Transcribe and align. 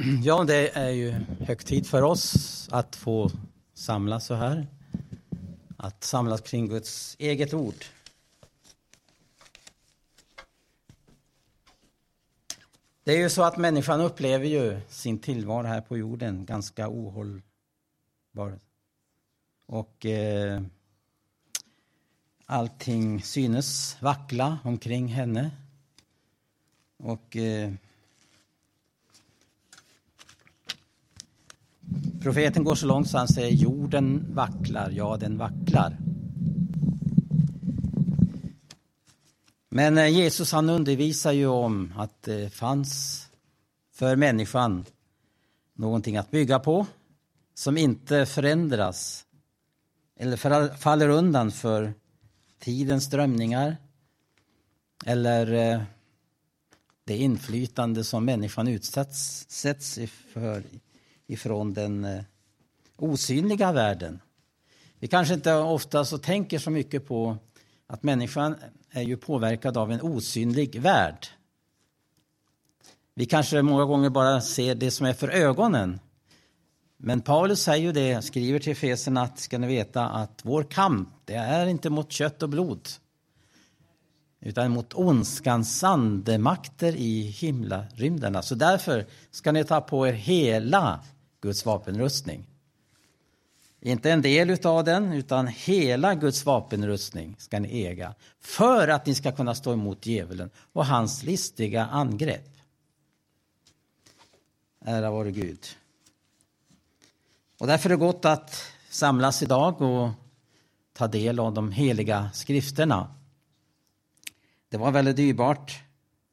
Ja, 0.22 0.44
det 0.44 0.76
är 0.76 0.90
ju 0.90 1.10
högtid 1.40 1.86
för 1.86 2.02
oss 2.02 2.68
att 2.72 2.96
få 2.96 3.30
samlas 3.74 4.26
så 4.26 4.34
här. 4.34 4.66
Att 5.76 6.04
samlas 6.04 6.40
kring 6.40 6.68
Guds 6.68 7.16
eget 7.18 7.54
ord. 7.54 7.74
Det 13.04 13.12
är 13.12 13.18
ju 13.18 13.30
så 13.30 13.42
att 13.42 13.56
människan 13.56 14.00
upplever 14.00 14.46
ju 14.46 14.80
sin 14.88 15.18
tillvaro 15.18 15.66
här 15.66 15.80
på 15.80 15.98
jorden 15.98 16.44
ganska 16.44 16.88
ohållbar. 16.88 18.58
Och 19.66 20.06
eh, 20.06 20.62
allting 22.46 23.22
synes 23.22 23.96
vackla 24.00 24.58
omkring 24.64 25.08
henne. 25.08 25.50
Och 26.96 27.36
eh, 27.36 27.72
Profeten 32.20 32.64
går 32.64 32.74
så 32.74 32.86
långt 32.86 33.08
så 33.08 33.18
han 33.18 33.28
säger 33.28 33.50
jorden 33.50 34.34
vacklar, 34.34 34.90
ja 34.90 35.16
den 35.16 35.38
vacklar. 35.38 35.96
Men 39.68 39.98
eh, 39.98 40.08
Jesus 40.08 40.52
han 40.52 40.70
undervisar 40.70 41.32
ju 41.32 41.46
om 41.46 41.92
att 41.96 42.22
det 42.22 42.52
fanns 42.52 43.26
för 43.92 44.16
människan 44.16 44.84
någonting 45.74 46.16
att 46.16 46.30
bygga 46.30 46.58
på 46.58 46.86
som 47.54 47.76
inte 47.76 48.26
förändras 48.26 49.26
eller 50.16 50.76
faller 50.76 51.08
undan 51.08 51.50
för 51.50 51.94
tidens 52.58 53.04
strömningar 53.04 53.76
eller 55.06 55.52
eh, 55.52 55.82
det 57.04 57.16
inflytande 57.16 58.04
som 58.04 58.24
människan 58.24 58.68
utsätts 58.68 59.98
för 60.32 60.62
ifrån 61.32 61.74
den 61.74 62.04
eh, 62.04 62.22
osynliga 62.96 63.72
världen. 63.72 64.20
Vi 64.98 65.08
kanske 65.08 65.34
inte 65.34 65.54
ofta 65.54 66.04
så 66.04 66.18
tänker 66.18 66.58
så 66.58 66.70
mycket 66.70 67.08
på 67.08 67.36
att 67.86 68.02
människan 68.02 68.56
är 68.90 69.02
ju 69.02 69.16
påverkad 69.16 69.76
av 69.76 69.92
en 69.92 70.00
osynlig 70.00 70.80
värld. 70.80 71.26
Vi 73.14 73.26
kanske 73.26 73.62
många 73.62 73.84
gånger 73.84 74.10
bara 74.10 74.40
ser 74.40 74.74
det 74.74 74.90
som 74.90 75.06
är 75.06 75.12
för 75.12 75.28
ögonen. 75.28 76.00
Men 76.96 77.20
Paulus 77.20 77.62
säger 77.62 77.86
ju 77.86 77.92
det, 77.92 78.22
skriver 78.22 78.58
till 78.58 78.72
Efeserna 78.72 79.22
att 79.22 79.38
ska 79.38 79.58
ni 79.58 79.66
veta 79.66 80.08
att 80.08 80.40
vår 80.42 80.62
kamp, 80.62 81.08
det 81.24 81.34
är 81.34 81.66
inte 81.66 81.90
mot 81.90 82.12
kött 82.12 82.42
och 82.42 82.48
blod 82.48 82.88
utan 84.40 84.70
mot 84.70 84.94
ondskans 84.94 85.84
andemakter 85.84 86.96
i 86.96 87.22
himlarymderna. 87.22 88.42
Så 88.42 88.54
därför 88.54 89.06
ska 89.30 89.52
ni 89.52 89.64
ta 89.64 89.80
på 89.80 90.08
er 90.08 90.12
hela 90.12 91.00
Guds 91.40 91.66
vapenrustning. 91.66 92.46
Inte 93.80 94.10
en 94.10 94.22
del 94.22 94.66
av 94.66 94.84
den, 94.84 95.12
utan 95.12 95.46
hela 95.46 96.14
Guds 96.14 96.46
vapenrustning 96.46 97.36
ska 97.38 97.60
ni 97.60 97.82
äga 97.82 98.14
för 98.40 98.88
att 98.88 99.06
ni 99.06 99.14
ska 99.14 99.32
kunna 99.32 99.54
stå 99.54 99.72
emot 99.72 100.06
djävulen 100.06 100.50
och 100.72 100.86
hans 100.86 101.22
listiga 101.22 101.86
angrepp. 101.86 102.48
Ära 104.84 105.10
vare 105.10 105.30
Gud. 105.30 105.66
Och 107.58 107.66
därför 107.66 107.90
är 107.90 107.94
det 107.94 107.96
gott 107.96 108.24
att 108.24 108.62
samlas 108.90 109.42
idag 109.42 109.82
och 109.82 110.10
ta 110.92 111.08
del 111.08 111.40
av 111.40 111.54
de 111.54 111.72
heliga 111.72 112.30
skrifterna. 112.34 113.14
Det 114.68 114.76
var 114.76 114.90
väldigt 114.90 115.16
dyrbart 115.16 115.82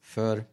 för 0.01 0.43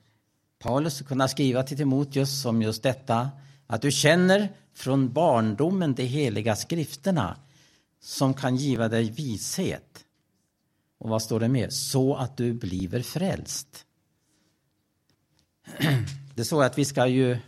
Paulus 0.59 1.01
att 1.01 1.09
kunna 1.09 1.29
skriva 1.29 1.63
till 1.63 1.77
Timoteus 1.77 2.45
om 2.45 2.63
just 2.63 2.83
detta 2.83 3.31
att 3.67 3.83
du 3.83 3.91
känner 3.91 4.53
från 4.75 5.13
barndomen 5.13 5.95
de 5.95 6.05
heliga 6.05 6.57
skrifterna 6.57 7.37
som 8.01 8.35
kan 8.35 8.57
giva 8.57 8.89
dig 8.89 9.11
vishet. 9.11 10.05
Och 10.99 11.11
vad 11.11 11.23
står 11.23 11.41
det 11.41 11.49
mer? 11.49 11.69
Så 11.69 12.15
att 12.15 12.37
du 12.37 12.53
bliver 12.53 13.03
frälst. 13.03 13.87
Det 16.35 16.43
är 16.43 16.45
så 16.45 16.63
att 16.63 16.79
vi 16.79 16.85
ska 16.85 17.07
ju, 17.07 17.39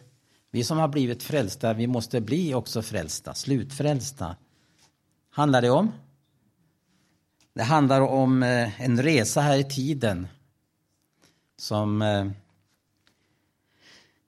vi 0.50 0.64
som 0.64 0.78
har 0.78 0.88
blivit 0.88 1.22
frälsta, 1.22 1.72
vi 1.72 1.86
måste 1.86 2.20
bli 2.20 2.54
också 2.54 2.82
frälsta, 2.82 3.34
slutfrälsta. 3.34 4.36
Handlar 5.30 5.62
det 5.62 5.70
om? 5.70 5.92
Det 7.54 7.62
handlar 7.62 8.00
om 8.00 8.42
eh, 8.42 8.80
en 8.80 9.02
resa 9.02 9.40
här 9.40 9.56
i 9.58 9.64
tiden 9.64 10.28
som 11.58 12.02
eh, 12.02 12.26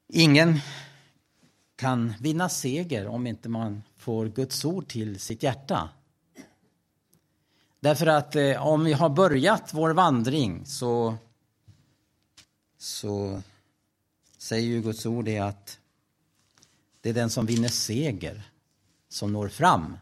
ingen 0.08 0.60
kan 1.78 2.14
vinna 2.20 2.48
seger 2.48 3.06
om 3.06 3.26
inte 3.26 3.48
man 3.48 3.82
får 3.96 4.26
Guds 4.26 4.64
ord 4.64 4.88
till 4.88 5.20
sitt 5.20 5.42
hjärta. 5.42 5.88
Därför 7.80 8.06
att 8.06 8.36
eh, 8.36 8.66
om 8.66 8.84
vi 8.84 8.92
har 8.92 9.08
börjat 9.08 9.74
vår 9.74 9.90
vandring 9.90 10.66
så, 10.66 11.16
så 12.78 13.42
säger 14.38 14.68
ju 14.68 14.82
Guds 14.82 15.06
ord 15.06 15.24
det 15.24 15.38
att 15.38 15.78
det 17.00 17.08
är 17.08 17.14
den 17.14 17.30
som 17.30 17.46
vinner 17.46 17.68
seger 17.68 18.50
som 19.08 19.32
når 19.32 19.48
fram. 19.48 19.98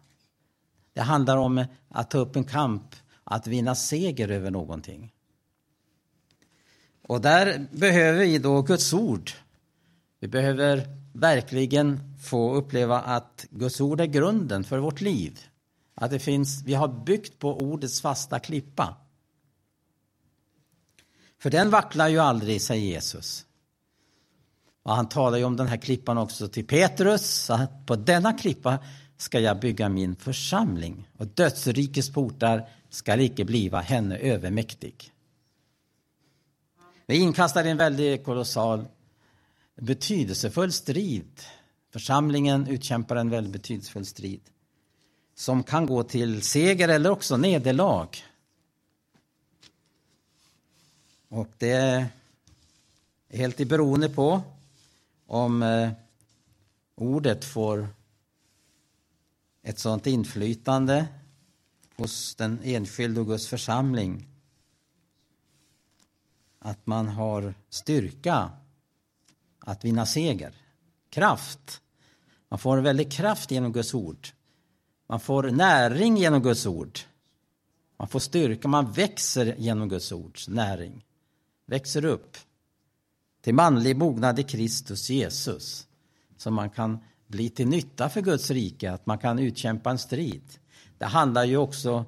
Det 0.93 1.01
handlar 1.03 1.37
om 1.37 1.65
att 1.89 2.11
ta 2.11 2.19
upp 2.19 2.37
en 2.37 2.45
kamp, 2.45 2.97
att 3.25 3.47
vinna 3.47 3.75
seger 3.75 4.29
över 4.29 4.51
någonting. 4.51 5.13
Och 7.03 7.21
där 7.21 7.67
behöver 7.71 8.19
vi 8.19 8.39
då 8.39 8.63
Guds 8.63 8.93
ord. 8.93 9.31
Vi 10.21 10.29
behöver 10.29 11.06
verkligen 11.17 12.01
få 12.23 12.55
uppleva 12.55 13.01
att 13.01 13.47
Guds 13.51 13.81
ord 13.81 14.01
är 14.01 14.07
grunden 14.07 14.65
för 14.65 14.79
vårt 14.79 15.01
liv. 15.01 15.41
Att 15.95 16.11
det 16.11 16.19
finns, 16.19 16.63
vi 16.65 16.75
har 16.75 16.89
byggt 16.89 17.39
på 17.39 17.59
ordets 17.59 18.01
fasta 18.01 18.39
klippa. 18.39 18.97
För 21.39 21.51
den 21.51 21.71
vacklar 21.71 22.09
ju 22.09 22.19
aldrig, 22.19 22.63
säger 22.63 22.87
Jesus. 22.87 23.47
Och 24.83 24.93
han 24.93 25.09
talar 25.09 25.39
ju 25.39 25.45
om 25.45 25.57
den 25.57 25.67
här 25.67 25.77
klippan 25.77 26.19
också 26.19 26.49
till 26.49 26.67
Petrus, 26.67 27.51
att 27.51 27.87
på 27.87 27.97
denna 27.97 28.33
klippa 28.33 28.79
ska 29.17 29.41
jag 29.41 29.61
bygga 29.61 29.89
min 29.89 30.17
församling 30.17 31.09
och 31.19 31.27
dödsrikets 31.27 32.13
portar 32.13 32.69
skall 32.91 33.21
icke 33.21 33.45
bliva 33.45 33.81
henne 33.81 34.19
övermäktig. 34.19 35.13
Vi 37.07 37.17
inkastar 37.17 37.65
en 37.65 37.77
väldigt 37.77 38.25
kolossal 38.25 38.85
betydelsefull 39.77 40.73
strid. 40.73 41.41
Församlingen 41.91 42.67
utkämpar 42.67 43.17
en 43.17 43.31
väldigt 43.31 43.53
betydelsefull 43.53 44.07
strid 44.07 44.41
som 45.35 45.63
kan 45.63 45.87
gå 45.87 46.03
till 46.03 46.43
seger 46.43 46.89
eller 46.89 47.11
också 47.11 47.37
nederlag. 47.37 48.09
Och 51.29 51.49
det 51.59 51.71
är 51.71 52.07
helt 53.31 53.61
i 53.61 53.65
beroende 53.65 54.09
på 54.09 54.43
om 55.27 55.63
eh, 55.63 55.91
ordet 56.95 57.45
får 57.45 57.89
ett 59.63 59.79
sådant 59.79 60.07
inflytande 60.07 61.07
hos 61.97 62.35
den 62.35 62.61
enskilde 62.65 63.21
och 63.21 63.27
Guds 63.27 63.49
församling 63.49 64.27
att 66.59 66.87
man 66.87 67.09
har 67.09 67.55
styrka 67.69 68.51
att 69.67 69.85
vinna 69.85 70.07
seger. 70.07 70.53
Kraft. 71.11 71.81
Man 72.49 72.59
får 72.59 72.77
en 72.77 72.85
väldig 72.85 73.13
kraft 73.13 73.51
genom 73.51 73.73
Guds 73.73 73.95
ord. 73.95 74.29
Man 75.09 75.21
får 75.21 75.43
näring 75.43 76.17
genom 76.17 76.43
Guds 76.43 76.67
ord. 76.67 76.99
Man 77.99 78.09
får 78.09 78.21
styrka, 78.21 78.69
man 78.69 78.93
växer 78.93 79.55
genom 79.59 79.89
Guds 79.89 80.13
ords 80.13 80.49
näring. 80.49 81.05
Växer 81.67 82.05
upp 82.05 82.37
till 83.43 83.55
manlig 83.55 83.97
mognad 83.97 84.39
i 84.39 84.43
Kristus 84.43 85.11
Jesus. 85.11 85.87
Så 86.37 86.51
man 86.51 86.71
kan 86.71 86.99
bli 87.27 87.51
till 87.51 87.69
nytta 87.69 88.09
för 88.09 88.21
Guds 88.21 88.51
rike, 88.51 88.93
att 88.93 89.07
man 89.07 89.19
kan 89.19 89.39
utkämpa 89.39 89.91
en 89.91 89.99
strid. 89.99 90.43
Det 90.99 91.05
handlar 91.05 91.45
ju 91.45 91.57
också 91.57 92.05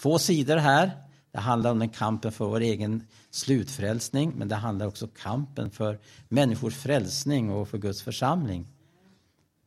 två 0.00 0.18
sidor 0.18 0.56
här. 0.56 0.90
Det 1.32 1.40
handlar 1.40 1.70
om 1.70 1.78
den 1.78 1.88
kampen 1.88 2.32
för 2.32 2.44
vår 2.44 2.60
egen 2.60 3.06
slutfrälsning, 3.30 4.32
men 4.36 4.48
det 4.48 4.54
handlar 4.54 4.86
också 4.86 5.04
om 5.04 5.10
kampen 5.16 5.70
för 5.70 5.98
människors 6.28 6.76
frälsning 6.76 7.50
och 7.50 7.68
för 7.68 7.78
Guds 7.78 8.02
församling. 8.02 8.66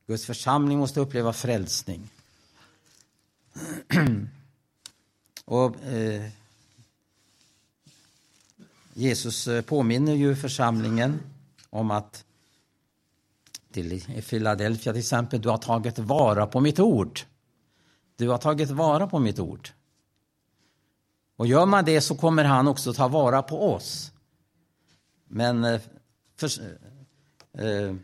Guds 0.07 0.25
församling 0.25 0.79
måste 0.79 0.99
uppleva 0.99 1.33
frälsning. 1.33 2.09
och 5.45 5.83
eh, 5.83 6.29
Jesus 8.93 9.47
eh, 9.47 9.61
påminner 9.61 10.13
ju 10.13 10.35
församlingen 10.35 11.19
om 11.69 11.91
att 11.91 12.25
till 13.71 13.93
i 13.93 14.21
Philadelphia 14.21 14.93
till 14.93 14.99
exempel, 14.99 15.41
du 15.41 15.49
har 15.49 15.57
tagit 15.57 15.99
vara 15.99 16.47
på 16.47 16.59
mitt 16.59 16.79
ord. 16.79 17.19
Du 18.15 18.29
har 18.29 18.37
tagit 18.37 18.69
vara 18.69 19.07
på 19.07 19.19
mitt 19.19 19.39
ord. 19.39 19.69
Och 21.35 21.47
gör 21.47 21.65
man 21.65 21.85
det 21.85 22.01
så 22.01 22.15
kommer 22.15 22.43
han 22.43 22.67
också 22.67 22.93
ta 22.93 23.07
vara 23.07 23.41
på 23.41 23.73
oss. 23.73 24.11
Men 25.27 25.63
eh, 25.63 25.81
för, 26.35 26.49
eh, 27.53 27.95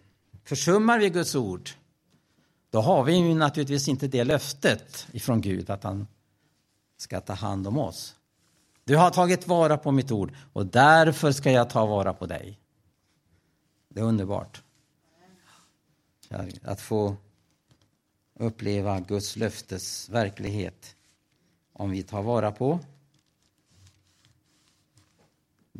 försummar 0.44 1.00
vi 1.00 1.10
Guds 1.10 1.36
ord, 1.36 1.70
då 2.70 2.82
har 2.82 3.04
vi 3.04 3.16
ju 3.16 3.34
naturligtvis 3.34 3.88
inte 3.88 4.08
det 4.08 4.24
löftet 4.24 5.08
ifrån 5.12 5.42
Gud 5.42 5.70
att 5.70 5.84
han 5.84 6.08
ska 6.98 7.22
ta 7.22 7.34
hand 7.34 7.68
om 7.68 7.78
oss. 7.78 8.16
Du 8.84 8.96
har 8.96 9.10
tagit 9.12 9.48
vara 9.48 9.78
på 9.78 9.92
mitt 9.92 10.12
ord 10.12 10.34
och 10.54 10.66
därför 10.66 11.32
ska 11.32 11.52
jag 11.52 11.70
ta 11.70 11.86
vara 11.86 12.14
på 12.14 12.26
dig. 12.26 12.60
Det 13.90 14.00
är 14.00 14.04
underbart. 14.04 14.64
Att 16.62 16.82
få 16.82 17.16
uppleva 18.40 19.00
Guds 19.00 19.36
löftes 19.36 20.10
verklighet 20.10 20.96
om 21.74 21.90
vi 21.92 22.04
tar 22.04 22.22
vara 22.22 22.52
på 22.52 22.80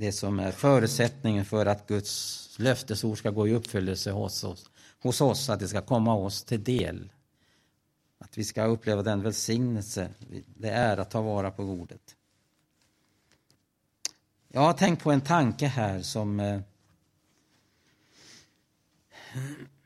det 0.02 0.12
som 0.12 0.40
är 0.40 0.52
förutsättningen 0.52 1.46
för 1.46 1.66
att 1.66 1.88
Guds 1.88 2.60
löftesord 2.60 3.18
ska 3.18 3.30
gå 3.30 3.48
i 3.48 3.54
uppfyllelse 3.54 4.12
hos 4.12 4.44
oss, 4.44 4.70
hos 5.00 5.22
oss, 5.22 5.50
att 5.50 5.60
det 5.60 5.68
ska 5.68 5.82
komma 5.82 6.14
oss 6.16 6.44
till 6.44 6.64
del. 6.64 7.12
Att 8.20 8.38
vi 8.38 8.44
ska 8.44 8.64
uppleva 8.66 9.04
den 9.04 9.22
välsignelse 9.22 10.10
det 10.46 10.70
är 10.70 10.98
att 10.98 11.12
ta 11.12 11.22
vara 11.22 11.52
på 11.52 11.64
ordet. 11.64 12.16
Jag 14.48 14.62
har 14.62 14.74
tänkt 14.74 15.04
på 15.04 15.12
en 15.12 15.22
tanke 15.22 15.68
här 15.68 16.02
som 16.02 16.40
eh, 16.40 16.62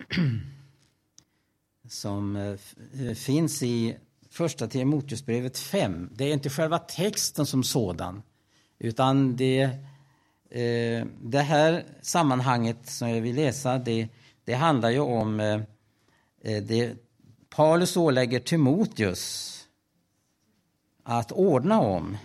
som 1.89 2.35
eh, 2.35 3.13
finns 3.13 3.63
i 3.63 3.97
första 4.29 4.67
Timoteusbrevet 4.67 5.57
5. 5.57 6.09
Det 6.13 6.23
är 6.23 6.33
inte 6.33 6.49
själva 6.49 6.79
texten 6.79 7.45
som 7.45 7.63
sådan, 7.63 8.21
utan 8.79 9.35
det, 9.35 9.79
eh, 10.55 11.05
det 11.21 11.41
här 11.41 11.83
sammanhanget 12.01 12.89
som 12.89 13.09
jag 13.09 13.21
vill 13.21 13.35
läsa, 13.35 13.77
det, 13.77 14.07
det 14.43 14.53
handlar 14.53 14.89
ju 14.89 14.99
om 14.99 15.39
eh, 15.39 15.61
eh, 16.41 16.63
det 16.63 16.95
Paulus 17.49 17.97
ålägger 17.97 18.39
Timoteus 18.39 19.51
att 21.03 21.31
ordna 21.31 21.79
om. 21.79 22.17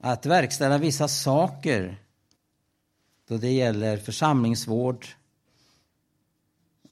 Att 0.00 0.26
verkställa 0.26 0.78
vissa 0.78 1.08
saker 1.08 1.96
då 3.28 3.36
det 3.36 3.52
gäller 3.52 3.96
församlingsvård 3.96 5.06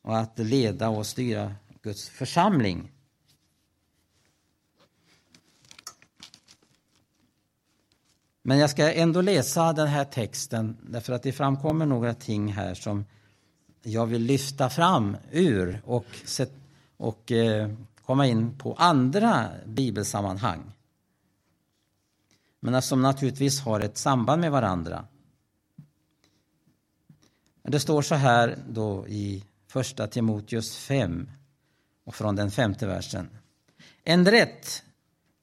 och 0.02 0.18
att 0.18 0.38
leda 0.38 0.88
och 0.88 1.06
styra 1.06 1.54
Guds 1.82 2.08
församling. 2.08 2.92
Men 8.48 8.58
jag 8.58 8.70
ska 8.70 8.92
ändå 8.92 9.20
läsa 9.20 9.72
den 9.72 9.86
här 9.86 10.04
texten 10.04 10.76
därför 10.82 11.12
att 11.12 11.22
det 11.22 11.32
framkommer 11.32 11.86
några 11.86 12.14
ting 12.14 12.52
här 12.52 12.74
som 12.74 13.04
jag 13.82 14.06
vill 14.06 14.22
lyfta 14.22 14.70
fram 14.70 15.16
ur 15.30 15.82
och, 15.84 16.06
och 16.96 17.32
eh, 17.32 17.70
komma 18.04 18.26
in 18.26 18.58
på 18.58 18.74
andra 18.74 19.48
bibelsammanhang. 19.66 20.72
Men 22.60 22.82
som 22.82 23.02
naturligtvis 23.02 23.60
har 23.60 23.80
ett 23.80 23.98
samband 23.98 24.40
med 24.40 24.50
varandra. 24.50 25.06
Det 27.62 27.80
står 27.80 28.02
så 28.02 28.14
här 28.14 28.58
då 28.68 29.08
i 29.08 29.44
första 29.66 30.06
Timoteus 30.06 30.76
5 30.76 31.30
och 32.04 32.14
från 32.14 32.36
den 32.36 32.50
femte 32.50 32.86
versen. 32.86 33.28
En 34.04 34.30
rätt 34.30 34.82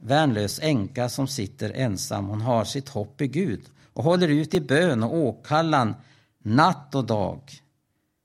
värnlös 0.04 0.60
änka 0.64 1.10
som 1.10 1.28
sitter 1.28 1.70
ensam, 1.70 2.28
hon 2.28 2.42
har 2.42 2.66
sitt 2.66 2.90
hopp 2.90 3.22
i 3.22 3.28
Gud 3.28 3.62
och 3.94 4.04
håller 4.04 4.28
ut 4.28 4.54
i 4.54 4.62
bön 4.62 5.04
och 5.04 5.18
åkallan 5.18 5.96
natt 6.38 6.96
och 6.96 7.06
dag. 7.06 7.42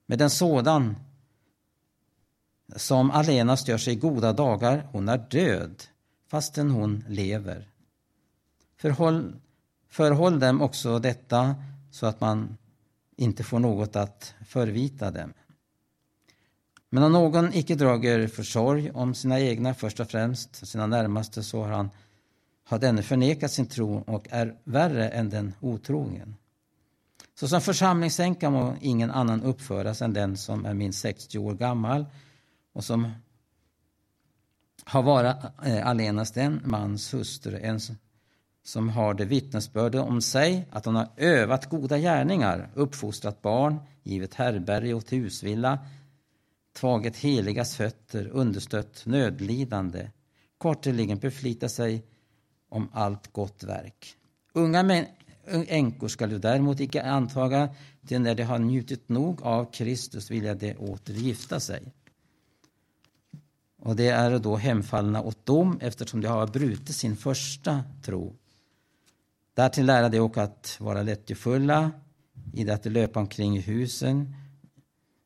Med 0.07 0.23
en 0.23 0.31
sådan 0.31 0.97
som 2.77 3.11
allenast 3.11 3.69
gör 3.69 3.79
sig 3.79 3.97
goda 3.97 4.33
dagar, 4.33 4.89
hon 4.93 5.09
är 5.09 5.19
död 5.31 5.85
fastän 6.31 6.71
hon 6.71 7.05
lever. 7.09 7.69
Förhåll, 8.77 9.37
förhåll 9.89 10.41
dem 10.41 10.63
också 10.63 10.99
detta 10.99 11.55
så 11.91 12.07
att 12.07 12.21
man 12.21 12.57
inte 13.17 13.45
får 13.45 13.59
något 13.59 13.97
att 13.97 14.35
förvita 14.47 15.11
dem. 15.11 15.33
Men 16.91 17.03
om 17.03 17.13
någon 17.13 17.55
icke 17.55 17.75
drager 17.75 18.29
försorg 18.29 18.91
om 18.91 19.15
sina 19.15 19.41
egna 19.41 19.75
först 19.75 20.01
och 20.01 20.11
främst, 20.11 20.69
sina 20.69 20.87
närmaste, 20.87 21.43
så 21.43 21.63
har 21.63 21.73
han 21.73 21.91
har 22.65 22.79
denne 22.79 23.03
förnekat 23.03 23.51
sin 23.51 23.67
tro 23.67 24.05
och 24.07 24.27
är 24.31 24.55
värre 24.65 25.09
än 25.09 25.31
den 25.31 25.55
otrogen. 25.61 26.37
Så 27.35 27.49
som 27.49 27.61
församlingsänka 27.61 28.51
må 28.51 28.75
ingen 28.81 29.11
annan 29.11 29.43
uppföras 29.43 30.03
än 30.03 30.13
den 30.13 30.37
som 30.37 30.67
är 30.67 30.75
minst 30.75 31.01
60 31.01 31.39
år 31.39 31.55
gammal 31.55 32.07
och 32.73 32.85
som 32.85 33.13
har 34.85 35.03
varit 35.03 35.37
eh, 35.65 35.87
allenast 35.87 36.37
en 36.37 36.61
mans 36.65 37.15
hustru, 37.15 37.59
en 37.63 37.81
som 38.65 38.89
har 38.89 39.15
det 39.15 39.25
vittnesbörde 39.25 40.01
om 40.01 40.23
sig 40.23 40.69
att 40.71 40.85
hon 40.85 40.95
har 40.95 41.09
övat 41.17 41.71
goda 41.71 41.99
gärningar, 41.99 42.71
uppfostrat 42.75 43.43
barn, 43.43 43.79
givit 44.03 44.35
herberge 44.35 44.95
och 44.95 45.11
husvilla, 45.11 45.79
tvagit 46.81 47.17
heligas 47.17 47.77
fötter, 47.77 48.29
understött 48.33 49.07
nödlidande, 49.07 50.11
korteligen 50.59 51.19
beflita 51.19 51.69
sig 51.69 52.05
om 52.69 52.89
allt 52.93 53.33
gott 53.33 53.63
verk. 53.63 54.17
Unga 54.53 55.07
änkor 55.69 56.09
skall 56.09 56.31
du 56.31 56.39
däremot 56.39 56.81
icke 56.81 57.03
antaga, 57.03 57.69
till 58.07 58.21
när 58.21 58.35
de 58.35 58.43
har 58.43 58.59
njutit 58.59 59.09
nog 59.09 59.43
av 59.43 59.73
Kristus 59.73 60.31
vilja 60.31 60.55
de 60.55 60.75
åter 60.75 61.15
gifta 61.15 61.61
sig. 61.61 61.93
Och 63.79 63.97
det 63.97 64.09
är 64.09 64.39
då 64.39 64.57
hemfallna 64.57 65.23
åt 65.23 65.47
dom 65.47 65.79
eftersom 65.81 66.21
de 66.21 66.29
har 66.29 66.47
brutit 66.47 66.97
sin 66.97 67.17
första 67.17 67.85
tro. 68.03 68.37
Därtill 69.55 69.87
lära 69.87 70.09
de 70.09 70.21
också 70.21 70.41
att 70.41 70.77
vara 70.81 71.03
lättjefulla, 71.03 71.91
i 72.55 72.65
det 72.65 72.75
att 72.75 72.83
de 72.83 72.91
löpa 72.91 73.21
omkring 73.21 73.57
i 73.57 73.61
husen, 73.61 74.35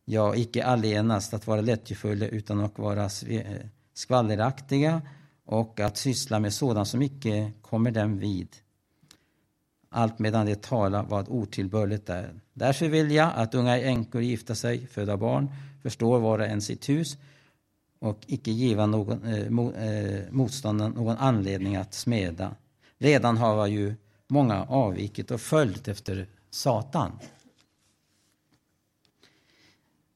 ja, 0.04 0.36
icke 0.36 0.64
allenast 0.64 1.34
att 1.34 1.46
vara 1.46 1.60
lättjefulla 1.60 2.26
utan 2.26 2.60
att 2.60 2.78
vara 2.78 3.04
eh, 3.28 3.66
skvalleraktiga 3.94 5.02
och 5.44 5.80
att 5.80 5.96
syssla 5.96 6.40
med 6.40 6.52
sådant 6.52 6.88
som 6.88 7.02
icke 7.02 7.52
kommer 7.60 7.90
dem 7.90 8.18
vid. 8.18 8.48
Allt 9.90 10.18
medan 10.18 10.46
de 10.46 10.54
tala 10.54 11.02
vad 11.02 11.28
otillbörligt 11.28 12.08
är. 12.08 12.40
Därför 12.52 12.88
vill 12.88 13.10
jag 13.10 13.32
att 13.34 13.54
unga 13.54 13.80
änkor 13.80 14.22
gifta 14.22 14.54
sig, 14.54 14.86
föda 14.86 15.16
barn, 15.16 15.48
förstår 15.82 16.18
var 16.18 16.38
och 16.38 16.46
en 16.46 16.62
sitt 16.62 16.88
hus 16.88 17.16
och 17.98 18.18
icke 18.26 18.50
giva 18.50 18.86
någon, 18.86 19.24
eh, 19.24 19.84
eh 19.86 20.22
motståndaren 20.30 20.92
någon 20.92 21.16
anledning 21.16 21.76
att 21.76 21.94
smeda. 21.94 22.54
Redan 22.98 23.36
har 23.36 23.66
ju 23.66 23.94
många 24.28 24.64
avvikit 24.64 25.30
och 25.30 25.40
följt 25.40 25.88
efter 25.88 26.26
Satan. 26.50 27.12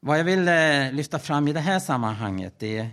Vad 0.07 0.19
jag 0.19 0.25
vill 0.25 0.49
eh, 0.49 0.93
lyfta 0.93 1.19
fram 1.19 1.49
i 1.49 1.53
det 1.53 1.61
här 1.61 1.79
sammanhanget 1.79 2.63
är 2.63 2.91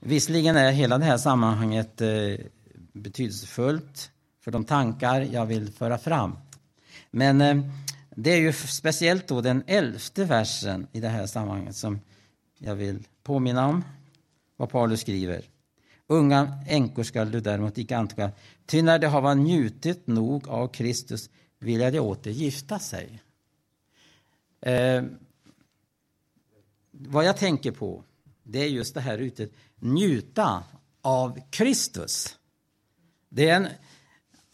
visserligen 0.00 0.56
är 0.56 0.72
hela 0.72 0.98
det 0.98 1.04
här 1.04 1.16
sammanhanget 1.16 2.00
eh, 2.00 2.46
betydelsefullt 2.92 4.10
för 4.40 4.50
de 4.50 4.64
tankar 4.64 5.20
jag 5.20 5.46
vill 5.46 5.72
föra 5.72 5.98
fram. 5.98 6.38
Men 7.10 7.40
eh, 7.40 7.64
det 8.10 8.30
är 8.30 8.36
ju 8.36 8.52
speciellt 8.52 9.28
då 9.28 9.40
den 9.40 9.62
elfte 9.66 10.24
versen 10.24 10.86
i 10.92 11.00
det 11.00 11.08
här 11.08 11.26
sammanhanget 11.26 11.76
som 11.76 12.00
jag 12.58 12.74
vill 12.74 13.02
påminna 13.22 13.66
om 13.66 13.84
vad 14.56 14.70
Paulus 14.70 15.00
skriver. 15.00 15.44
Unga 16.06 16.58
änkor 16.68 17.02
skall 17.02 17.30
du 17.30 17.40
däremot 17.40 17.78
icke 17.78 17.96
antaga, 17.96 18.32
ty 18.66 18.82
när 18.82 18.98
de 18.98 19.06
har 19.06 19.34
njutit 19.34 20.06
nog 20.06 20.48
av 20.48 20.68
Kristus 20.68 21.30
vill 21.58 21.80
de 21.80 22.00
åter 22.00 22.30
gifta 22.30 22.78
sig. 22.78 23.22
Eh, 24.60 25.02
vad 27.08 27.24
jag 27.24 27.36
tänker 27.36 27.72
på, 27.72 28.04
det 28.42 28.58
är 28.58 28.68
just 28.68 28.94
det 28.94 29.00
här 29.00 29.18
ute, 29.18 29.48
njuta 29.78 30.62
av 31.02 31.40
Kristus. 31.50 32.36
Det 33.28 33.48
är 33.48 33.56
en, 33.56 33.68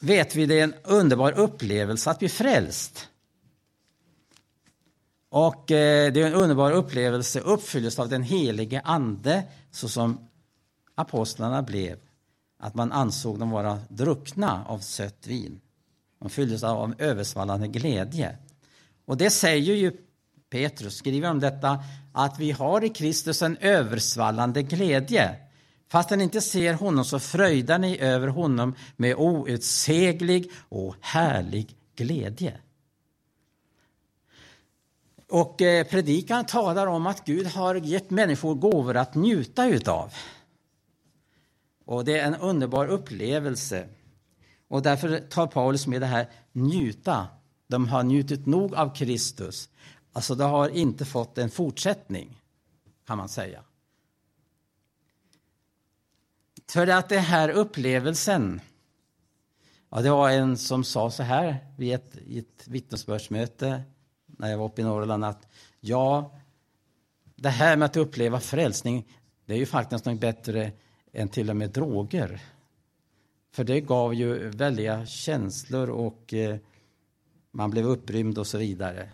vet 0.01 0.37
vi, 0.37 0.47
det 0.47 0.61
är 0.61 0.65
en 0.65 0.75
underbar 0.85 1.33
upplevelse 1.33 2.11
att 2.11 2.19
bli 2.19 2.29
frälst. 2.29 3.09
Och 5.29 5.71
eh, 5.71 6.13
det 6.13 6.23
är 6.23 6.27
en 6.27 6.35
underbar 6.35 6.73
upplevelse, 6.73 7.41
uppfyllelse 7.41 8.03
av 8.03 8.09
den 8.09 8.23
helige 8.23 8.81
Ande, 8.81 9.43
så 9.71 9.89
som 9.89 10.29
apostlarna 10.95 11.63
blev. 11.63 11.99
Att 12.59 12.75
man 12.75 12.93
ansåg 12.93 13.39
dem 13.39 13.51
vara 13.51 13.81
druckna 13.89 14.65
av 14.67 14.79
sött 14.79 15.27
vin. 15.27 15.61
De 16.19 16.31
fylldes 16.31 16.63
av 16.63 16.95
översvallande 16.99 17.69
glädje. 17.69 18.39
Och 19.05 19.17
det 19.17 19.31
säger 19.31 19.75
ju 19.75 19.93
Petrus, 20.51 20.97
skriver 20.97 21.31
om 21.31 21.41
detta, 21.41 21.85
att 22.17 22.39
vi 22.39 22.51
har 22.51 22.85
i 22.85 22.89
Kristus 22.89 23.43
en 23.43 23.57
översvallande 23.57 24.63
glädje. 24.63 25.37
Fast 25.89 26.11
ni 26.11 26.23
inte 26.23 26.41
ser 26.41 26.75
honom 26.75 27.05
så 27.05 27.19
fröjdar 27.19 27.79
ni 27.79 27.99
över 27.99 28.29
honom 28.29 28.75
med 28.97 29.17
outsäglig 29.17 30.51
och 30.69 30.95
härlig 31.01 31.77
glädje. 31.97 32.59
Och 35.29 35.63
eh, 35.63 35.87
predikan 35.87 36.47
talar 36.47 36.87
om 36.87 37.07
att 37.07 37.25
Gud 37.25 37.47
har 37.47 37.75
gett 37.75 38.11
människor 38.11 38.55
gåvor 38.55 38.97
att 38.97 39.15
njuta 39.15 39.67
utav. 39.67 40.13
Och 41.85 42.05
det 42.05 42.19
är 42.19 42.27
en 42.27 42.37
underbar 42.37 42.87
upplevelse. 42.87 43.89
Och 44.69 44.83
därför 44.83 45.19
tar 45.19 45.47
Paulus 45.47 45.87
med 45.87 46.01
det 46.01 46.07
här 46.07 46.29
njuta. 46.53 47.27
De 47.67 47.89
har 47.89 48.03
njutit 48.03 48.47
nog 48.47 48.75
av 48.75 48.95
Kristus. 48.95 49.69
Alltså, 50.17 50.35
det 50.35 50.45
har 50.45 50.69
inte 50.69 51.05
fått 51.05 51.39
en 51.39 51.51
fortsättning, 51.51 52.43
kan 53.07 53.19
man 53.19 53.29
säga. 53.29 53.63
För 56.69 56.87
att 56.87 57.09
den 57.09 57.23
här 57.23 57.49
upplevelsen, 57.49 58.61
ja, 59.91 60.01
det 60.01 60.11
var 60.11 60.31
en 60.31 60.57
som 60.57 60.85
sa 60.85 61.11
så 61.11 61.23
här 61.23 61.57
vid 61.77 61.95
ett, 61.95 62.17
i 62.17 62.39
ett 62.39 62.69
vittnesbördsmöte 62.69 63.83
när 64.27 64.51
jag 64.51 64.59
var 64.59 64.67
uppe 64.67 64.81
i 64.81 64.85
Norrland 64.85 65.25
att 65.25 65.49
ja, 65.81 66.39
det 67.35 67.49
här 67.49 67.77
med 67.77 67.87
att 67.87 67.97
uppleva 67.97 68.41
frälsning, 68.41 69.09
det 69.47 69.55
är 69.55 69.59
ju 69.59 69.67
faktiskt 69.67 70.05
något 70.05 70.21
bättre 70.21 70.73
än 71.13 71.29
till 71.29 71.51
och 71.51 71.57
med 71.57 71.71
droger. 71.71 72.43
För 73.53 73.65
det 73.65 73.81
gav 73.81 74.15
ju 74.15 74.49
väldiga 74.49 75.07
känslor 75.07 75.91
och 75.91 76.35
eh, 76.35 76.57
man 77.51 77.71
blev 77.71 77.87
upprymd 77.87 78.39
och 78.39 78.47
så 78.47 78.59
vidare. 78.59 79.11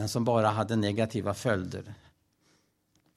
Men 0.00 0.08
som 0.08 0.24
bara 0.24 0.48
hade 0.48 0.76
negativa 0.76 1.34
följder. 1.34 1.94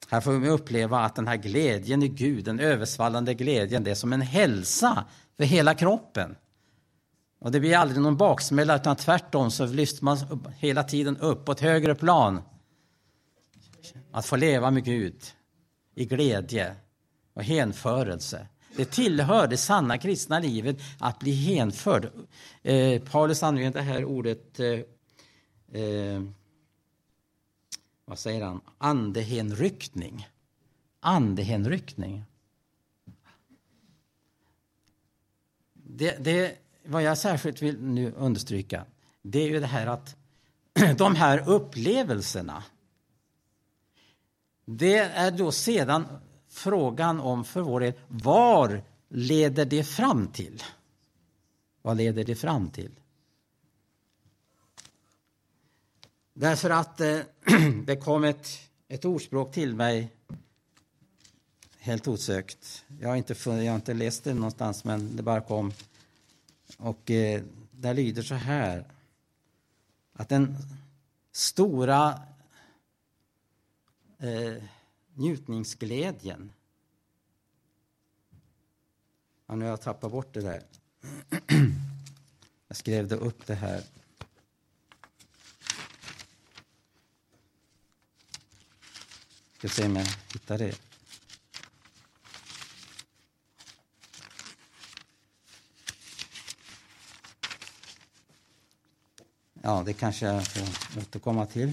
Här 0.08 0.20
får 0.20 0.32
vi 0.32 0.48
uppleva 0.48 1.00
att 1.00 1.14
den 1.14 1.28
här 1.28 1.36
glädjen 1.36 2.02
i 2.02 2.08
Gud, 2.08 2.44
den 2.44 2.60
översvallande 2.60 3.34
glädjen, 3.34 3.84
det 3.84 3.90
är 3.90 3.94
som 3.94 4.12
en 4.12 4.20
hälsa 4.20 5.04
för 5.36 5.44
hela 5.44 5.74
kroppen. 5.74 6.36
Och 7.40 7.52
det 7.52 7.60
blir 7.60 7.76
aldrig 7.76 8.00
någon 8.00 8.16
baksmälla, 8.16 8.76
utan 8.76 8.96
tvärtom 8.96 9.50
så 9.50 9.66
lyfts 9.66 10.02
man 10.02 10.18
hela 10.58 10.82
tiden 10.82 11.16
upp 11.16 11.44
på 11.44 11.52
ett 11.52 11.60
högre 11.60 11.94
plan. 11.94 12.42
Att 14.12 14.26
få 14.26 14.36
leva 14.36 14.70
med 14.70 14.84
Gud 14.84 15.22
i 15.94 16.04
glädje 16.04 16.76
och 17.34 17.44
hänförelse. 17.44 18.46
Det 18.76 18.84
tillhör 18.84 19.46
det 19.46 19.56
sanna 19.56 19.98
kristna 19.98 20.38
livet 20.38 20.76
att 20.98 21.18
bli 21.18 21.32
hänförd. 21.32 22.08
Eh, 22.62 23.02
Paulus 23.02 23.42
använder 23.42 23.80
det 23.80 23.86
här 23.86 24.04
ordet 24.04 24.60
eh, 24.60 25.82
eh, 25.82 26.22
vad 28.04 28.18
säger 28.18 28.44
han? 28.44 28.60
andehenryckning. 28.78 30.28
Andehenryckning. 31.00 32.24
Det, 35.72 36.24
det, 36.24 36.58
vad 36.84 37.02
jag 37.02 37.18
särskilt 37.18 37.62
vill 37.62 37.82
nu 37.82 38.12
understryka, 38.12 38.84
det 39.22 39.38
är 39.38 39.48
ju 39.48 39.60
det 39.60 39.66
här 39.66 39.86
att 39.86 40.16
de 40.98 41.14
här 41.14 41.48
upplevelserna, 41.48 42.64
det 44.64 44.98
är 44.98 45.30
då 45.30 45.52
sedan 45.52 46.06
frågan 46.48 47.20
om 47.20 47.44
för 47.44 47.60
vår 47.60 47.80
del, 47.80 47.92
var 48.08 48.82
leder 49.08 49.64
det 49.64 49.84
fram 49.84 50.28
till? 50.28 50.62
Vad 51.82 51.96
leder 51.96 52.24
det 52.24 52.34
fram 52.34 52.70
till? 52.70 52.90
Därför 56.36 56.70
att 56.70 57.00
eh, 57.00 57.20
det 57.84 57.96
kom 57.96 58.24
ett, 58.24 58.48
ett 58.88 59.04
ordspråk 59.04 59.52
till 59.52 59.74
mig 59.74 60.10
helt 61.78 62.08
osökt. 62.08 62.84
Jag 63.00 63.08
har, 63.08 63.16
inte 63.16 63.34
jag 63.50 63.72
har 63.72 63.76
inte 63.76 63.94
läst 63.94 64.24
det 64.24 64.34
någonstans, 64.34 64.84
men 64.84 65.16
det 65.16 65.22
bara 65.22 65.40
kom. 65.40 65.72
Och 66.76 67.10
eh, 67.10 67.42
det 67.70 67.94
lyder 67.94 68.22
så 68.22 68.34
här. 68.34 68.84
Att 70.12 70.28
den 70.28 70.56
stora 71.32 72.20
eh, 74.18 74.62
njutningsglädjen. 75.14 76.52
Ja, 79.46 79.54
nu 79.54 79.64
har 79.64 79.70
jag 79.70 79.82
tappat 79.82 80.10
bort 80.10 80.34
det 80.34 80.40
där. 80.40 80.62
Jag 82.68 82.76
skrev 82.76 83.08
det 83.08 83.16
upp 83.16 83.46
det 83.46 83.54
här. 83.54 83.82
Ska 89.64 89.68
se 89.68 89.86
om 89.86 89.96
jag 89.96 90.06
hittar 90.32 90.58
det. 90.58 90.78
Ja, 99.62 99.82
det 99.86 99.92
kanske 99.92 100.26
jag 100.26 100.46
får 100.46 101.00
återkomma 101.00 101.46
till. 101.46 101.72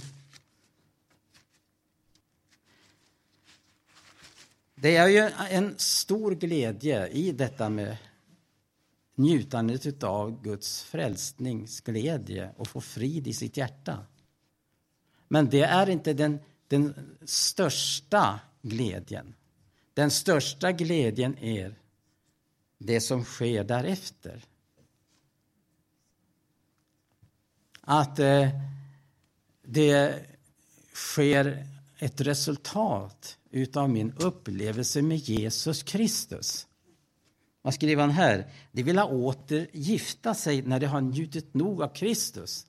Det 4.75 4.95
är 4.95 5.07
ju 5.07 5.31
en 5.49 5.77
stor 5.77 6.31
glädje 6.35 7.07
i 7.07 7.31
detta 7.31 7.69
med 7.69 7.97
njutandet 9.15 10.03
av 10.03 10.41
Guds 10.43 10.83
frälsningsglädje 10.83 12.53
och 12.57 12.67
få 12.67 12.81
frid 12.81 13.27
i 13.27 13.33
sitt 13.33 13.57
hjärta. 13.57 14.05
Men 15.27 15.49
det 15.49 15.61
är 15.61 15.89
inte 15.89 16.13
den, 16.13 16.39
den 16.71 17.17
största 17.25 18.39
glädjen. 18.61 19.35
Den 19.93 20.11
största 20.11 20.71
glädjen 20.71 21.37
är 21.37 21.75
det 22.77 23.01
som 23.01 23.23
sker 23.23 23.63
därefter. 23.63 24.43
Att 27.81 28.19
eh, 28.19 28.49
det 29.63 30.25
sker 30.93 31.67
ett 31.97 32.21
resultat 32.21 33.37
utav 33.49 33.89
min 33.89 34.11
upplevelse 34.11 35.01
med 35.01 35.17
Jesus 35.17 35.83
Kristus. 35.83 36.67
Vad 37.61 37.73
skriver 37.73 38.01
han 38.01 38.11
här? 38.11 38.51
De 38.71 38.83
vill 38.83 38.97
ha 38.97 39.05
åter 39.05 39.67
gifta 39.73 40.33
sig 40.33 40.61
när 40.61 40.79
de 40.79 40.85
har 40.85 41.01
njutit 41.01 41.53
nog 41.53 41.83
av 41.83 41.93
Kristus. 41.93 42.67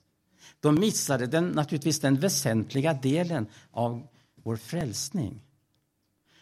De 0.63 0.75
missade 0.75 1.27
den, 1.27 1.47
naturligtvis 1.47 1.99
den 1.99 2.19
väsentliga 2.19 2.93
delen 2.93 3.47
av 3.71 4.07
vår 4.35 4.55
frälsning. 4.55 5.41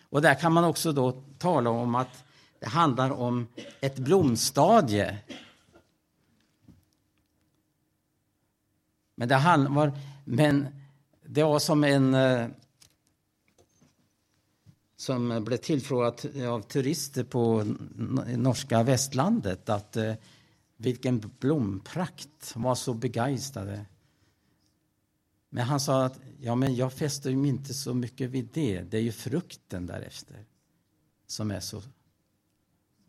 Och 0.01 0.21
där 0.21 0.35
kan 0.35 0.53
man 0.53 0.63
också 0.63 0.91
då 0.91 1.23
tala 1.37 1.69
om 1.69 1.95
att 1.95 2.23
det 2.59 2.67
handlar 2.67 3.09
om 3.09 3.47
ett 3.79 3.95
blomstadie. 3.95 5.17
Men 9.15 9.27
det, 9.27 9.67
var, 9.69 9.99
men 10.25 10.67
det 11.25 11.43
var 11.43 11.59
som 11.59 11.83
en 11.83 12.13
eh, 12.13 12.47
som 14.95 15.43
blev 15.43 15.57
tillfrågad 15.57 16.45
av 16.47 16.61
turister 16.61 17.23
på 17.23 17.63
norska 18.37 18.83
västlandet 18.83 19.69
att 19.69 19.97
eh, 19.97 20.13
vilken 20.77 21.31
blomprakt, 21.39 22.53
var 22.55 22.75
så 22.75 22.93
begeistrade. 22.93 23.85
Men 25.53 25.65
han 25.65 25.79
sa 25.79 26.05
att 26.05 26.19
ja, 26.39 26.55
men 26.55 26.75
jag 26.75 26.93
fäster 26.93 27.35
mig 27.35 27.49
inte 27.49 27.73
så 27.73 27.93
mycket 27.93 28.29
vid 28.29 28.49
det. 28.53 28.81
Det 28.81 28.97
är 28.97 29.01
ju 29.01 29.11
frukten 29.11 29.85
därefter 29.85 30.45
som 31.27 31.51
är 31.51 31.59
så 31.59 31.81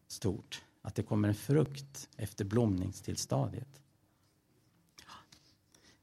stort. 0.09 0.63
Att 0.83 0.95
det 0.95 1.03
kommer 1.03 1.29
en 1.29 1.35
frukt 1.35 2.09
efter 2.17 2.45
blomningstillstadiet. 2.45 3.81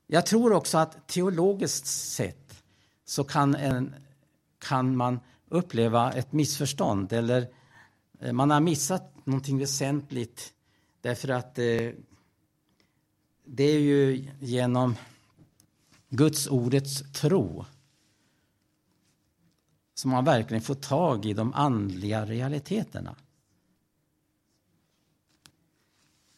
Jag 0.08 0.26
tror 0.26 0.54
också 0.54 0.78
att 0.78 1.08
teologiskt 1.08 1.86
sett 1.86 2.64
så 3.06 3.24
kan, 3.24 3.56
en, 3.56 3.96
kan 4.60 4.98
man 4.98 5.20
uppleva 5.48 6.14
ett 6.14 6.32
missförstånd 6.32 7.14
eller 7.14 7.50
eh, 8.20 8.34
man 8.34 8.52
har 8.52 8.60
missat 8.60 9.26
någonting 9.26 9.60
väsentligt 9.60 10.54
därför 11.02 11.30
att 11.30 11.56
det, 11.56 11.96
det 13.46 13.64
är 13.64 13.80
ju 13.80 14.30
genom 14.40 14.96
Guds 16.10 16.48
ordets 16.48 17.12
tro 17.12 17.66
så 19.94 20.08
man 20.08 20.26
verkligen 20.26 20.62
får 20.62 20.76
tag 20.76 21.26
i 21.26 21.34
de 21.34 21.54
andliga 21.54 22.26
realiteterna. 22.26 23.16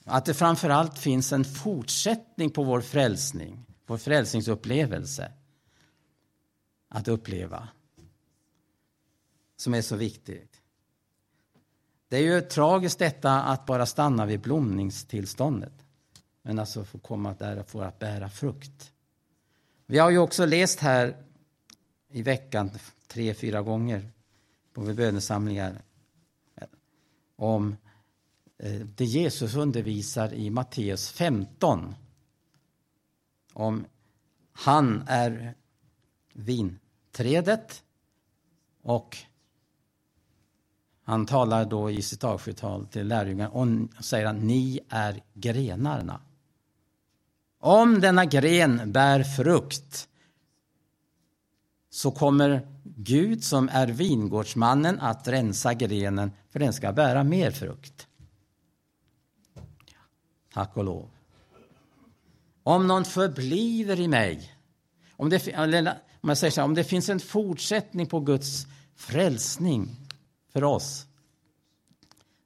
Att 0.05 0.25
det 0.25 0.33
framför 0.33 0.69
allt 0.69 0.99
finns 0.99 1.33
en 1.33 1.45
fortsättning 1.45 2.49
på 2.49 2.63
vår 2.63 2.81
frälsning, 2.81 3.65
vår 3.85 3.97
frälsningsupplevelse 3.97 5.31
att 6.89 7.07
uppleva 7.07 7.67
som 9.57 9.73
är 9.73 9.81
så 9.81 9.95
viktigt. 9.95 10.61
Det 12.07 12.17
är 12.17 12.21
ju 12.21 12.41
tragiskt 12.41 12.99
detta 12.99 13.41
att 13.41 13.65
bara 13.65 13.85
stanna 13.85 14.25
vid 14.25 14.41
blomningstillståndet. 14.41 15.85
Men 16.41 16.59
alltså 16.59 16.85
få 16.85 16.99
komma 16.99 17.33
där 17.33 17.59
och 17.59 17.69
få 17.69 17.81
att 17.81 17.99
bära 17.99 18.29
frukt. 18.29 18.93
Vi 19.91 19.97
har 19.97 20.09
ju 20.09 20.17
också 20.17 20.45
läst 20.45 20.79
här 20.79 21.17
i 22.11 22.21
veckan 22.21 22.71
tre, 23.07 23.33
fyra 23.33 23.61
gånger 23.61 24.11
på 24.73 24.81
bönesamlingar 24.81 25.81
om 27.35 27.77
eh, 28.57 28.71
det 28.71 29.05
Jesus 29.05 29.55
undervisar 29.55 30.33
i 30.33 30.49
Matteus 30.49 31.09
15 31.09 31.95
om 33.53 33.85
han 34.51 35.03
är 35.07 35.55
vinträdet 36.33 37.83
och 38.81 39.17
han 41.03 41.25
talar 41.25 41.65
då 41.65 41.91
i 41.91 42.01
sitt 42.01 42.23
avskedstal 42.23 42.87
till 42.87 43.07
lärjungarna 43.07 43.49
och 43.49 44.05
säger 44.05 44.25
att 44.25 44.43
ni 44.43 44.79
är 44.89 45.23
grenarna. 45.33 46.21
Om 47.63 48.01
denna 48.01 48.25
gren 48.25 48.91
bär 48.91 49.23
frukt 49.23 50.07
så 51.89 52.11
kommer 52.11 52.67
Gud 52.83 53.43
som 53.43 53.69
är 53.69 53.87
vingårdsmannen 53.87 54.99
att 54.99 55.27
rensa 55.27 55.73
grenen 55.73 56.31
för 56.49 56.59
den 56.59 56.73
ska 56.73 56.93
bära 56.93 57.23
mer 57.23 57.51
frukt. 57.51 58.07
Tack 60.53 60.77
och 60.77 60.83
lov. 60.83 61.09
Om 62.63 62.87
någon 62.87 63.05
förbliver 63.05 63.99
i 63.99 64.07
mig, 64.07 64.55
om 65.15 65.29
det, 65.29 65.47
om 66.21 66.29
jag 66.29 66.37
säger 66.37 66.51
så 66.51 66.61
här, 66.61 66.65
om 66.65 66.73
det 66.73 66.83
finns 66.83 67.09
en 67.09 67.19
fortsättning 67.19 68.07
på 68.07 68.19
Guds 68.19 68.67
frälsning 68.95 69.95
för 70.53 70.63
oss, 70.63 71.05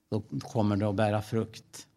då 0.10 0.24
kommer 0.40 0.76
det 0.76 0.90
att 0.90 0.96
bära 0.96 1.22
frukt. 1.22 1.88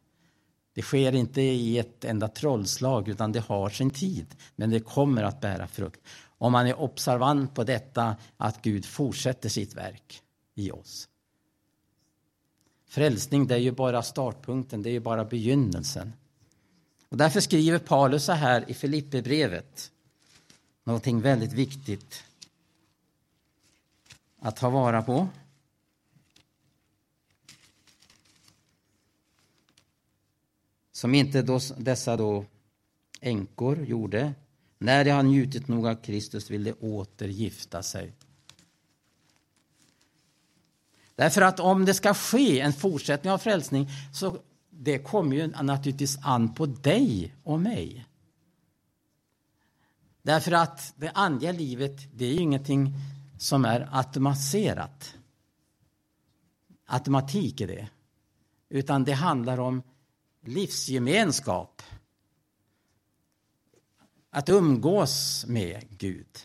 Det 0.79 0.83
sker 0.83 1.15
inte 1.15 1.43
i 1.43 1.79
ett 1.79 2.05
enda 2.05 2.29
trollslag, 2.29 3.09
utan 3.09 3.33
det 3.33 3.41
har 3.41 3.71
sin 3.71 3.91
tid. 3.91 4.27
Men 4.57 4.71
det 4.71 4.81
kommer 4.81 5.23
att 5.23 5.41
bära 5.41 5.67
frukt. 5.67 6.01
Om 6.25 6.53
man 6.53 6.67
är 6.67 6.81
observant 6.81 7.55
på 7.55 7.65
detta, 7.65 8.17
att 8.37 8.63
Gud 8.63 8.85
fortsätter 8.85 9.49
sitt 9.49 9.75
verk 9.75 10.23
i 10.55 10.71
oss. 10.71 11.09
Frälsning, 12.89 13.47
det 13.47 13.55
är 13.55 13.59
ju 13.59 13.73
bara 13.73 14.03
startpunkten, 14.03 14.83
det 14.83 14.91
är 14.91 14.93
ju 14.93 15.01
bara 15.01 15.25
begynnelsen. 15.25 16.13
Och 17.09 17.17
därför 17.17 17.41
skriver 17.41 17.79
Paulus 17.79 18.25
så 18.25 18.33
här 18.33 18.71
i 18.71 18.75
Filipperbrevet, 18.75 19.91
någonting 20.85 21.21
väldigt 21.21 21.53
viktigt 21.53 22.25
att 24.41 24.57
ta 24.57 24.71
vara 24.71 25.03
på. 25.03 25.29
Som 30.99 31.15
inte 31.15 31.43
då, 31.43 31.61
dessa 31.77 32.17
då 32.17 32.45
änkor 33.21 33.85
gjorde. 33.85 34.35
När 34.79 35.05
de 35.05 35.11
har 35.11 35.23
njutit 35.23 35.69
nog 35.69 35.87
av 35.87 35.95
Kristus 35.95 36.51
vill 36.51 36.65
de 36.65 36.73
åter 36.73 37.29
gifta 37.29 37.83
sig. 37.83 38.13
Därför 41.15 41.43
att 41.43 41.61
om 41.61 41.85
det 41.85 41.95
ska 41.95 42.15
ske 42.15 42.61
en 42.61 42.73
fortsättning 42.73 43.33
av 43.33 43.39
frälsning 43.39 43.89
så 44.13 44.39
det 44.71 44.99
kommer 44.99 45.37
ju 45.37 45.47
naturligtvis 45.47 46.19
an 46.23 46.55
på 46.55 46.67
dig 46.67 47.35
och 47.43 47.61
mig. 47.61 48.07
Därför 50.23 50.53
att 50.53 50.95
det 50.97 51.11
andliga 51.11 51.53
livet, 51.53 52.01
det 52.13 52.25
är 52.25 52.33
ju 52.33 52.41
ingenting 52.41 52.95
som 53.39 53.65
är 53.65 53.89
automatiserat. 53.93 55.15
Automatik 56.87 57.61
är 57.61 57.67
det. 57.67 57.89
Utan 58.69 59.05
det 59.05 59.13
handlar 59.13 59.61
om 59.61 59.83
livsgemenskap. 60.49 61.83
Att 64.31 64.49
umgås 64.49 65.45
med 65.47 65.99
Gud. 65.99 66.39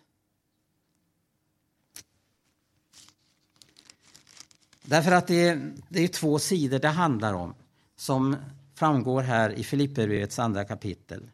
Därför 4.82 5.12
att 5.12 5.28
det 5.28 5.48
är, 5.48 5.74
det 5.90 6.04
är 6.04 6.08
två 6.08 6.40
sidor 6.40 6.80
det 6.80 6.88
handlar 6.88 7.34
om 7.34 7.56
som 7.96 8.36
framgår 8.76 9.22
här 9.22 9.50
i 9.50 9.64
Filipperbrevets 9.64 10.40
andra 10.40 10.66
kapitel. 10.66 11.30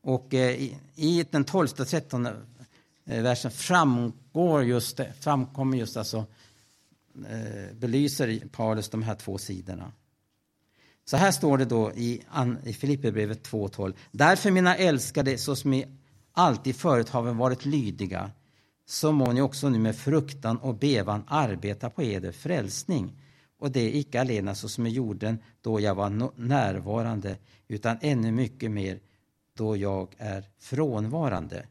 Och 0.00 0.34
eh, 0.34 0.50
i, 0.50 0.78
i 0.94 1.26
den 1.30 1.44
tolfte 1.44 1.82
och 1.82 1.88
trettonde 1.88 2.36
eh, 3.04 3.22
versen 3.22 3.50
framgår 3.50 4.64
just 4.64 4.96
det, 4.96 5.12
framkommer 5.20 5.78
just 5.78 5.96
alltså, 5.96 6.26
eh, 7.24 7.76
belyser 7.76 8.48
Paulus 8.52 8.88
de 8.88 9.02
här 9.02 9.14
två 9.14 9.38
sidorna. 9.38 9.92
Så 11.04 11.16
här 11.16 11.30
står 11.30 11.58
det 11.58 11.64
då 11.64 11.92
i, 11.92 12.22
i 12.64 12.72
Filipperbrevet 12.72 13.48
2.12. 13.50 13.94
Därför 14.12 14.50
mina 14.50 14.76
älskade, 14.76 15.38
så 15.38 15.56
som 15.56 15.70
ni 15.70 15.86
alltid 16.32 16.76
förut 16.76 17.08
har 17.08 17.22
varit 17.22 17.64
lydiga, 17.64 18.30
så 18.86 19.12
må 19.12 19.32
ni 19.32 19.40
också 19.40 19.68
nu 19.68 19.78
med 19.78 19.96
fruktan 19.96 20.56
och 20.58 20.74
bevan 20.74 21.24
arbeta 21.26 21.90
på 21.90 22.02
eder 22.02 22.32
frälsning. 22.32 23.20
Och 23.58 23.70
det 23.70 23.80
är 23.80 23.96
icke 23.96 24.20
alena 24.20 24.54
så 24.54 24.68
som 24.68 24.86
i 24.86 24.90
jorden 24.90 25.38
då 25.60 25.80
jag 25.80 25.94
var 25.94 26.32
närvarande, 26.40 27.36
utan 27.68 27.98
ännu 28.00 28.32
mycket 28.32 28.70
mer 28.70 29.00
då 29.54 29.76
jag 29.76 30.14
är 30.18 30.44
frånvarande. 30.58 31.66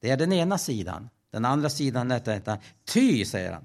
Det 0.00 0.10
är 0.10 0.16
den 0.16 0.32
ena 0.32 0.58
sidan. 0.58 1.08
Den 1.30 1.44
andra 1.44 1.70
sidan 1.70 2.10
är 2.10 2.20
detta. 2.20 2.58
Ty, 2.84 3.24
säger 3.24 3.52
han. 3.52 3.64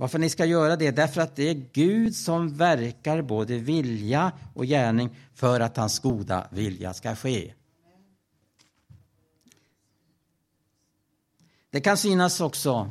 Varför 0.00 0.18
ni 0.18 0.30
ska 0.30 0.44
göra 0.44 0.76
det? 0.76 0.90
Därför 0.90 1.20
att 1.20 1.36
det 1.36 1.48
är 1.48 1.68
Gud 1.72 2.16
som 2.16 2.54
verkar 2.54 3.22
både 3.22 3.58
vilja 3.58 4.32
och 4.54 4.66
gärning 4.66 5.16
för 5.34 5.60
att 5.60 5.76
hans 5.76 5.98
goda 5.98 6.48
vilja 6.50 6.94
ska 6.94 7.16
ske. 7.16 7.54
Det 11.70 11.80
kan 11.80 11.96
synas 11.96 12.40
också, 12.40 12.90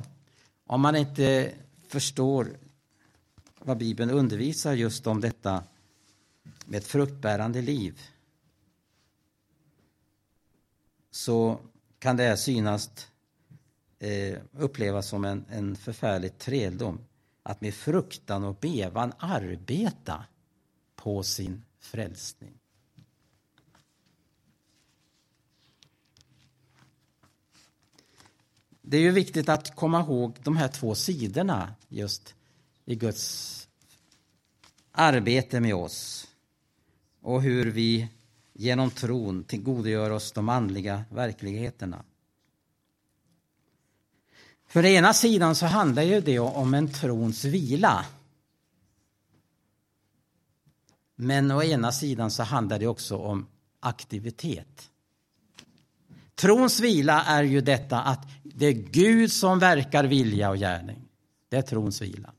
om 0.65 0.81
man 0.81 0.95
inte 0.95 1.53
förstår 1.87 2.57
vad 3.59 3.77
Bibeln 3.77 4.11
undervisar 4.11 4.73
just 4.73 5.07
om 5.07 5.21
detta 5.21 5.63
med 6.65 6.77
ett 6.77 6.87
fruktbärande 6.87 7.61
liv, 7.61 8.01
så 11.11 11.59
kan 11.99 12.17
det 12.17 12.37
synas 12.37 13.07
eh, 13.99 14.37
upplevas 14.51 15.07
som 15.07 15.25
en, 15.25 15.45
en 15.49 15.75
förfärlig 15.75 16.37
träldom. 16.37 16.99
Att 17.43 17.61
med 17.61 17.73
fruktan 17.73 18.43
och 18.43 18.55
bevan 18.55 19.13
arbeta 19.19 20.25
på 20.95 21.23
sin 21.23 21.63
frälsning. 21.79 22.53
Det 28.81 28.97
är 28.97 29.01
ju 29.01 29.11
viktigt 29.11 29.49
att 29.49 29.75
komma 29.75 29.99
ihåg 30.01 30.37
de 30.43 30.57
här 30.57 30.67
två 30.67 30.95
sidorna 30.95 31.75
just 31.89 32.35
i 32.85 32.95
Guds 32.95 33.67
arbete 34.91 35.59
med 35.59 35.75
oss 35.75 36.27
och 37.21 37.41
hur 37.41 37.71
vi 37.71 38.09
genom 38.53 38.91
tron 38.91 39.43
tillgodogör 39.43 40.09
oss 40.09 40.31
de 40.31 40.49
andliga 40.49 41.03
verkligheterna. 41.11 42.03
För 44.77 44.85
ena 44.85 45.13
sidan 45.13 45.55
så 45.55 45.65
handlar 45.65 46.03
ju 46.03 46.21
det 46.21 46.39
om 46.39 46.73
en 46.73 46.87
trons 46.87 47.45
vila. 47.45 48.05
Men 51.15 51.51
å 51.51 51.63
ena 51.63 51.91
sidan 51.91 52.31
så 52.31 52.43
handlar 52.43 52.79
det 52.79 52.87
också 52.87 53.17
om 53.17 53.47
aktivitet. 53.79 54.89
Trons 56.35 56.79
vila 56.79 57.23
är 57.23 57.43
ju 57.43 57.61
detta 57.61 58.01
att 58.01 58.27
det 58.43 58.65
är 58.65 58.71
Gud 58.71 59.31
som 59.31 59.59
verkar 59.59 60.03
vilja 60.03 60.49
och 60.49 60.57
gärning. 60.57 61.09
Det 61.49 61.57
är 61.57 61.61
trons 61.61 62.01
vila. 62.01 62.33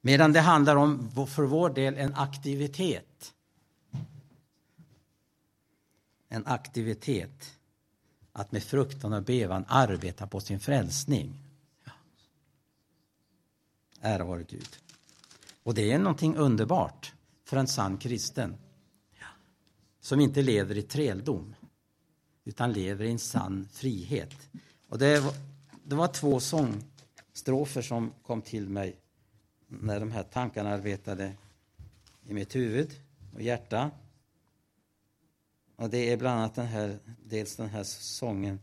Medan 0.00 0.32
det 0.32 0.40
handlar 0.40 0.76
om, 0.76 1.10
för 1.28 1.42
vår 1.42 1.70
del, 1.70 1.94
en 1.94 2.14
aktivitet. 2.14 3.32
En 6.28 6.46
aktivitet. 6.46 7.54
Att 8.36 8.52
med 8.52 8.62
fruktan 8.62 9.12
och 9.12 9.22
bevan 9.22 9.64
arbeta 9.68 10.26
på 10.26 10.40
sin 10.40 10.60
frälsning. 10.60 11.38
Ja. 11.84 11.92
Ära 14.00 14.24
vare 14.24 14.44
Gud. 14.48 14.78
Och 15.62 15.74
det 15.74 15.92
är 15.92 15.98
någonting 15.98 16.36
underbart 16.36 17.12
för 17.44 17.56
en 17.56 17.66
sann 17.66 17.98
kristen. 17.98 18.56
Som 20.00 20.20
inte 20.20 20.42
lever 20.42 20.78
i 20.78 20.82
träldom 20.82 21.54
utan 22.44 22.72
lever 22.72 23.04
i 23.04 23.10
en 23.10 23.18
sann 23.18 23.68
frihet. 23.72 24.34
Och 24.88 24.98
det, 24.98 25.20
var, 25.20 25.34
det 25.84 25.94
var 25.94 26.08
två 26.08 26.40
sångstrofer 26.40 27.82
som 27.82 28.12
kom 28.22 28.42
till 28.42 28.68
mig 28.68 28.96
när 29.68 30.00
de 30.00 30.10
här 30.10 30.22
tankarna 30.22 30.70
arbetade 30.70 31.32
i 32.26 32.34
mitt 32.34 32.56
huvud 32.56 32.90
och 33.34 33.42
hjärta. 33.42 33.90
Och 35.76 35.90
det 35.90 36.12
är 36.12 36.16
bland 36.16 36.38
annat 36.38 36.54
den 36.54 36.66
här, 36.66 36.98
dels 37.24 37.56
den 37.56 37.68
här 37.68 37.84
sången, 37.84 38.60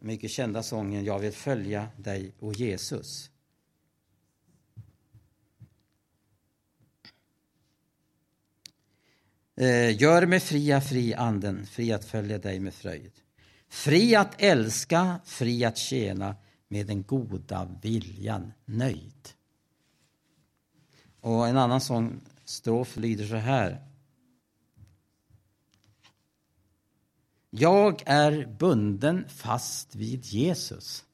mycket 0.00 0.30
kända 0.30 0.62
sången 0.62 1.04
Jag 1.04 1.18
vill 1.18 1.32
följa 1.32 1.88
dig, 1.96 2.32
och 2.38 2.54
Jesus. 2.54 3.30
Eh, 9.56 10.02
gör 10.02 10.26
mig 10.26 10.40
fria, 10.40 10.80
fri 10.80 11.14
anden, 11.14 11.66
fri 11.66 11.92
att 11.92 12.04
följa 12.04 12.38
dig 12.38 12.60
med 12.60 12.74
fröjd. 12.74 13.12
Fri 13.68 14.14
att 14.14 14.42
älska, 14.42 15.20
fri 15.24 15.64
att 15.64 15.78
tjäna, 15.78 16.36
med 16.68 16.86
den 16.86 17.02
goda 17.02 17.78
viljan 17.82 18.52
nöjd. 18.64 19.28
Och 21.20 21.48
en 21.48 21.56
annan 21.56 21.80
sång, 21.80 22.20
strof 22.44 22.96
lyder 22.96 23.26
så 23.26 23.36
här. 23.36 23.93
Jag 27.56 28.02
är 28.06 28.46
bunden 28.58 29.24
fast 29.28 29.94
vid 29.94 30.24
Jesus. 30.24 31.04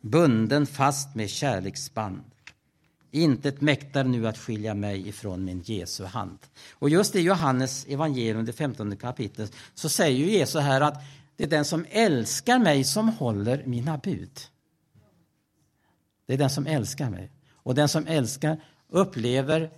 Bunden 0.00 0.66
fast 0.66 1.14
med 1.14 1.30
kärleksband. 1.30 2.24
Intet 3.10 3.60
mäktar 3.60 4.04
nu 4.04 4.28
att 4.28 4.38
skilja 4.38 4.74
mig 4.74 5.08
ifrån 5.08 5.44
min 5.44 5.62
Jesu 5.64 6.04
hand. 6.04 6.38
Och 6.72 6.90
just 6.90 7.16
i 7.16 7.20
Johannes 7.20 7.86
evangelium, 7.86 8.44
det 8.44 8.52
15 8.52 8.96
kapitlet, 8.96 9.52
så 9.74 9.88
säger 9.88 10.18
ju 10.18 10.30
Jesus 10.30 10.62
här 10.62 10.80
att 10.80 11.02
det 11.36 11.44
är 11.44 11.48
den 11.48 11.64
som 11.64 11.86
älskar 11.90 12.58
mig 12.58 12.84
som 12.84 13.08
håller 13.08 13.64
mina 13.66 13.98
bud. 13.98 14.40
Det 16.26 16.34
är 16.34 16.38
den 16.38 16.50
som 16.50 16.66
älskar 16.66 17.10
mig. 17.10 17.30
Och 17.52 17.74
den 17.74 17.88
som 17.88 18.06
älskar 18.06 18.64
upplever 18.88 19.70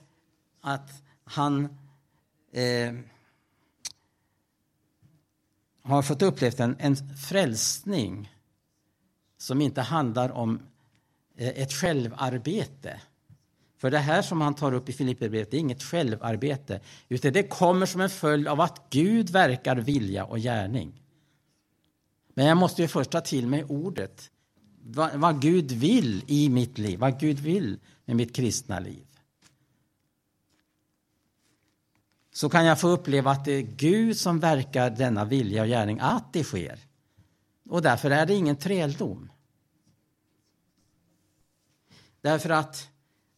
att 0.61 1.03
han 1.25 1.65
eh, 2.53 2.93
har 5.83 6.03
fått 6.03 6.23
uppleva 6.23 6.65
en, 6.65 6.77
en 6.79 6.97
frälsning 7.17 8.33
som 9.39 9.61
inte 9.61 9.81
handlar 9.81 10.31
om 10.31 10.61
eh, 11.37 11.49
ett 11.49 11.73
självarbete. 11.73 13.01
För 13.79 13.91
det 13.91 13.99
här 13.99 14.23
som 14.23 14.41
han 14.41 14.55
tar 14.55 14.73
upp 14.73 14.89
i 14.89 14.93
Filipperbrevet 14.93 15.55
är 15.55 15.59
inget 15.59 15.83
självarbete, 15.83 16.81
utan 17.09 17.33
det 17.33 17.43
kommer 17.43 17.87
som 17.87 18.01
en 18.01 18.11
följd 18.11 18.49
av 18.49 18.61
att 18.61 18.83
Gud 18.91 19.31
verkar 19.31 19.77
vilja 19.77 20.25
och 20.25 20.39
gärning. 20.39 21.03
Men 22.35 22.47
jag 22.47 22.57
måste 22.57 22.83
ju 22.83 22.89
först 22.89 23.11
ta 23.11 23.21
till 23.21 23.47
mig 23.47 23.65
ordet, 23.65 24.31
vad, 24.85 25.15
vad 25.15 25.43
Gud 25.43 25.73
vill 25.73 26.25
i 26.27 26.49
mitt 26.49 26.79
liv, 26.79 26.99
vad 26.99 27.21
Gud 27.21 27.39
vill 27.39 27.79
med 28.05 28.17
mitt 28.17 28.37
kristna 28.37 28.79
liv. 28.79 29.07
Så 32.33 32.49
kan 32.49 32.65
jag 32.65 32.81
få 32.81 32.89
uppleva 32.89 33.31
att 33.31 33.45
det 33.45 33.53
är 33.53 33.63
Gud 33.63 34.17
som 34.17 34.41
verkar 34.41 34.91
denna 34.91 35.25
vilja 35.25 35.63
och 35.63 35.69
gärning, 35.69 35.99
att 36.01 36.33
det 36.33 36.45
sker. 36.45 36.79
Och 37.69 37.83
därför 37.83 38.11
är 38.11 38.27
det 38.27 38.35
ingen 38.35 38.57
träldom. 38.57 39.31
Därför 42.21 42.51
att 42.51 42.89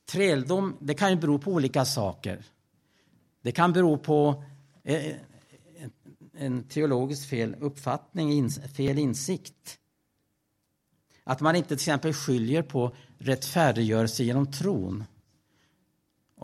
träldom 0.06 0.76
det 0.80 0.94
kan 0.94 1.10
ju 1.10 1.16
bero 1.16 1.38
på 1.38 1.52
olika 1.52 1.84
saker. 1.84 2.44
Det 3.42 3.52
kan 3.52 3.72
bero 3.72 3.98
på 3.98 4.44
eh, 4.82 5.16
en 6.32 6.62
teologisk 6.62 7.28
fel 7.28 7.56
uppfattning, 7.60 8.50
fel 8.50 8.98
insikt. 8.98 9.78
Att 11.24 11.40
man 11.40 11.56
inte 11.56 11.68
till 11.68 11.74
exempel 11.74 12.12
skiljer 12.12 12.62
på 12.62 12.96
rättfärdiggörelse 13.18 14.24
genom 14.24 14.52
tron 14.52 15.04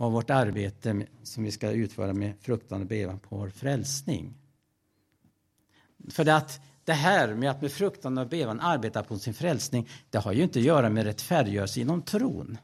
av 0.01 0.11
vårt 0.11 0.29
arbete 0.29 1.05
som 1.23 1.43
vi 1.43 1.51
ska 1.51 1.71
utföra 1.71 2.13
med 2.13 2.33
fruktan 2.39 2.81
och 2.81 2.87
bevan 2.87 3.19
på 3.19 3.37
vår 3.37 3.49
frälsning. 3.49 4.33
För 6.09 6.29
att 6.29 6.61
det 6.83 6.93
här 6.93 7.35
med 7.35 7.51
att 7.51 7.61
med 7.61 7.71
fruktan 7.71 8.17
och 8.17 8.27
bevan 8.27 8.59
arbeta 8.59 9.03
på 9.03 9.19
sin 9.19 9.33
frälsning, 9.33 9.89
det 10.09 10.17
har 10.17 10.33
ju 10.33 10.43
inte 10.43 10.59
att 10.59 10.65
göra 10.65 10.89
med 10.89 11.03
rättfärdiggörelse 11.03 11.81
inom 11.81 12.01
tron. 12.01 12.57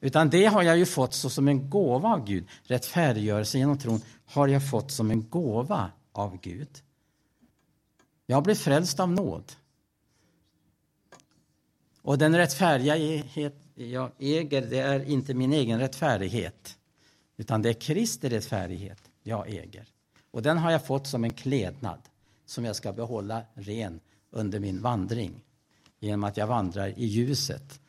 Utan 0.00 0.30
det 0.30 0.46
har 0.46 0.62
jag 0.62 0.78
ju 0.78 0.86
fått 0.86 1.14
så 1.14 1.30
som 1.30 1.48
en 1.48 1.70
gåva 1.70 2.08
av 2.08 2.24
Gud. 2.24 2.48
Rättfärdiggörelse 2.62 3.58
genom 3.58 3.78
tron 3.78 4.00
har 4.24 4.48
jag 4.48 4.70
fått 4.70 4.90
som 4.90 5.10
en 5.10 5.28
gåva 5.28 5.90
av 6.12 6.40
Gud. 6.40 6.82
Jag 8.26 8.42
blev 8.42 8.54
frälst 8.54 9.00
av 9.00 9.12
nåd. 9.12 9.52
Och 12.02 12.18
den 12.18 12.36
rättfärdighet 12.36 13.54
jag 13.74 14.10
äger, 14.18 14.62
det 14.62 14.78
är 14.78 15.04
inte 15.04 15.34
min 15.34 15.52
egen 15.52 15.78
rättfärdighet. 15.78 16.78
Utan 17.36 17.62
det 17.62 17.68
är 17.68 17.72
Kristi 17.74 18.28
rättfärdighet 18.28 18.98
jag 19.22 19.48
äger. 19.48 19.88
Och 20.30 20.42
den 20.42 20.58
har 20.58 20.70
jag 20.70 20.86
fått 20.86 21.06
som 21.06 21.24
en 21.24 21.30
klädnad 21.30 22.00
som 22.46 22.64
jag 22.64 22.76
ska 22.76 22.92
behålla 22.92 23.42
ren 23.54 24.00
under 24.30 24.60
min 24.60 24.82
vandring. 24.82 25.44
Genom 26.00 26.24
att 26.24 26.36
jag 26.36 26.46
vandrar 26.46 26.98
i 26.98 27.04
ljuset. 27.06 27.80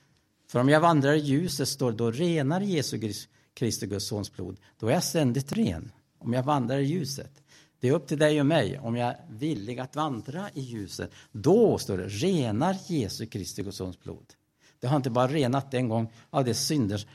För 0.47 0.59
om 0.59 0.69
jag 0.69 0.79
vandrar 0.79 1.13
i 1.13 1.19
ljuset 1.19 1.67
står 1.67 1.91
då 1.91 2.11
renar 2.11 2.61
Jesu 2.61 3.13
Kristi 3.53 3.87
Guds 3.87 4.07
sons 4.07 4.33
blod. 4.33 4.59
Då 4.79 4.87
är 4.87 4.91
jag 4.91 5.03
ständigt 5.03 5.51
ren. 5.51 5.91
Om 6.17 6.33
jag 6.33 6.43
vandrar 6.43 6.77
i 6.77 6.83
ljuset. 6.83 7.42
Det 7.83 7.89
är 7.89 7.93
upp 7.93 8.07
till 8.07 8.17
dig 8.19 8.39
och 8.39 8.45
mig 8.45 8.79
om 8.79 8.95
jag 8.95 9.09
är 9.09 9.25
villig 9.29 9.79
att 9.79 9.95
vandra 9.95 10.49
i 10.53 10.61
ljuset. 10.61 11.11
Då 11.31 11.77
står 11.77 11.97
det 11.97 12.07
renar 12.07 12.77
Jesu 12.87 13.25
Kristi 13.25 13.63
Guds 13.63 13.99
blod. 14.03 14.33
Det 14.79 14.87
har 14.87 14.97
inte 14.97 15.09
bara 15.09 15.27
renat 15.27 15.73
en 15.73 15.89
gång 15.89 16.13
av 16.29 16.45
de 16.45 16.53
synder 16.53 17.07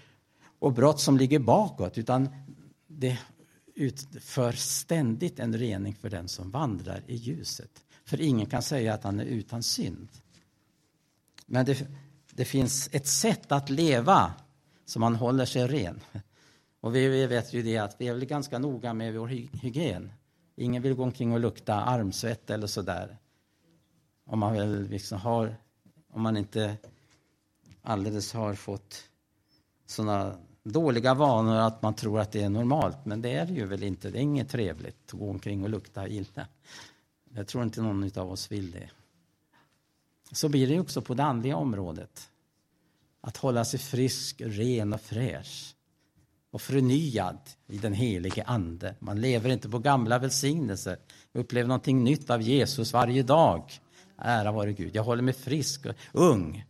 och 0.59 0.73
brott 0.73 1.01
som 1.01 1.17
ligger 1.17 1.39
bakåt 1.39 1.99
utan 1.99 2.29
det 2.87 3.19
utför 3.75 4.53
ständigt 4.53 5.39
en 5.39 5.57
rening 5.57 5.95
för 5.95 6.11
den 6.11 6.29
som 6.29 6.51
vandrar 6.51 7.03
i 7.07 7.15
ljuset. 7.15 7.85
För 8.05 8.21
ingen 8.21 8.47
kan 8.47 8.63
säga 8.63 8.95
att 8.95 9.05
han 9.05 9.21
är 9.21 9.25
utan 9.25 9.63
synd. 9.63 10.09
Men 11.47 11.67
det, 11.67 11.89
det 12.31 12.45
finns 12.45 12.89
ett 12.93 13.07
sätt 13.07 13.53
att 13.53 13.71
leva 13.71 14.33
som 14.85 15.01
man 15.01 15.17
håller 15.17 15.45
sig 15.45 15.67
ren. 15.67 16.01
Och 16.81 16.95
vi, 16.95 17.09
vi 17.09 17.27
vet 17.27 17.53
ju 17.53 17.63
det 17.63 17.79
att 17.79 17.97
vi 17.99 18.09
är 18.09 18.15
väl 18.15 18.25
ganska 18.25 18.59
noga 18.59 18.95
med 18.95 19.15
vår 19.15 19.27
hygien. 19.29 20.13
Ingen 20.61 20.83
vill 20.83 20.95
gå 20.95 21.03
omkring 21.03 21.33
och 21.33 21.41
lukta 21.41 21.75
armsvett 21.75 22.51
eller 22.51 22.67
sådär. 22.67 23.19
Om 24.25 24.39
man 24.39 24.55
väl 24.55 24.89
liksom 24.89 25.19
har, 25.19 25.57
om 26.13 26.23
man 26.23 26.37
inte 26.37 26.77
alldeles 27.83 28.33
har 28.33 28.55
fått 28.55 29.09
såna 29.87 30.39
dåliga 30.63 31.15
vanor 31.15 31.57
att 31.57 31.83
man 31.83 31.95
tror 31.95 32.21
att 32.21 32.33
det 32.33 32.43
är 32.43 32.49
normalt. 32.49 33.05
Men 33.05 33.23
det 33.23 33.33
är 33.33 33.47
det 33.47 33.53
ju 33.53 33.67
väl 33.67 33.83
inte. 33.83 34.11
Det 34.11 34.19
är 34.19 34.23
inget 34.23 34.49
trevligt 34.49 34.97
att 35.07 35.19
gå 35.19 35.31
omkring 35.31 35.63
och 35.63 35.69
lukta 35.69 36.09
illa. 36.09 36.47
Jag 37.35 37.47
tror 37.47 37.65
inte 37.65 37.83
någon 37.83 38.19
av 38.19 38.31
oss 38.31 38.53
vill 38.53 38.71
det. 38.71 38.91
Så 40.33 40.49
blir 40.49 40.69
det 40.69 40.81
också 40.81 41.03
på 41.03 41.15
det 41.15 41.25
andliga 41.25 41.57
området. 41.57 42.31
Att 43.21 43.37
hålla 43.37 43.65
sig 43.65 43.81
frisk, 43.81 44.41
ren 44.41 44.93
och 44.93 45.01
fräsch 45.01 45.75
och 46.51 46.63
förnyad 46.63 47.39
i 47.67 47.79
den 47.79 47.93
helige 47.93 48.43
Ande. 48.43 48.95
Man 48.99 49.21
lever 49.21 49.51
inte 49.51 49.69
på 49.69 49.79
gamla 49.79 50.19
välsignelser. 50.19 50.99
upplever 51.33 51.69
någonting 51.69 52.05
nytt 52.05 52.31
av 52.31 52.43
Jesus 52.43 52.93
varje 52.93 53.23
dag. 53.23 53.73
Ära 54.19 54.53
vare 54.53 54.73
Gud. 54.73 54.97
Jag 54.97 55.03
håller 55.03 55.23
mig 55.23 55.35
frisk 55.35 55.87
och 55.87 55.95
ung. 56.13 56.65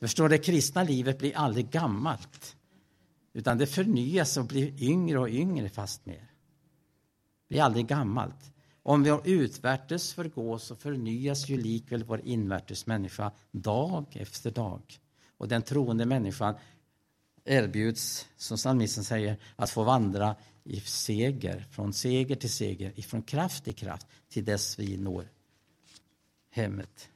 Förstår 0.00 0.28
det 0.28 0.38
kristna 0.38 0.82
livet 0.82 1.18
blir 1.18 1.36
aldrig 1.36 1.70
gammalt. 1.70 2.56
Utan 3.32 3.58
det 3.58 3.66
förnyas 3.66 4.36
och 4.36 4.44
blir 4.44 4.82
yngre 4.82 5.18
och 5.18 5.28
yngre 5.28 5.68
fast 5.68 6.06
mer. 6.06 6.14
Det 6.14 7.54
blir 7.54 7.62
aldrig 7.62 7.86
gammalt. 7.86 8.52
Om 8.82 9.02
vi 9.02 9.18
utvärtes 9.24 10.12
förgås 10.14 10.64
så 10.64 10.76
förnyas 10.76 11.48
ju 11.48 11.56
likväl 11.56 12.04
vår 12.04 12.20
invärtes 12.20 12.86
människa 12.86 13.32
dag 13.50 14.06
efter 14.12 14.50
dag. 14.50 14.82
Och 15.38 15.48
den 15.48 15.62
troende 15.62 16.06
människan 16.06 16.54
erbjuds, 17.48 18.28
som 18.36 18.56
psalmisten 18.56 19.04
säger, 19.04 19.36
att 19.56 19.70
få 19.70 19.84
vandra 19.84 20.36
i 20.64 20.80
seger, 20.80 21.66
från 21.70 21.92
seger 21.92 22.36
till 22.36 22.52
seger, 22.52 23.02
från 23.02 23.22
kraft 23.22 23.64
till 23.64 23.74
kraft, 23.74 24.06
till 24.28 24.44
dess 24.44 24.78
vi 24.78 24.96
når 24.96 25.28
hemmet. 26.50 27.08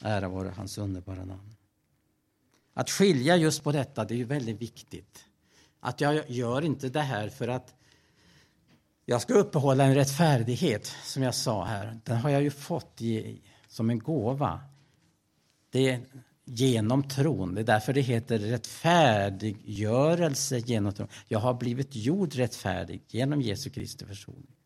Ära 0.00 0.28
vare 0.28 0.48
hans 0.56 0.78
underbara 0.78 1.24
namn. 1.24 1.56
Att 2.74 2.90
skilja 2.90 3.36
just 3.36 3.64
på 3.64 3.72
detta, 3.72 4.04
det 4.04 4.14
är 4.14 4.18
ju 4.18 4.24
väldigt 4.24 4.62
viktigt. 4.62 5.24
Att 5.80 6.00
jag 6.00 6.30
gör 6.30 6.62
inte 6.62 6.88
det 6.88 7.00
här 7.00 7.28
för 7.28 7.48
att 7.48 7.74
jag 9.04 9.22
ska 9.22 9.34
uppehålla 9.34 9.84
en 9.84 9.94
rättfärdighet, 9.94 10.86
som 11.04 11.22
jag 11.22 11.34
sa 11.34 11.64
här. 11.64 12.00
Den 12.04 12.16
har 12.16 12.30
jag 12.30 12.42
ju 12.42 12.50
fått 12.50 13.00
som 13.68 13.90
en 13.90 13.98
gåva. 13.98 14.60
Det 15.70 16.00
genom 16.52 17.02
tron. 17.02 17.54
Det 17.54 17.60
är 17.60 17.64
därför 17.64 17.92
det 17.92 18.00
heter 18.00 18.38
rättfärdiggörelse 18.38 20.58
genom 20.58 20.92
tron. 20.92 21.08
Jag 21.28 21.38
har 21.38 21.54
blivit 21.54 21.96
gjord 21.96 22.34
rättfärdig 22.34 23.02
genom 23.08 23.42
Jesu 23.42 23.70
Kristi 23.70 24.06
försoning. 24.06 24.56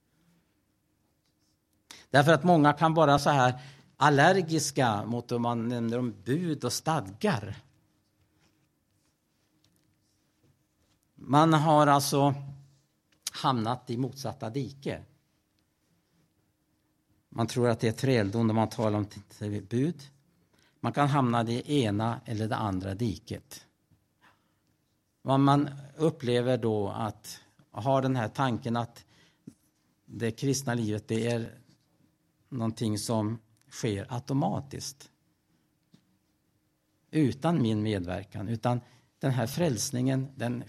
Därför 2.10 2.32
att 2.32 2.44
många 2.44 2.72
kan 2.72 2.94
vara 2.94 3.18
så 3.18 3.30
här 3.30 3.60
allergiska 3.96 5.04
mot 5.04 5.32
om 5.32 5.42
man 5.42 5.68
nämner 5.68 5.98
om 5.98 6.14
bud 6.24 6.64
och 6.64 6.72
stadgar. 6.72 7.56
Man 11.14 11.52
har 11.52 11.86
alltså 11.86 12.34
hamnat 13.32 13.90
i 13.90 13.96
motsatta 13.96 14.50
dike. 14.50 15.02
Man 17.28 17.46
tror 17.46 17.68
att 17.68 17.80
det 17.80 17.88
är 17.88 17.92
träldom 17.92 18.46
när 18.46 18.54
man 18.54 18.68
talar 18.68 18.98
om 18.98 19.06
bud. 19.68 20.02
Man 20.84 20.92
kan 20.92 21.08
hamna 21.08 21.42
i 21.42 21.44
det 21.44 21.70
ena 21.72 22.20
eller 22.24 22.48
det 22.48 22.56
andra 22.56 22.94
diket. 22.94 23.66
Vad 25.22 25.40
man 25.40 25.70
upplever 25.96 26.58
då 26.58 26.88
att 26.88 27.40
ha 27.70 28.00
den 28.00 28.16
här 28.16 28.28
tanken 28.28 28.76
att 28.76 29.04
det 30.04 30.30
kristna 30.30 30.74
livet 30.74 31.08
det 31.08 31.26
är 31.26 31.58
någonting 32.48 32.98
som 32.98 33.38
sker 33.70 34.06
automatiskt. 34.08 35.10
Utan 37.10 37.62
min 37.62 37.82
medverkan. 37.82 38.48
Utan 38.48 38.80
den 39.18 39.30
här 39.30 39.46
frälsningen 39.46 40.28
den 40.36 40.64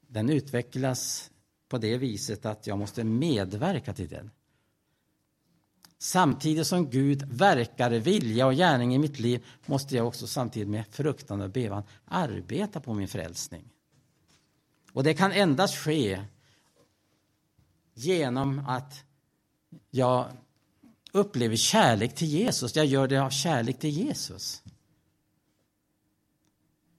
den 0.00 0.30
utvecklas 0.30 1.30
på 1.68 1.78
det 1.78 1.98
viset 1.98 2.46
att 2.46 2.66
jag 2.66 2.78
måste 2.78 3.04
medverka 3.04 3.92
till 3.92 4.08
den. 4.08 4.30
Samtidigt 6.04 6.66
som 6.66 6.90
Gud 6.90 7.22
verkar 7.22 7.90
vilja 7.90 8.46
och 8.46 8.54
gärning 8.54 8.94
i 8.94 8.98
mitt 8.98 9.18
liv 9.18 9.44
måste 9.66 9.96
jag 9.96 10.06
också 10.06 10.26
samtidigt 10.26 10.68
med 10.68 10.84
fruktan 10.90 11.40
och 11.40 11.50
bevan 11.50 11.82
arbeta 12.04 12.80
på 12.80 12.94
min 12.94 13.08
frälsning. 13.08 13.64
Och 14.92 15.04
det 15.04 15.14
kan 15.14 15.32
endast 15.32 15.76
ske 15.76 16.24
genom 17.94 18.58
att 18.66 19.04
jag 19.90 20.26
upplever 21.12 21.56
kärlek 21.56 22.14
till 22.14 22.28
Jesus. 22.28 22.76
Jag 22.76 22.86
gör 22.86 23.08
det 23.08 23.18
av 23.18 23.30
kärlek 23.30 23.78
till 23.78 23.90
Jesus. 23.90 24.62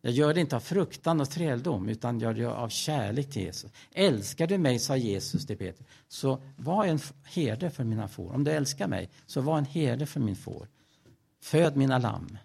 Jag 0.05 0.13
gör 0.13 0.33
det 0.33 0.41
inte 0.41 0.55
av 0.55 0.59
fruktan 0.59 1.21
och 1.21 1.29
träldom, 1.29 1.89
utan 1.89 2.19
gör 2.19 2.33
det 2.33 2.45
av 2.45 2.69
kärlek 2.69 3.31
till 3.31 3.41
Jesus. 3.41 3.71
Älskar 3.91 4.47
du 4.47 4.57
mig, 4.57 4.79
sa 4.79 4.97
Jesus 4.97 5.45
till 5.45 5.57
Peter, 5.57 5.85
så 6.07 6.41
var 6.57 6.85
en 6.85 6.99
herde 7.23 7.69
för 7.69 7.83
mina 7.83 8.07
får. 8.07 8.33
Om 8.33 8.43
du 8.43 8.51
älskar 8.51 8.87
mig, 8.87 9.09
så 9.25 9.41
var 9.41 9.57
en 9.57 9.65
herde 9.65 10.05
för 10.05 10.19
min 10.19 10.35
får. 10.35 10.67
Föd 11.39 11.77
mina 11.77 11.97
lamm. 11.97 12.37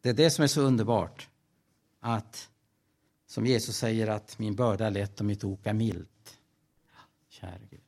Det 0.00 0.08
är 0.08 0.14
det 0.14 0.30
som 0.30 0.42
är 0.42 0.48
så 0.48 0.60
underbart. 0.60 1.28
Att, 2.00 2.50
som 3.26 3.46
Jesus 3.46 3.76
säger, 3.76 4.06
att 4.06 4.38
min 4.38 4.56
börda 4.56 4.86
är 4.86 4.90
lätt 4.90 5.20
och 5.20 5.26
mitt 5.26 5.44
ok 5.44 5.66
är 5.66 5.72
milt. 5.72 6.38
Kära 7.28 7.58
Gud. 7.70 7.80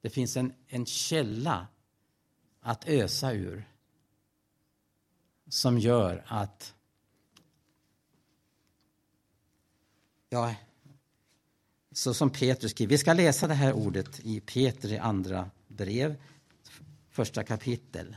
Det 0.00 0.10
finns 0.10 0.36
en, 0.36 0.52
en 0.66 0.86
källa 0.86 1.66
att 2.66 2.88
ösa 2.88 3.32
ur 3.32 3.68
som 5.48 5.78
gör 5.78 6.24
att 6.26 6.74
ja, 10.28 10.54
så 11.92 12.14
som 12.14 12.30
Petrus 12.30 12.70
skriver. 12.70 12.90
Vi 12.90 12.98
ska 12.98 13.12
läsa 13.12 13.46
det 13.46 13.54
här 13.54 13.72
ordet 13.72 14.20
i 14.20 14.40
Petri 14.40 14.98
andra 14.98 15.50
brev, 15.68 16.22
första 17.10 17.44
kapitel. 17.44 18.16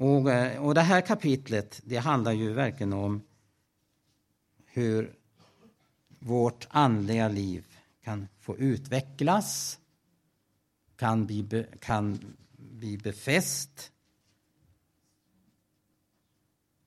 Och, 0.00 0.30
eh, 0.30 0.62
och 0.64 0.74
det 0.74 0.80
här 0.80 1.00
kapitlet 1.00 1.80
det 1.84 1.96
handlar 1.96 2.32
ju 2.32 2.52
verkligen 2.52 2.92
om 2.92 3.22
hur 4.64 5.18
vårt 6.18 6.66
andliga 6.70 7.28
liv 7.28 7.66
kan 8.02 8.28
få 8.38 8.56
utvecklas, 8.56 9.78
kan 10.96 11.26
bli, 11.26 11.66
kan 11.80 12.36
bli 12.56 12.98
befäst 12.98 13.92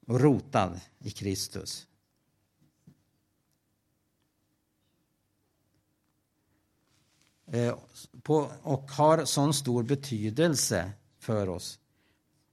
och 0.08 0.19
rotad 0.19 0.80
i 0.99 1.12
Kristus. 1.12 1.88
Eh, 7.45 7.78
på, 8.21 8.52
och 8.62 8.91
har 8.91 9.26
sån 9.26 9.54
stor 9.54 9.84
betydelse 9.84 10.91
för 11.19 11.49
oss 11.49 11.80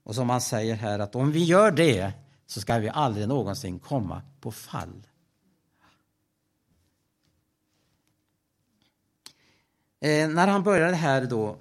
och 0.03 0.15
som 0.15 0.31
han 0.31 0.41
säger 0.41 0.75
här 0.75 0.99
att 0.99 1.15
om 1.15 1.33
vi 1.33 1.45
gör 1.45 1.71
det 1.71 2.13
så 2.47 2.61
ska 2.61 2.79
vi 2.79 2.89
aldrig 2.89 3.29
någonsin 3.29 3.79
komma 3.79 4.23
på 4.41 4.53
fall. 4.53 5.07
Eh, 10.01 10.29
när 10.29 10.47
han 10.47 10.63
började 10.63 10.97
här 10.97 11.25
då 11.25 11.57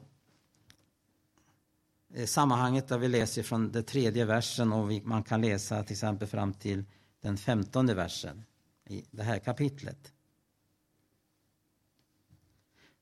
eh, 2.14 2.26
sammanhanget 2.26 2.88
där 2.88 2.98
vi 2.98 3.08
läser 3.08 3.44
från 3.44 3.72
den 3.72 3.84
tredje 3.84 4.26
versen 4.26 4.74
och 4.74 4.92
vi, 4.92 5.02
man 5.02 5.24
kan 5.24 5.42
läsa 5.42 5.84
till 5.84 5.94
exempel 5.94 6.28
fram 6.28 6.54
till 6.54 6.86
den 7.22 7.38
femtonde 7.38 7.94
versen 7.94 8.46
i 8.86 9.06
det 9.12 9.24
här 9.24 9.40
kapitlet. 9.40 10.14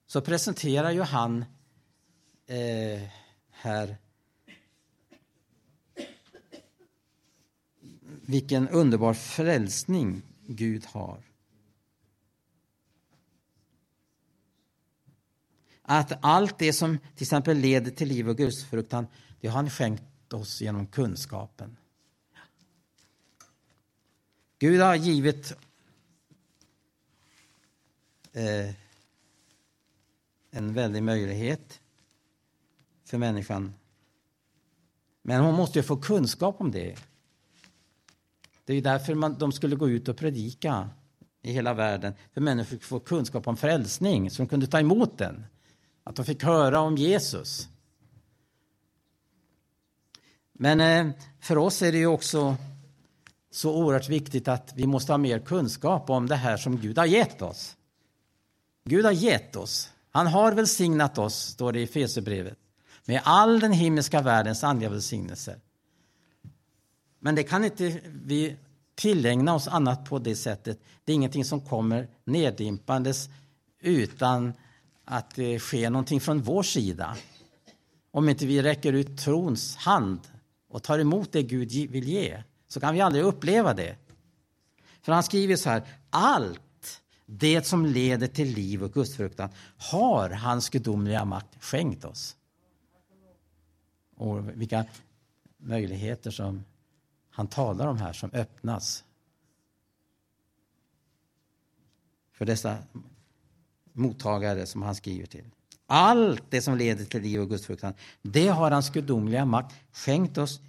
Så 0.08 0.21
presenterar 0.21 0.91
ju 0.91 1.02
han 1.02 1.45
eh, 2.45 3.10
här 3.50 3.97
vilken 8.28 8.70
underbar 8.70 9.13
frälsning 9.13 10.22
Gud 10.48 10.86
har. 10.86 11.24
Att 15.82 16.12
allt 16.22 16.60
det 16.60 16.74
som 16.74 16.98
till 16.98 17.24
exempel 17.24 17.58
leder 17.58 17.92
till 17.92 18.08
liv 18.08 18.30
och 18.30 18.38
gudsfruktan, 18.38 19.08
det 19.42 19.48
har 19.48 19.56
han 19.56 19.70
skänkt 19.70 20.34
oss 20.34 20.62
genom 20.62 20.88
kunskapen. 20.88 21.78
Gud 24.60 24.82
har 24.82 24.96
givit 24.96 25.54
eh, 28.34 28.76
en 30.52 30.74
väldig 30.74 31.04
möjlighet 31.04 31.82
för 33.06 33.18
människan. 33.18 33.74
Men 35.22 35.42
hon 35.42 35.56
måste 35.56 35.80
ju 35.80 35.84
få 35.84 35.98
kunskap 35.98 36.62
om 36.62 36.72
det. 36.72 36.98
Det 38.67 38.73
är 38.73 38.82
därför 38.82 39.15
man, 39.15 39.38
de 39.38 39.51
skulle 39.51 39.75
gå 39.75 39.89
ut 39.89 40.08
och 40.08 40.17
predika 40.17 40.89
i 41.41 41.51
hela 41.51 41.73
världen. 41.73 42.13
För 42.34 42.41
människor 42.41 42.69
fick 42.69 42.84
få 42.84 42.99
kunskap 42.99 43.47
om 43.47 43.58
frälsning, 43.58 44.32
så 44.32 44.41
de 44.41 44.47
kunde 44.47 44.67
ta 44.67 44.80
emot 44.80 45.17
den. 45.17 45.45
Att 46.03 46.15
de 46.15 46.25
fick 46.25 46.43
höra 46.43 46.80
om 46.80 46.97
Jesus. 46.97 47.67
Men 50.53 50.82
eh, 50.82 51.13
för 51.39 51.58
oss 51.58 51.82
är 51.82 51.91
det 51.91 51.97
ju 51.97 52.08
också 52.08 52.56
så 53.51 53.75
oerhört 53.75 54.10
viktigt 54.10 54.47
att 54.47 54.73
vi 54.75 54.88
måste 54.88 55.13
ha 55.13 55.17
mer 55.17 55.39
kunskap 55.39 56.10
om 56.10 56.27
det 56.27 56.36
här 56.36 56.58
som 56.58 56.77
Gud 56.77 56.97
har 56.97 57.06
gett 57.06 57.41
oss. 57.41 57.75
Gud 58.84 59.06
har 59.06 59.12
gett 59.12 59.56
oss. 59.56 59.91
Han 60.12 60.27
har 60.27 60.51
välsignat 60.51 61.17
oss, 61.17 61.36
står 61.36 61.73
det 61.73 61.82
i 61.82 61.88
Fesebrevet, 61.88 62.58
med 63.06 63.21
all 63.23 63.60
den 63.60 63.71
himmelska 63.71 64.21
världens 64.21 64.63
andliga 64.63 64.89
välsignelser. 64.89 65.60
Men 67.28 67.36
det 67.36 67.44
kan 67.44 67.63
inte 67.63 68.00
vi 68.26 68.58
tillägna 68.96 69.56
oss 69.56 69.68
annat 69.68 70.06
på 70.06 70.20
det 70.20 70.36
sättet. 70.36 70.80
Det 71.06 71.12
är 71.12 71.13
ingenting 71.13 71.46
som 71.46 71.62
kommer 71.62 72.08
neddimpandes 72.24 73.30
utan 73.80 74.54
att 75.06 75.36
det 75.36 75.60
sker 75.60 75.90
någonting 75.90 76.22
från 76.22 76.42
vår 76.42 76.63
sida. 76.63 77.18
Om 78.12 78.30
inte 78.30 78.46
vi 78.46 78.62
räcker 78.62 78.94
ut 78.94 79.18
trons 79.18 79.76
hand 79.76 80.20
och 80.70 80.84
tar 80.84 81.00
emot 81.00 81.32
det 81.32 81.44
Gud 81.44 81.72
vill 81.92 82.08
ge 82.08 82.44
så 82.68 82.80
kan 82.80 82.94
vi 82.94 83.02
aldrig 83.02 83.24
uppleva 83.24 83.74
det. 83.74 83.96
För 85.02 85.12
han 85.12 85.24
skriver 85.24 85.56
så 85.56 85.70
här, 85.70 85.84
allt 86.10 87.02
det 87.26 87.66
som 87.66 87.86
leder 87.86 88.28
till 88.28 88.54
liv 88.54 88.84
och 88.84 88.94
gudsfruktan 88.94 89.50
har 89.78 90.30
hans 90.30 90.70
gudomliga 90.70 91.26
makt 91.26 91.63
skänkt 91.63 92.06
oss. 92.06 92.36
Och 94.16 94.50
vilka 94.50 94.86
möjligheter 95.58 96.32
som 96.32 96.63
han 97.38 97.47
talar 97.47 97.88
om 97.88 97.97
här 97.97 98.13
som 98.13 98.32
öppnas 98.34 99.04
för 102.32 102.45
dessa 102.45 102.78
mottagare 103.93 104.65
som 104.65 104.82
han 104.82 104.95
skriver 104.95 105.26
till. 105.26 105.45
Allt 105.86 106.43
det 106.50 106.62
som 106.62 106.78
leder 106.78 107.06
till 107.06 107.21
liv 107.21 107.41
och 107.41 107.50
gudsfruktan, 107.50 107.93
det 108.21 108.47
har 108.47 108.71
hans 108.71 108.89
gudomliga 108.89 109.45
makt 109.45 109.76
skänkt 109.91 110.38
oss 110.38 110.62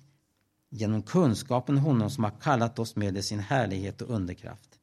genom 0.69 1.03
kunskapen 1.03 1.79
honom 1.79 2.11
som 2.11 2.25
har 2.25 2.31
kallat 2.41 2.79
oss 2.79 2.97
med 2.97 3.25
sin 3.25 3.41
härlighet 3.41 4.03
och 4.03 4.11
underkraft. 4.11 4.79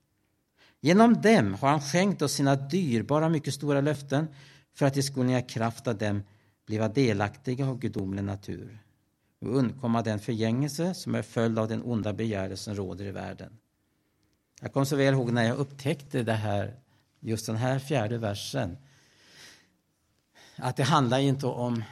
Genom 0.81 1.21
dem 1.21 1.53
har 1.53 1.69
han 1.69 1.81
skänkt 1.81 2.21
oss 2.21 2.33
sina 2.33 2.55
dyrbara, 2.55 3.29
mycket 3.29 3.53
stora 3.53 3.81
löften 3.81 4.27
för 4.73 4.85
att 4.85 4.97
vi 4.97 5.03
skulle 5.03 5.39
i 5.39 5.41
kraft 5.41 5.87
av 5.87 5.97
dem 5.97 6.23
bliva 6.65 6.87
delaktiga 6.87 7.67
av 7.67 7.79
gudomlig 7.79 8.23
natur 8.23 8.84
och 9.45 9.55
undkomma 9.57 10.01
den 10.01 10.19
förgängelse 10.19 10.93
som 10.93 11.15
är 11.15 11.21
följd 11.21 11.59
av 11.59 11.67
den 11.67 11.83
onda 11.83 12.13
begäret 12.13 12.59
som 12.59 12.75
råder 12.75 13.05
i 13.05 13.11
världen. 13.11 13.57
Jag 14.61 14.73
kommer 14.73 14.85
så 14.85 14.95
väl 14.95 15.13
ihåg 15.13 15.31
när 15.31 15.43
jag 15.43 15.57
upptäckte 15.57 16.23
det 16.23 16.33
här, 16.33 16.79
just 17.19 17.45
den 17.45 17.55
här 17.55 17.79
fjärde 17.79 18.17
versen. 18.17 18.77
Att 20.55 20.75
det 20.75 20.83
handlar 20.83 21.19
inte 21.19 21.47
om 21.47 21.83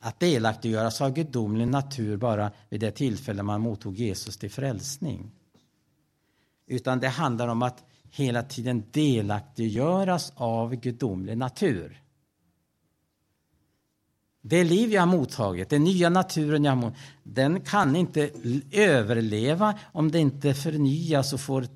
att 0.00 0.20
delaktiggöras 0.20 1.00
av 1.00 1.10
gudomlig 1.10 1.68
natur 1.68 2.16
bara 2.16 2.50
vid 2.68 2.80
det 2.80 2.90
tillfälle 2.90 3.42
man 3.42 3.60
mottog 3.60 3.94
Jesus 3.94 4.36
till 4.36 4.50
frälsning. 4.50 5.30
Utan 6.66 7.00
det 7.00 7.08
handlar 7.08 7.48
om 7.48 7.62
att 7.62 7.84
hela 8.10 8.42
tiden 8.42 8.84
delaktiggöras 8.90 10.32
av 10.36 10.74
gudomlig 10.74 11.38
natur. 11.38 12.02
Det 14.40 14.64
liv 14.64 14.92
jag 14.92 15.02
har 15.02 15.06
mottagit, 15.06 15.68
den 15.68 15.84
nya 15.84 16.08
naturen 16.08 16.64
jag 16.64 16.72
har 16.72 16.76
mottagit, 16.76 17.02
den 17.22 17.60
kan 17.60 17.96
inte 17.96 18.30
överleva 18.70 19.78
om 19.92 20.10
det 20.10 20.18
inte 20.18 20.54
förnyas 20.54 21.32
och 21.32 21.40
får 21.40 21.66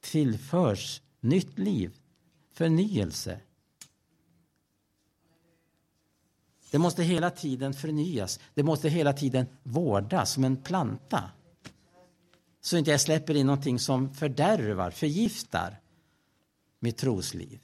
tillförs 0.00 1.02
nytt 1.20 1.58
liv, 1.58 1.96
förnyelse. 2.52 3.40
Det 6.70 6.78
måste 6.78 7.02
hela 7.02 7.30
tiden 7.30 7.74
förnyas. 7.74 8.40
Det 8.54 8.62
måste 8.62 8.88
hela 8.88 9.12
tiden 9.12 9.46
vårdas 9.62 10.32
som 10.32 10.44
en 10.44 10.56
planta. 10.56 11.30
Så 12.60 12.76
inte 12.76 12.90
jag 12.90 13.00
släpper 13.00 13.34
in 13.34 13.46
någonting 13.46 13.78
som 13.78 14.14
fördärvar, 14.14 14.90
förgiftar 14.90 15.80
mitt 16.80 16.96
trosliv. 16.96 17.60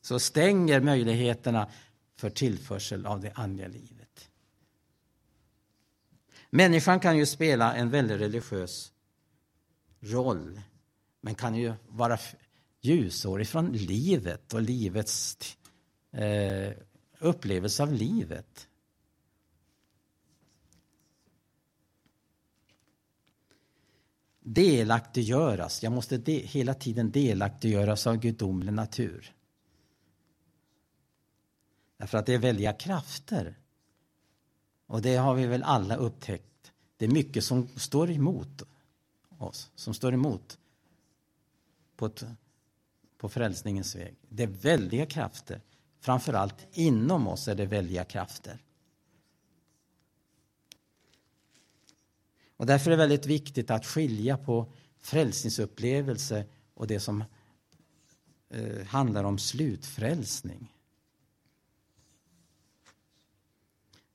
Så 0.00 0.18
stänger 0.18 0.80
möjligheterna 0.80 1.68
för 2.16 2.30
tillförsel 2.30 3.06
av 3.06 3.20
det 3.20 3.32
andliga 3.34 3.68
livet. 3.68 4.30
Människan 6.50 7.00
kan 7.00 7.18
ju 7.18 7.26
spela 7.26 7.74
en 7.74 7.90
väldigt 7.90 8.20
religiös 8.20 8.92
roll 10.00 10.60
men 11.20 11.34
kan 11.34 11.54
ju 11.54 11.72
vara 11.88 12.18
ljusår 12.80 13.40
ifrån 13.40 13.72
livet 13.72 14.54
och 14.54 14.62
livets 14.62 15.38
eh, 16.10 16.72
upplevelse 17.18 17.82
av 17.82 17.92
livet. 17.92 18.68
Delaktiggöras. 24.40 25.82
Jag 25.82 25.92
måste 25.92 26.18
de, 26.18 26.38
hela 26.38 26.74
tiden 26.74 27.10
delaktiggöras 27.10 28.06
av 28.06 28.16
gudomlig 28.16 28.72
natur. 28.72 29.33
Därför 32.04 32.18
att 32.18 32.26
det 32.26 32.34
är 32.34 32.38
väldiga 32.38 32.72
krafter. 32.72 33.58
Och 34.86 35.02
det 35.02 35.16
har 35.16 35.34
vi 35.34 35.46
väl 35.46 35.62
alla 35.62 35.96
upptäckt. 35.96 36.72
Det 36.96 37.04
är 37.04 37.08
mycket 37.08 37.44
som 37.44 37.68
står 37.76 38.10
emot 38.10 38.62
oss, 39.38 39.70
som 39.74 39.94
står 39.94 40.14
emot 40.14 40.58
på, 41.96 42.06
ett, 42.06 42.24
på 43.18 43.28
frälsningens 43.28 43.96
väg. 43.96 44.16
Det 44.28 44.42
är 44.42 44.46
väldiga 44.46 45.06
krafter. 45.06 45.60
Framförallt 46.00 46.66
inom 46.72 47.28
oss 47.28 47.48
är 47.48 47.54
det 47.54 47.66
väldiga 47.66 48.04
krafter. 48.04 48.62
Och 52.56 52.66
därför 52.66 52.90
är 52.90 52.96
det 52.96 53.02
väldigt 53.02 53.26
viktigt 53.26 53.70
att 53.70 53.86
skilja 53.86 54.38
på 54.38 54.72
frälsningsupplevelse 55.00 56.46
och 56.74 56.86
det 56.86 57.00
som 57.00 57.24
eh, 58.50 58.86
handlar 58.86 59.24
om 59.24 59.38
slutfrälsning. 59.38 60.73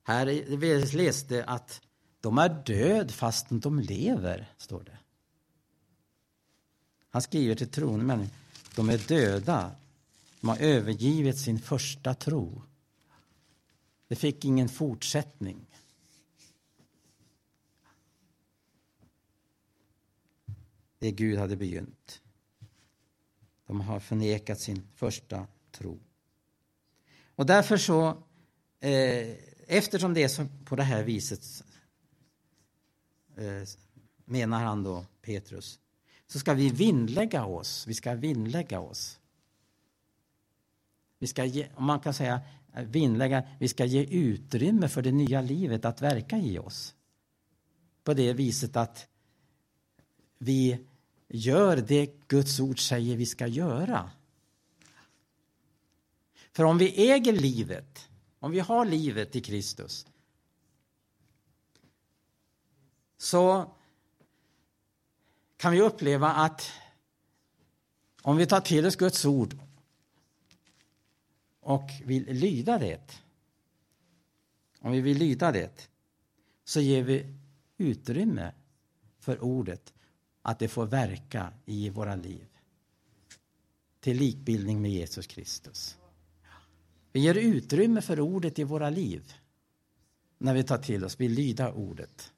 Här 0.09 0.25
vi 0.57 0.85
läste 0.85 1.43
att 1.43 1.81
de 2.21 2.37
är 2.37 2.63
död 2.65 3.11
fastän 3.11 3.59
de 3.59 3.79
lever, 3.79 4.53
står 4.57 4.83
det. 4.83 4.97
Han 7.09 7.21
skriver 7.21 7.55
till 7.55 7.69
troende 7.69 8.05
människor, 8.05 8.35
de 8.75 8.89
är 8.89 8.97
döda. 8.97 9.75
De 10.41 10.49
har 10.49 10.57
övergivit 10.57 11.37
sin 11.37 11.59
första 11.59 12.13
tro. 12.13 12.61
Det 14.07 14.15
fick 14.15 14.45
ingen 14.45 14.69
fortsättning. 14.69 15.65
Det 20.99 21.11
Gud 21.11 21.39
hade 21.39 21.55
begynt. 21.55 22.21
De 23.65 23.81
har 23.81 23.99
förnekat 23.99 24.59
sin 24.59 24.87
första 24.95 25.47
tro. 25.71 25.99
Och 27.35 27.45
därför 27.45 27.77
så, 27.77 28.23
eh, 28.79 29.48
eftersom 29.69 30.13
det 30.13 30.23
är 30.23 30.27
så 30.27 30.47
på 30.65 30.75
det 30.75 30.83
här 30.83 31.03
viset, 31.03 31.63
eh, 33.35 33.67
menar 34.25 34.63
han 34.63 34.83
då, 34.83 35.05
Petrus, 35.21 35.79
så 36.27 36.39
ska 36.39 36.53
vi 36.53 36.69
vinnlägga 36.69 37.45
oss. 37.45 37.87
Vi 37.87 37.93
ska 37.93 38.13
vinnlägga 38.13 38.79
oss. 38.79 39.19
Vi 41.19 41.27
ska 41.27 41.45
ge, 41.45 41.67
om 41.75 41.85
man 41.85 41.99
kan 41.99 42.13
säga 42.13 42.41
eh, 42.73 42.83
vinnlägga, 42.83 43.43
vi 43.59 43.67
ska 43.67 43.85
ge 43.85 44.03
utrymme 44.03 44.89
för 44.89 45.01
det 45.01 45.11
nya 45.11 45.41
livet 45.41 45.85
att 45.85 46.01
verka 46.01 46.37
i 46.37 46.59
oss. 46.59 46.95
På 48.03 48.13
det 48.13 48.33
viset 48.33 48.75
att 48.75 49.07
vi 50.37 50.79
gör 51.27 51.77
det 51.77 52.27
Guds 52.27 52.59
ord 52.59 52.79
säger 52.79 53.17
vi 53.17 53.25
ska 53.25 53.47
göra. 53.47 54.11
För 56.51 56.63
om 56.63 56.77
vi 56.77 57.11
äger 57.11 57.33
livet, 57.33 58.08
om 58.39 58.51
vi 58.51 58.59
har 58.59 58.85
livet 58.85 59.35
i 59.35 59.41
Kristus 59.41 60.07
så 63.17 63.71
kan 65.57 65.71
vi 65.71 65.81
uppleva 65.81 66.29
att 66.29 66.71
om 68.21 68.37
vi 68.37 68.45
tar 68.45 68.61
till 68.61 68.85
oss 68.85 68.95
Guds 68.95 69.25
ord 69.25 69.57
och 71.59 71.89
vill 72.05 72.25
lyda 72.25 72.77
det, 72.77 73.21
om 74.79 74.91
vi 74.91 75.01
vill 75.01 75.17
lyda 75.17 75.51
det, 75.51 75.89
så 76.63 76.81
ger 76.81 77.03
vi 77.03 77.35
utrymme 77.77 78.53
för 79.19 79.43
ordet, 79.43 79.93
att 80.41 80.59
det 80.59 80.67
får 80.67 80.85
verka 80.85 81.53
i 81.65 81.89
våra 81.89 82.15
liv. 82.15 82.47
Till 83.99 84.17
likbildning 84.17 84.81
med 84.81 84.91
Jesus 84.91 85.27
Kristus. 85.27 85.98
Vi 87.11 87.19
ger 87.19 87.35
utrymme 87.35 88.01
för 88.01 88.19
ordet 88.19 88.59
i 88.59 88.63
våra 88.63 88.89
liv 88.89 89.33
när 90.37 90.53
vi 90.53 90.63
tar 90.63 90.77
till 90.77 91.05
oss, 91.05 91.19
vill 91.19 91.31
lyda 91.31 91.71
ordet. 91.71 92.33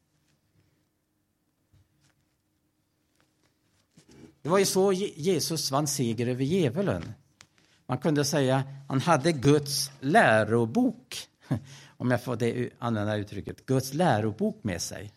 Det 4.41 4.49
var 4.49 4.60
ju 4.60 4.65
så 4.65 4.93
Jesus 4.93 5.71
vann 5.71 5.88
seger 5.88 6.27
över 6.27 6.43
djävulen. 6.43 7.13
Man 7.86 7.97
kunde 7.97 8.25
säga 8.25 8.57
att 8.57 8.65
han 8.88 9.01
hade 9.01 9.31
Guds 9.31 9.91
lärobok, 9.99 11.29
om 11.97 12.12
jag 12.12 12.23
får 12.23 12.36
det, 12.36 12.69
använda 12.79 13.15
uttrycket, 13.15 13.65
Guds 13.65 13.93
lärobok 13.93 14.63
med 14.63 14.81
sig. 14.81 15.13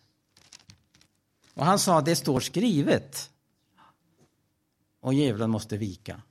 Och 1.53 1.65
han 1.65 1.79
sa, 1.79 2.01
det 2.01 2.15
står 2.15 2.39
skrivet. 2.39 3.31
Och 4.99 5.13
djävulen 5.13 5.49
måste 5.49 5.77
vika. 5.77 6.21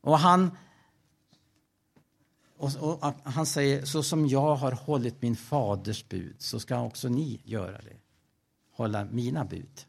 Och 0.00 0.18
han, 0.18 0.56
och, 2.62 3.02
och, 3.02 3.14
han 3.24 3.46
säger, 3.46 3.84
så 3.84 4.02
som 4.02 4.26
jag 4.26 4.56
har 4.56 4.72
hållit 4.72 5.22
min 5.22 5.36
faders 5.36 6.08
bud, 6.08 6.34
så 6.38 6.60
ska 6.60 6.82
också 6.82 7.08
ni 7.08 7.40
göra 7.44 7.78
det. 7.78 7.96
Hålla 8.70 9.04
mina 9.04 9.44
bud. 9.44 9.86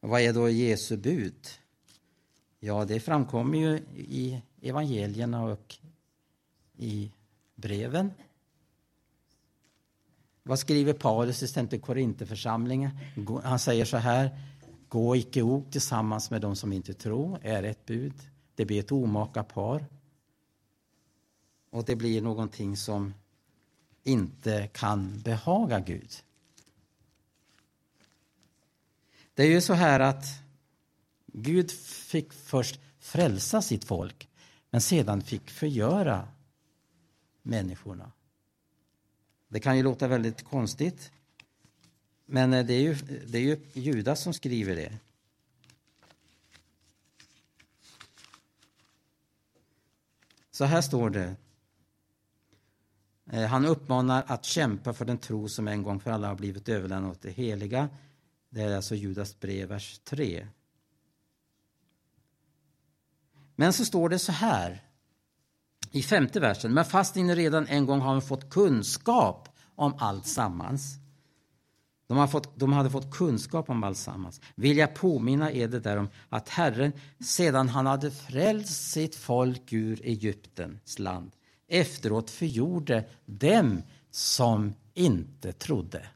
Ja. 0.00 0.08
vad 0.08 0.20
är 0.20 0.32
då 0.32 0.48
Jesu 0.48 0.96
bud? 0.96 1.48
Ja, 2.60 2.84
det 2.84 3.00
framkommer 3.00 3.58
ju 3.58 3.76
i 3.96 4.42
evangelierna 4.60 5.42
och 5.42 5.76
i 6.76 7.12
breven. 7.54 8.10
Vad 10.42 10.58
skriver 10.58 10.92
Paulus 10.92 11.42
i 11.42 11.44
exempel 11.44 11.80
Korintheförsamlingen? 11.80 12.90
Han 13.42 13.58
säger 13.58 13.84
så 13.84 13.96
här. 13.96 14.40
Gå 14.94 15.16
icke 15.16 15.42
ok 15.42 15.70
tillsammans 15.70 16.30
med 16.30 16.40
de 16.40 16.56
som 16.56 16.72
inte 16.72 16.94
tror, 16.94 17.38
är 17.42 17.62
ett 17.62 17.86
bud. 17.86 18.14
Det 18.54 18.64
blir 18.64 18.80
ett 18.80 18.92
omaka 18.92 19.44
par. 19.44 19.86
Och 21.70 21.84
det 21.84 21.96
blir 21.96 22.22
någonting 22.22 22.76
som 22.76 23.14
inte 24.02 24.68
kan 24.72 25.20
behaga 25.20 25.80
Gud. 25.80 26.10
Det 29.34 29.42
är 29.42 29.46
ju 29.46 29.60
så 29.60 29.72
här 29.72 30.00
att 30.00 30.24
Gud 31.26 31.70
fick 31.70 32.32
först 32.32 32.80
frälsa 32.98 33.62
sitt 33.62 33.84
folk, 33.84 34.28
men 34.70 34.80
sedan 34.80 35.22
fick 35.22 35.50
förgöra 35.50 36.28
människorna. 37.42 38.12
Det 39.48 39.60
kan 39.60 39.76
ju 39.76 39.82
låta 39.82 40.08
väldigt 40.08 40.42
konstigt, 40.42 41.12
men 42.26 42.52
eh, 42.52 42.66
det 42.66 42.74
är 42.74 42.80
ju, 42.80 42.94
det 43.26 43.38
är 43.38 43.42
ju 43.42 43.60
Judas 43.72 44.22
som 44.22 44.34
skriver 44.34 44.76
det. 44.76 44.98
Så 50.50 50.64
här 50.64 50.82
står 50.82 51.10
det. 51.10 51.36
Eh, 53.30 53.46
han 53.46 53.66
uppmanar 53.66 54.24
att 54.26 54.44
kämpa 54.44 54.92
för 54.92 55.04
den 55.04 55.18
tro 55.18 55.48
som 55.48 55.68
en 55.68 55.82
gång 55.82 56.00
för 56.00 56.10
alla 56.10 56.28
har 56.28 56.34
blivit 56.34 56.68
överlämnad 56.68 57.10
åt 57.10 57.22
det 57.22 57.30
heliga 57.30 57.88
det 58.54 58.62
är 58.62 58.76
alltså 58.76 58.94
Judas 58.94 59.40
brev, 59.40 59.68
vers 59.68 60.00
3. 60.04 60.46
Men 63.56 63.72
så 63.72 63.84
står 63.84 64.08
det 64.08 64.18
så 64.18 64.32
här 64.32 64.82
i 65.90 66.02
femte 66.02 66.40
versen. 66.40 66.74
Men 66.74 66.84
fast 66.84 67.14
ni 67.14 67.34
redan 67.34 67.66
en 67.66 67.86
gång 67.86 68.00
har 68.00 68.20
fått 68.20 68.50
kunskap 68.50 69.48
om 69.74 69.94
allt 69.98 70.26
sammans. 70.26 70.98
De, 72.06 72.16
har 72.16 72.26
fått, 72.26 72.58
de 72.58 72.72
hade 72.72 72.90
fått 72.90 73.10
kunskap 73.10 73.70
om 73.70 73.84
alltsammans. 73.84 74.40
Vill 74.54 74.76
jag 74.76 74.94
påminna 74.94 75.52
er 75.52 75.68
det 75.68 76.08
att 76.28 76.48
Herren 76.48 76.92
sedan 77.20 77.68
han 77.68 77.86
hade 77.86 78.10
frälst 78.10 78.90
sitt 78.90 79.14
folk 79.14 79.72
ur 79.72 80.00
Egyptens 80.04 80.98
land 80.98 81.30
efteråt 81.68 82.30
förgjorde 82.30 83.04
dem 83.24 83.82
som 84.10 84.74
inte 84.94 85.52
trodde. 85.52 86.06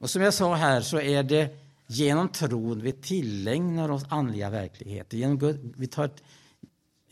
Och 0.00 0.10
som 0.10 0.22
jag 0.22 0.34
sa 0.34 0.54
här 0.54 0.80
så 0.80 1.00
är 1.00 1.22
det 1.22 1.56
genom 1.86 2.28
tron 2.28 2.80
vi 2.80 2.92
tillägnar 2.92 3.88
oss 3.88 4.04
andliga 4.08 4.50
verkligheter. 4.50 5.16
Genom, 5.16 5.72
vi 5.76 5.86
tar 5.86 6.10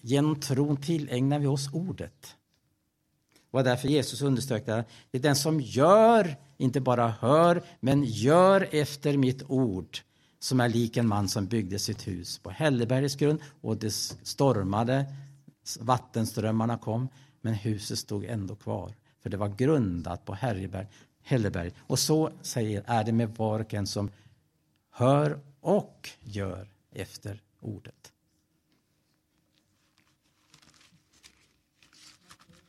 genom 0.00 0.40
tron 0.40 0.76
tillägnar 0.76 1.38
vi 1.38 1.46
oss 1.46 1.68
ordet. 1.72 2.36
Det 3.52 3.56
var 3.56 3.64
därför 3.64 3.88
Jesus 3.88 4.22
underströk 4.22 4.66
det. 4.66 4.84
Det 5.10 5.18
är 5.18 5.22
den 5.22 5.36
som 5.36 5.60
gör, 5.60 6.36
inte 6.56 6.80
bara 6.80 7.08
hör, 7.08 7.62
men 7.80 8.04
gör 8.04 8.68
efter 8.70 9.16
mitt 9.16 9.42
ord 9.48 9.98
som 10.38 10.60
är 10.60 10.68
lik 10.68 10.96
en 10.96 11.08
man 11.08 11.28
som 11.28 11.46
byggde 11.46 11.78
sitt 11.78 12.08
hus 12.08 12.38
på 12.38 12.50
Hällebergets 12.50 13.16
grund 13.16 13.40
och 13.60 13.76
det 13.76 13.90
stormade, 14.22 15.14
vattenströmmarna 15.80 16.78
kom, 16.78 17.08
men 17.40 17.54
huset 17.54 17.98
stod 17.98 18.24
ändå 18.24 18.56
kvar. 18.56 18.94
För 19.22 19.30
det 19.30 19.36
var 19.36 19.48
grundat 19.48 20.24
på 20.24 20.34
Herreberg, 20.34 20.86
Hälleberg. 21.22 21.72
Och 21.80 21.98
så 21.98 22.32
säger, 22.42 22.84
är 22.86 23.04
det 23.04 23.12
med 23.12 23.36
var 23.36 23.60
och 23.60 23.74
en 23.74 23.86
som 23.86 24.10
hör 24.90 25.40
och 25.60 26.10
gör 26.20 26.68
efter 26.92 27.42
ordet. 27.60 28.12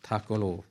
Tack 0.02 0.30
och 0.30 0.40
lov. 0.40 0.66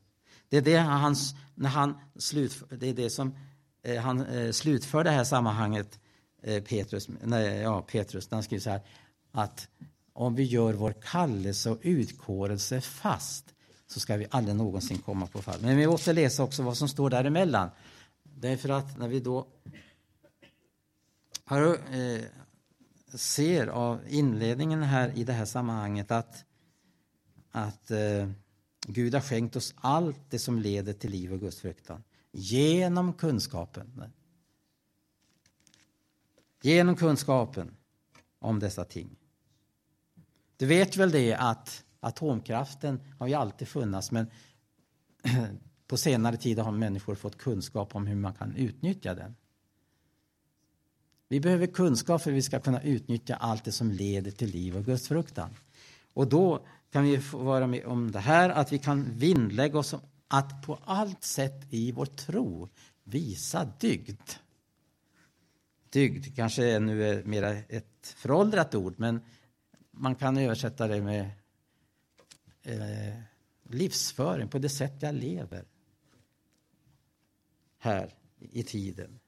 Det 0.52 0.58
är 0.58 0.62
det 0.62 0.76
han, 0.76 1.16
när 1.54 1.68
han 1.68 1.98
slutför, 2.16 2.76
det 2.76 2.88
är 2.88 2.94
det 2.94 3.10
som 3.10 3.36
eh, 3.82 4.02
han 4.02 4.26
eh, 4.26 4.50
slutför 4.50 5.04
det 5.04 5.10
här 5.10 5.24
sammanhanget, 5.24 6.00
eh, 6.42 6.62
Petrus, 6.62 7.08
nej, 7.22 7.58
ja, 7.58 7.82
Petrus, 7.82 8.30
när 8.30 8.36
han 8.36 8.42
skriver 8.42 8.60
så 8.60 8.70
här 8.70 8.80
att 9.30 9.68
om 10.12 10.34
vi 10.34 10.42
gör 10.42 10.72
vår 10.72 10.94
kallelse 11.02 11.70
och 11.70 11.78
utkårelse 11.82 12.80
fast 12.80 13.54
så 13.86 14.00
ska 14.00 14.16
vi 14.16 14.26
aldrig 14.30 14.56
någonsin 14.56 14.98
komma 14.98 15.26
på 15.26 15.42
fall. 15.42 15.58
Men 15.60 15.76
vi 15.76 15.86
måste 15.86 16.12
läsa 16.12 16.42
också 16.42 16.62
vad 16.62 16.76
som 16.76 16.88
står 16.88 17.10
däremellan. 17.10 17.70
Därför 18.22 18.68
att 18.68 18.98
när 18.98 19.08
vi 19.08 19.20
då 19.20 19.46
har, 21.44 21.62
eh, 21.72 22.22
ser 23.14 23.66
av 23.66 24.00
inledningen 24.08 24.82
här 24.82 25.18
i 25.18 25.24
det 25.24 25.32
här 25.32 25.44
sammanhanget 25.44 26.10
att, 26.10 26.44
att 27.50 27.90
eh, 27.90 28.28
Gud 28.86 29.14
har 29.14 29.20
skänkt 29.20 29.56
oss 29.56 29.74
allt 29.76 30.30
det 30.30 30.38
som 30.38 30.58
leder 30.58 30.92
till 30.92 31.10
liv 31.10 31.32
och 31.32 31.40
gudsfruktan 31.40 32.02
genom 32.32 33.12
kunskapen. 33.12 34.02
Genom 36.62 36.96
kunskapen 36.96 37.76
om 38.38 38.58
dessa 38.58 38.84
ting. 38.84 39.16
Du 40.56 40.66
vet 40.66 40.96
väl 40.96 41.10
det 41.10 41.34
att 41.34 41.84
atomkraften 42.00 43.00
har 43.18 43.26
ju 43.26 43.34
alltid 43.34 43.68
funnits 43.68 44.10
men 44.10 44.26
på 45.86 45.96
senare 45.96 46.36
tid 46.36 46.58
har 46.58 46.72
människor 46.72 47.14
fått 47.14 47.38
kunskap 47.38 47.96
om 47.96 48.06
hur 48.06 48.16
man 48.16 48.34
kan 48.34 48.56
utnyttja 48.56 49.14
den. 49.14 49.34
Vi 51.28 51.40
behöver 51.40 51.66
kunskap 51.66 52.22
för 52.22 52.30
att 52.30 52.36
vi 52.36 52.42
ska 52.42 52.60
kunna 52.60 52.82
utnyttja 52.82 53.34
allt 53.36 53.64
det 53.64 53.72
som 53.72 53.90
leder 53.90 54.30
till 54.30 54.50
liv 54.50 54.76
och 54.76 54.84
gudsfruktan. 54.84 55.50
Och 56.14 56.28
då 56.28 56.66
kan 56.92 57.04
vi 57.04 57.20
få 57.20 57.38
vara 57.38 57.66
med 57.66 57.84
om 57.86 58.12
det 58.12 58.20
här 58.20 58.50
att 58.50 58.72
vi 58.72 58.78
kan 58.78 59.18
vinnlägga 59.18 59.78
oss 59.78 59.92
om 59.92 60.00
att 60.28 60.62
på 60.62 60.78
allt 60.84 61.24
sätt 61.24 61.66
i 61.70 61.92
vår 61.92 62.06
tro 62.06 62.68
visa 63.04 63.64
dygd. 63.64 64.30
Dygd 65.90 66.36
kanske 66.36 66.64
är 66.64 66.80
nu 66.80 67.08
är 67.08 67.24
mer 67.24 67.64
ett 67.68 68.14
föråldrat 68.16 68.74
ord 68.74 68.94
men 68.96 69.20
man 69.90 70.14
kan 70.14 70.36
översätta 70.36 70.86
det 70.86 71.02
med 71.02 71.30
eh, 72.62 73.18
livsföring 73.62 74.48
på 74.48 74.58
det 74.58 74.68
sätt 74.68 74.94
jag 75.00 75.14
lever 75.14 75.64
här 77.78 78.14
i 78.38 78.62
tiden. 78.62 79.20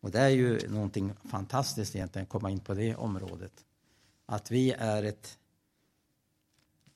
Och 0.00 0.10
det 0.10 0.20
är 0.20 0.28
ju 0.28 0.68
någonting 0.68 1.12
fantastiskt 1.24 1.96
egentligen 1.96 2.22
att 2.22 2.28
komma 2.28 2.50
in 2.50 2.60
på 2.60 2.74
det 2.74 2.96
området. 2.96 3.64
Att 4.26 4.50
vi 4.50 4.72
är 4.72 5.02
ett... 5.02 5.38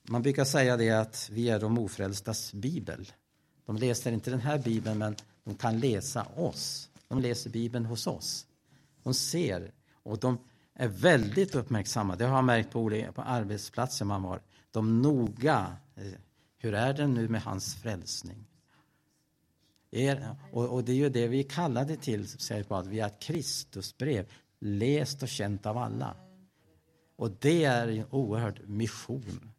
Man 0.09 0.21
brukar 0.21 0.45
säga 0.45 0.77
det 0.77 0.89
att 0.89 1.29
vi 1.31 1.49
är 1.49 1.59
de 1.59 1.77
ofrälstas 1.77 2.53
bibel. 2.53 3.11
De 3.65 3.77
läser 3.77 4.11
inte 4.11 4.31
den 4.31 4.39
här 4.39 4.57
bibeln, 4.57 4.97
men 4.97 5.15
de 5.43 5.55
kan 5.55 5.79
läsa 5.79 6.23
oss. 6.35 6.89
De 7.07 7.19
läser 7.19 7.49
bibeln 7.49 7.85
hos 7.85 8.07
oss. 8.07 8.45
De 9.03 9.13
ser 9.13 9.71
och 10.03 10.19
de 10.19 10.37
är 10.73 10.87
väldigt 10.87 11.55
uppmärksamma. 11.55 12.15
Det 12.15 12.25
har 12.25 12.35
jag 12.35 12.45
märkt 12.45 12.71
på, 12.71 12.79
olika, 12.79 13.11
på 13.11 13.21
arbetsplatser 13.21 14.05
man 14.05 14.23
var. 14.23 14.41
De 14.71 15.01
noga. 15.01 15.77
Eh, 15.95 16.03
hur 16.57 16.73
är 16.73 16.93
det 16.93 17.07
nu 17.07 17.27
med 17.27 17.41
hans 17.41 17.75
frälsning? 17.75 18.45
Er, 19.91 20.35
och, 20.51 20.65
och, 20.65 20.83
det 20.83 20.91
är 20.91 20.95
ju 20.95 21.09
det 21.09 21.27
vi 21.27 21.39
är 21.39 21.49
kallade 21.49 21.95
till, 21.95 22.27
säger 22.27 22.63
Paulus. 22.63 22.87
Vi 22.87 22.99
är 22.99 23.07
ett 23.07 23.21
Kristusbrev, 23.21 24.31
läst 24.59 25.23
och 25.23 25.29
känt 25.29 25.65
av 25.65 25.77
alla. 25.77 26.15
Och 27.19 27.31
det 27.39 27.63
är 27.63 27.87
en 27.87 28.05
oerhörd 28.09 28.61
mission. 28.69 29.51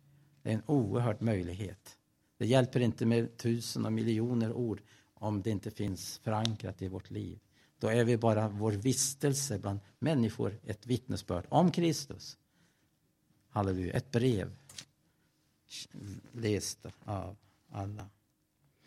Det 0.42 0.50
är 0.50 0.54
en 0.54 0.62
oerhörd 0.66 1.22
möjlighet. 1.22 1.96
Det 2.38 2.46
hjälper 2.46 2.80
inte 2.80 3.06
med 3.06 3.36
tusen 3.36 3.86
och 3.86 3.92
miljoner 3.92 4.52
ord 4.52 4.82
om 5.14 5.42
det 5.42 5.50
inte 5.50 5.70
finns 5.70 6.18
förankrat 6.18 6.82
i 6.82 6.88
vårt 6.88 7.10
liv. 7.10 7.38
Då 7.78 7.88
är 7.88 8.04
vi 8.04 8.16
bara 8.16 8.48
vår 8.48 8.72
vistelse 8.72 9.58
bland 9.58 9.80
människor 9.98 10.58
ett 10.66 10.86
vittnesbörd 10.86 11.46
om 11.48 11.70
Kristus. 11.70 12.38
Halleluja, 13.48 13.92
ett 13.92 14.10
brev 14.10 14.56
läst 16.32 16.86
av 17.04 17.36
alla. 17.70 18.06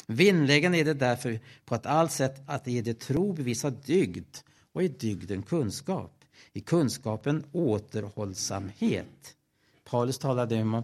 Vinnläggande 0.08 0.78
är 0.78 0.86
det 0.86 0.94
därför 0.94 1.40
på 1.66 1.76
ett 1.76 1.86
allt 1.86 2.12
sätt 2.12 2.42
att 2.46 2.68
i 2.68 2.82
det 2.82 3.00
tro 3.00 3.34
bevisa 3.34 3.70
dygd 3.70 4.38
och 4.72 4.84
i 4.84 4.88
dygden 4.88 5.44
kunskap. 5.44 6.23
I 6.54 6.62
kunskapen 6.62 7.46
återhållsamhet. 7.52 9.36
Paulus 9.84 10.18
talade 10.18 10.62
om 10.62 10.84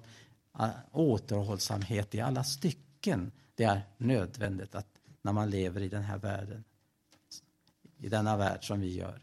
ah, 0.52 0.70
återhållsamhet 0.92 2.16
i 2.16 2.22
alla 2.22 2.44
stycken. 2.44 3.32
Det 3.56 3.64
är 3.64 3.82
nödvändigt 3.98 4.76
att 4.76 4.88
när 5.22 5.34
man 5.34 5.50
lever 5.50 5.82
i 5.82 5.90
den 5.90 6.04
här 6.04 6.18
världen. 6.18 6.64
I 7.98 8.10
denna 8.10 8.38
värld 8.38 8.68
som 8.68 8.82
vi 8.82 8.94
gör. 8.96 9.22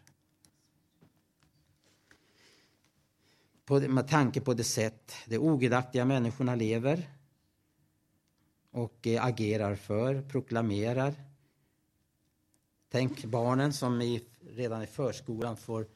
På, 3.65 3.81
med 3.81 4.09
tanke 4.09 4.41
på 4.41 4.55
det 4.55 4.65
sätt 4.65 5.13
de 5.27 5.39
ogudaktiga 5.39 6.05
människorna 6.05 6.55
lever 6.55 7.11
och 8.71 9.07
eh, 9.07 9.25
agerar 9.25 9.75
för, 9.75 10.23
proklamerar. 10.23 11.15
Tänk 12.89 13.25
barnen 13.25 13.73
som 13.73 14.03
i, 14.03 14.25
redan 14.41 14.83
i 14.83 14.87
förskolan 14.87 15.57
får, 15.57 15.87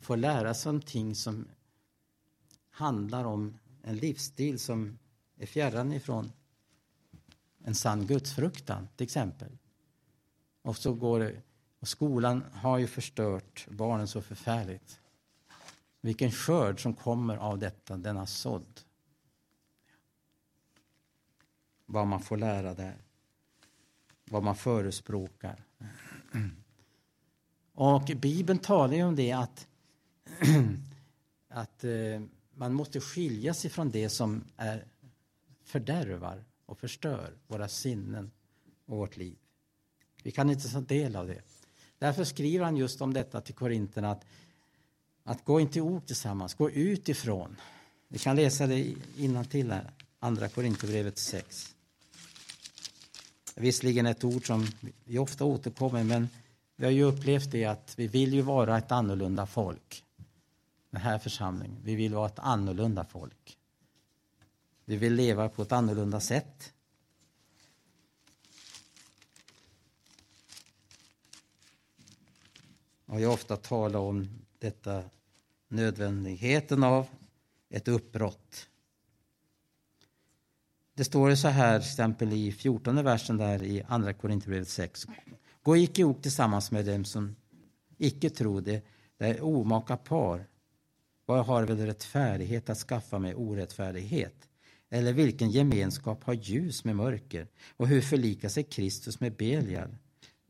får 0.00 0.16
lära 0.16 0.54
sig 0.54 0.72
någonting 0.72 1.14
som 1.14 1.48
handlar 2.70 3.24
om 3.24 3.58
en 3.82 3.96
livsstil 3.96 4.58
som 4.58 4.98
är 5.36 5.46
fjärran 5.46 5.92
ifrån 5.92 6.32
en 7.64 7.74
sann 7.74 8.06
gudsfruktan, 8.06 8.88
till 8.96 9.04
exempel. 9.04 9.58
Och 10.62 10.76
så 10.76 10.94
går 10.94 11.42
och 11.80 11.88
skolan 11.88 12.44
har 12.52 12.78
ju 12.78 12.86
förstört 12.86 13.66
barnen 13.70 14.08
så 14.08 14.22
förfärligt. 14.22 15.00
Vilken 16.00 16.30
skörd 16.30 16.82
som 16.82 16.94
kommer 16.94 17.36
av 17.36 17.58
detta, 17.58 17.96
denna 17.96 18.26
sådd 18.26 18.80
vad 21.90 22.06
man 22.06 22.20
får 22.20 22.36
lära 22.36 22.74
där. 22.74 22.96
Vad 24.24 24.42
man 24.42 24.56
förespråkar. 24.56 25.64
Och 27.74 28.10
Bibeln 28.16 28.58
talar 28.58 28.94
ju 28.94 29.02
om 29.02 29.16
det 29.16 29.32
att, 29.32 29.68
att 31.48 31.84
eh, 31.84 31.90
man 32.54 32.74
måste 32.74 33.00
skilja 33.00 33.54
sig 33.54 33.70
från 33.70 33.90
det 33.90 34.08
som 34.08 34.44
är 34.56 34.84
fördärvar 35.64 36.44
och 36.66 36.78
förstör 36.78 37.32
våra 37.46 37.68
sinnen 37.68 38.30
och 38.86 38.96
vårt 38.96 39.16
liv. 39.16 39.36
Vi 40.22 40.30
kan 40.30 40.50
inte 40.50 40.68
ta 40.68 40.80
del 40.80 41.16
av 41.16 41.26
det. 41.26 41.42
Därför 41.98 42.24
skriver 42.24 42.64
han 42.64 42.76
just 42.76 43.00
om 43.00 43.14
detta 43.14 43.40
till 43.40 43.54
Korinterna 43.54 44.10
att, 44.10 44.24
att 45.24 45.44
gå 45.44 45.60
inte 45.60 45.80
ok 45.80 46.06
tillsammans, 46.06 46.54
gå 46.54 46.70
utifrån. 46.70 47.56
Vi 48.08 48.18
kan 48.18 48.36
läsa 48.36 48.66
det 48.66 48.94
innantill 49.16 49.70
här, 49.70 49.90
Andra 50.18 50.48
Korinthierbrevet 50.48 51.18
6. 51.18 51.74
Visserligen 53.54 54.06
ett 54.06 54.24
ord 54.24 54.46
som 54.46 54.66
vi 55.04 55.18
ofta 55.18 55.44
återkommer 55.44 56.04
men 56.04 56.28
vi 56.76 56.84
har 56.84 56.92
ju 56.92 57.02
upplevt 57.02 57.50
det 57.50 57.64
att 57.64 57.94
vi 57.96 58.06
vill 58.06 58.34
ju 58.34 58.42
vara 58.42 58.78
ett 58.78 58.92
annorlunda 58.92 59.46
folk. 59.46 60.04
Den 60.90 61.00
här 61.00 61.18
församlingen. 61.18 61.80
Vi 61.84 61.94
vill 61.94 62.14
vara 62.14 62.26
ett 62.26 62.38
annorlunda 62.38 63.04
folk. 63.04 63.58
Vi 64.84 64.96
vill 64.96 65.14
leva 65.14 65.48
på 65.48 65.62
ett 65.62 65.72
annorlunda 65.72 66.20
sätt. 66.20 66.72
Och 73.06 73.20
jag 73.20 73.28
har 73.28 73.34
ofta 73.34 73.56
talat 73.56 74.00
om 74.00 74.28
detta 74.58 75.02
nödvändigheten 75.68 76.84
av 76.84 77.06
ett 77.68 77.88
uppbrott. 77.88 78.68
Det 80.94 81.04
står 81.04 81.34
så 81.34 81.48
här, 81.48 81.78
exempel 81.78 82.32
i 82.32 82.52
14 82.52 83.04
versen 83.04 83.36
där 83.36 83.62
i 83.62 83.82
Andra 83.88 84.12
Korinthierbrevet 84.12 84.68
6. 84.68 85.06
Gå 85.62 85.76
icke 85.76 86.00
ihop 86.00 86.22
tillsammans 86.22 86.70
med 86.70 86.86
dem 86.86 87.04
som 87.04 87.36
icke 87.98 88.30
tror 88.30 88.60
det, 88.60 88.84
det 89.16 89.26
är 89.26 89.44
omaka 89.44 89.96
par. 89.96 90.46
Vad 91.30 91.46
har 91.46 91.62
väl 91.62 91.86
rättfärdighet 91.86 92.70
att 92.70 92.78
skaffa 92.78 93.18
med 93.18 93.34
orättfärdighet? 93.36 94.48
Eller 94.90 95.12
vilken 95.12 95.50
gemenskap 95.50 96.24
har 96.24 96.34
ljus 96.34 96.84
med 96.84 96.96
mörker? 96.96 97.46
Och 97.76 97.88
hur 97.88 98.00
förlikar 98.00 98.48
sig 98.48 98.64
Kristus 98.64 99.20
med 99.20 99.36
Belial? 99.36 99.96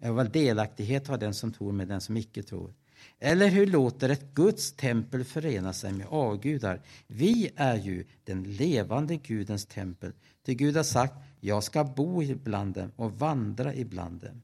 Och 0.02 0.14
vad 0.14 0.32
delaktighet 0.32 1.08
har 1.08 1.18
den 1.18 1.34
som 1.34 1.52
tror 1.52 1.72
med 1.72 1.88
den 1.88 2.00
som 2.00 2.16
icke 2.16 2.42
tror? 2.42 2.74
Eller 3.18 3.48
hur 3.48 3.66
låter 3.66 4.08
ett 4.08 4.34
Guds 4.34 4.72
tempel 4.72 5.24
förena 5.24 5.72
sig 5.72 5.92
med 5.92 6.06
avgudar? 6.06 6.82
Vi 7.06 7.50
är 7.56 7.76
ju 7.76 8.04
den 8.24 8.42
levande 8.42 9.16
Gudens 9.16 9.66
tempel. 9.66 10.12
Till 10.44 10.54
Gud 10.54 10.76
har 10.76 10.82
sagt, 10.82 11.14
jag 11.40 11.64
ska 11.64 11.84
bo 11.84 12.22
ibland 12.22 12.74
dem 12.74 12.92
och 12.96 13.18
vandra 13.18 13.74
ibland 13.74 14.20
dem. 14.20 14.42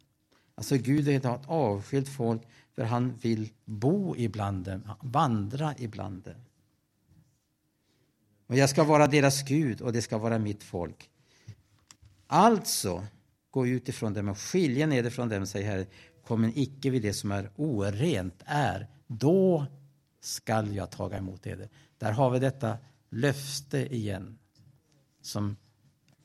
Alltså 0.54 0.76
Gud 0.76 1.04
vill 1.04 1.24
ha 1.24 1.36
ett 1.36 1.48
avskilt 1.48 2.08
folk 2.08 2.42
för 2.76 2.84
han 2.84 3.16
vill 3.16 3.48
bo 3.64 4.16
ibland 4.16 4.64
dem, 4.64 4.90
vandra 5.02 5.74
ibland 5.78 6.22
dem. 6.22 6.40
Och 8.46 8.56
jag 8.56 8.70
ska 8.70 8.84
vara 8.84 9.06
deras 9.06 9.42
Gud 9.42 9.80
och 9.80 9.92
det 9.92 10.02
ska 10.02 10.18
vara 10.18 10.38
mitt 10.38 10.62
folk. 10.62 11.10
Alltså, 12.26 13.06
gå 13.50 13.66
ut 13.66 13.88
ifrån 13.88 14.14
dem 14.14 14.28
och 14.28 14.38
skilja 14.38 14.86
ner 14.86 15.10
från 15.10 15.28
dem, 15.28 15.46
säger 15.46 15.70
Herren, 15.70 15.86
kommer 16.24 16.58
icke 16.58 16.90
vid 16.90 17.02
det 17.02 17.12
som 17.12 17.32
är 17.32 17.50
orent 17.56 18.42
är, 18.44 18.86
då 19.06 19.66
skall 20.20 20.74
jag 20.74 20.90
taga 20.90 21.18
emot 21.18 21.46
eder. 21.46 21.68
Där 21.98 22.12
har 22.12 22.30
vi 22.30 22.38
detta 22.38 22.78
löfte 23.10 23.94
igen, 23.94 24.38
som 25.20 25.56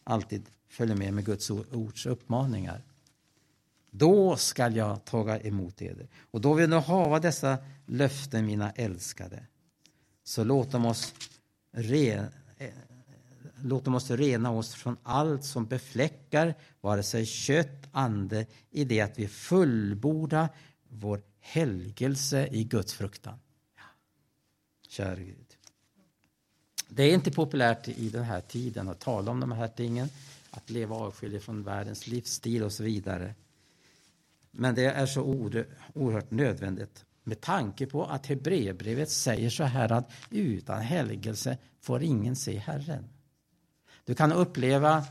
alltid 0.03 0.49
följer 0.67 0.95
med 0.95 1.13
med 1.13 1.25
Guds 1.25 1.49
ords 1.49 2.05
uppmaningar. 2.05 2.83
Då 3.91 4.35
skall 4.35 4.75
jag 4.75 5.05
taga 5.05 5.39
emot 5.39 5.81
eder. 5.81 6.07
Och 6.31 6.41
då 6.41 6.53
vill 6.53 6.69
nu 6.69 6.75
hava 6.75 7.19
dessa 7.19 7.57
löften, 7.85 8.45
mina 8.45 8.71
älskade. 8.71 9.45
Så 10.23 10.43
låt 10.43 10.71
dem 10.71 10.85
oss, 10.85 11.13
re, 11.71 12.27
eh, 12.57 12.69
låt 13.61 13.85
dem 13.85 13.95
oss 13.95 14.11
rena 14.11 14.51
oss 14.51 14.73
från 14.73 14.97
allt 15.03 15.43
som 15.43 15.65
befläckar 15.65 16.55
vare 16.81 17.03
sig 17.03 17.25
kött, 17.25 17.87
ande, 17.91 18.45
i 18.69 18.83
det 18.83 19.01
att 19.01 19.19
vi 19.19 19.27
fullbordar 19.27 20.49
vår 20.89 21.21
helgelse 21.39 22.47
i 22.51 22.63
Guds 22.63 22.93
fruktan. 22.93 23.39
Ja. 23.75 23.83
Kära 24.87 25.15
Gud. 25.15 25.57
Det 26.87 27.03
är 27.03 27.13
inte 27.13 27.31
populärt 27.31 27.87
i 27.87 28.09
den 28.09 28.23
här 28.23 28.41
tiden 28.41 28.89
att 28.89 28.99
tala 28.99 29.31
om 29.31 29.39
de 29.39 29.51
här 29.51 29.67
tingen, 29.67 30.09
att 30.51 30.69
leva 30.69 30.95
avskild 30.95 31.43
från 31.43 31.63
världens 31.63 32.07
livsstil 32.07 32.63
och 32.63 32.71
så 32.71 32.83
vidare. 32.83 33.35
Men 34.51 34.75
det 34.75 34.85
är 34.85 35.05
så 35.05 35.21
oerhört 35.93 36.31
nödvändigt 36.31 37.05
med 37.23 37.41
tanke 37.41 37.85
på 37.85 38.05
att 38.05 38.25
Hebreerbrevet 38.25 39.09
säger 39.09 39.49
så 39.49 39.63
här 39.63 39.91
att 39.91 40.11
utan 40.29 40.81
helgelse 40.81 41.57
får 41.79 42.03
ingen 42.03 42.35
se 42.35 42.57
Herren. 42.57 43.09
Du 44.05 44.15
kan 44.15 44.31
uppleva 44.31 45.05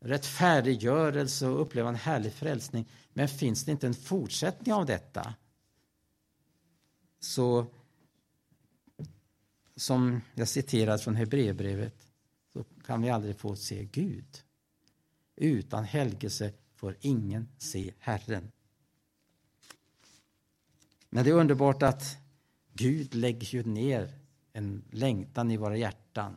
rättfärdiggörelse 0.00 1.46
och 1.46 1.60
uppleva 1.60 1.88
en 1.88 1.94
härlig 1.94 2.32
frälsning, 2.32 2.88
men 3.12 3.28
finns 3.28 3.64
det 3.64 3.72
inte 3.72 3.86
en 3.86 3.94
fortsättning 3.94 4.74
av 4.74 4.86
detta 4.86 5.34
så 7.20 7.66
som 9.76 10.20
jag 10.34 10.48
citerat 10.48 11.02
från 11.02 11.16
Hebreerbrevet 11.16 12.08
så 12.52 12.64
kan 12.86 13.02
vi 13.02 13.10
aldrig 13.10 13.38
få 13.38 13.56
se 13.56 13.84
Gud. 13.84 14.42
Utan 15.36 15.84
helgelse 15.84 16.52
får 16.74 16.96
ingen 17.00 17.48
se 17.58 17.94
Herren. 17.98 18.52
Men 21.14 21.24
det 21.24 21.30
är 21.30 21.34
underbart 21.34 21.82
att 21.82 22.18
Gud 22.72 23.14
lägger 23.14 23.46
ju 23.46 23.62
ner 23.62 24.18
en 24.52 24.84
längtan 24.90 25.50
i 25.50 25.56
våra 25.56 25.76
hjärtan 25.76 26.36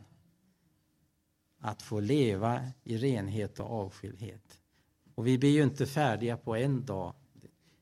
att 1.60 1.82
få 1.82 2.00
leva 2.00 2.64
i 2.84 2.96
renhet 2.96 3.60
och 3.60 3.70
avskildhet. 3.70 4.60
Och 5.14 5.26
vi 5.26 5.38
blir 5.38 5.50
ju 5.50 5.62
inte 5.62 5.86
färdiga 5.86 6.36
på 6.36 6.56
en 6.56 6.84
dag, 6.84 7.14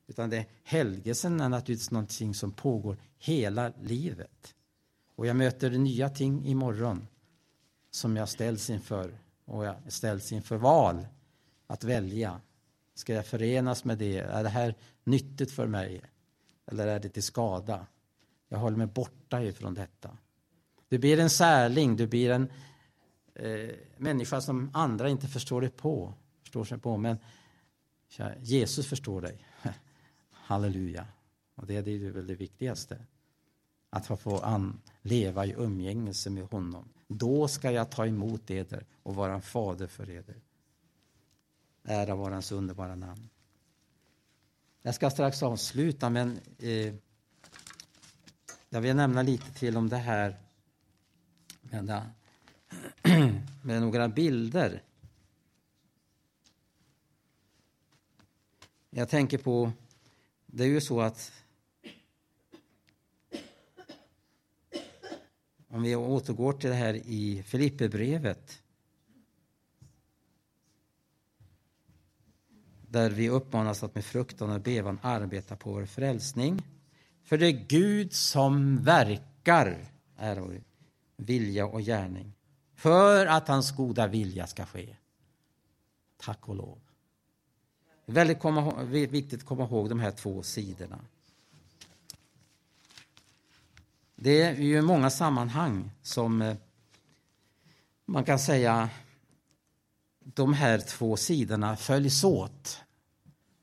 utan 0.07 0.29
det, 0.29 0.45
helgelsen 0.63 1.41
är 1.41 1.49
naturligtvis 1.49 1.91
någonting 1.91 2.33
som 2.33 2.51
pågår 2.51 2.97
hela 3.17 3.73
livet. 3.81 4.55
Och 5.15 5.27
jag 5.27 5.35
möter 5.35 5.69
nya 5.69 6.09
ting 6.09 6.45
imorgon 6.45 7.07
som 7.91 8.15
jag 8.15 8.29
ställs 8.29 8.69
inför, 8.69 9.19
och 9.45 9.65
jag 9.65 9.75
ställs 9.87 10.31
inför 10.31 10.57
val 10.57 11.07
att 11.67 11.83
välja. 11.83 12.41
Ska 12.95 13.13
jag 13.13 13.25
förenas 13.25 13.85
med 13.85 13.97
det? 13.97 14.17
Är 14.17 14.43
det 14.43 14.49
här 14.49 14.75
nyttigt 15.03 15.51
för 15.51 15.67
mig? 15.67 16.01
Eller 16.67 16.87
är 16.87 16.99
det 16.99 17.09
till 17.09 17.23
skada? 17.23 17.87
Jag 18.49 18.57
håller 18.57 18.77
mig 18.77 18.87
borta 18.87 19.43
ifrån 19.43 19.73
detta. 19.73 20.17
Du 20.89 20.97
blir 20.97 21.19
en 21.19 21.29
särling, 21.29 21.95
du 21.95 22.07
blir 22.07 22.29
en 22.29 22.51
eh, 23.33 23.75
människa 23.97 24.41
som 24.41 24.69
andra 24.73 25.09
inte 25.09 25.27
förstår 25.27 25.61
dig 25.61 25.69
på, 25.69 26.13
förstår 26.41 26.63
sig 26.63 26.77
på. 26.77 26.97
Men 26.97 27.17
Jesus 28.39 28.87
förstår 28.87 29.21
dig. 29.21 29.45
Halleluja. 30.31 31.07
Och 31.55 31.67
det 31.67 31.75
är 31.75 31.81
det 31.81 32.09
väl 32.09 32.27
det 32.27 32.35
viktigaste. 32.35 33.05
Att 33.89 34.19
få 34.19 34.39
an, 34.39 34.81
leva 35.01 35.45
i 35.45 35.53
umgängelse 35.57 36.29
med 36.29 36.43
honom. 36.43 36.89
Då 37.07 37.47
ska 37.47 37.71
jag 37.71 37.89
ta 37.89 38.07
emot 38.07 38.51
eder 38.51 38.85
och 39.03 39.15
vara 39.15 39.33
en 39.33 39.41
fader 39.41 39.87
för 39.87 40.09
eder. 40.09 40.41
Ära 41.83 42.15
vara 42.15 42.33
hans 42.33 42.51
underbara 42.51 42.95
namn. 42.95 43.29
Jag 44.81 44.95
ska 44.95 45.09
strax 45.09 45.43
avsluta, 45.43 46.09
men 46.09 46.39
eh, 46.59 46.93
jag 48.69 48.81
vill 48.81 48.95
nämna 48.95 49.21
lite 49.21 49.53
till 49.53 49.77
om 49.77 49.89
det 49.89 49.97
här 49.97 50.37
med, 51.61 52.01
med 53.63 53.81
några 53.81 54.07
bilder. 54.07 54.83
Jag 58.89 59.09
tänker 59.09 59.37
på, 59.37 59.71
det 60.45 60.63
är 60.63 60.67
ju 60.67 60.81
så 60.81 61.01
att 61.01 61.31
om 65.67 65.81
vi 65.81 65.95
återgår 65.95 66.53
till 66.53 66.69
det 66.69 66.75
här 66.75 66.93
i 66.93 67.43
Filipperbrevet 67.43 68.61
där 72.89 73.09
vi 73.09 73.29
uppmanas 73.29 73.83
att 73.83 73.95
med 73.95 74.05
fruktan 74.05 74.51
och 74.51 74.61
bevan 74.61 74.99
arbeta 75.01 75.55
på 75.55 75.71
vår 75.71 75.85
frälsning. 75.85 76.61
För 77.23 77.37
det 77.37 77.45
är 77.45 77.65
Gud 77.67 78.13
som 78.13 78.83
verkar, 78.83 79.85
är 80.17 80.35
vår 80.35 80.61
vilja 81.17 81.65
och 81.65 81.81
gärning, 81.81 82.33
för 82.75 83.25
att 83.25 83.47
hans 83.47 83.75
goda 83.75 84.07
vilja 84.07 84.47
ska 84.47 84.65
ske. 84.65 84.95
Tack 86.17 86.49
och 86.49 86.55
lov. 86.55 86.79
Det 88.05 88.11
är 88.11 88.15
väldigt 88.15 88.39
komma, 88.39 88.83
viktigt 88.83 89.39
att 89.39 89.45
komma 89.45 89.63
ihåg 89.63 89.89
de 89.89 89.99
här 89.99 90.11
två 90.11 90.43
sidorna. 90.43 90.99
Det 94.15 94.41
är 94.41 94.55
ju 94.55 94.81
många 94.81 95.09
sammanhang 95.09 95.91
som 96.01 96.41
eh, 96.41 96.55
man 98.05 98.23
kan 98.23 98.39
säga 98.39 98.89
de 100.33 100.53
här 100.53 100.79
två 100.79 101.17
sidorna 101.17 101.75
följs 101.75 102.23
åt. 102.23 102.81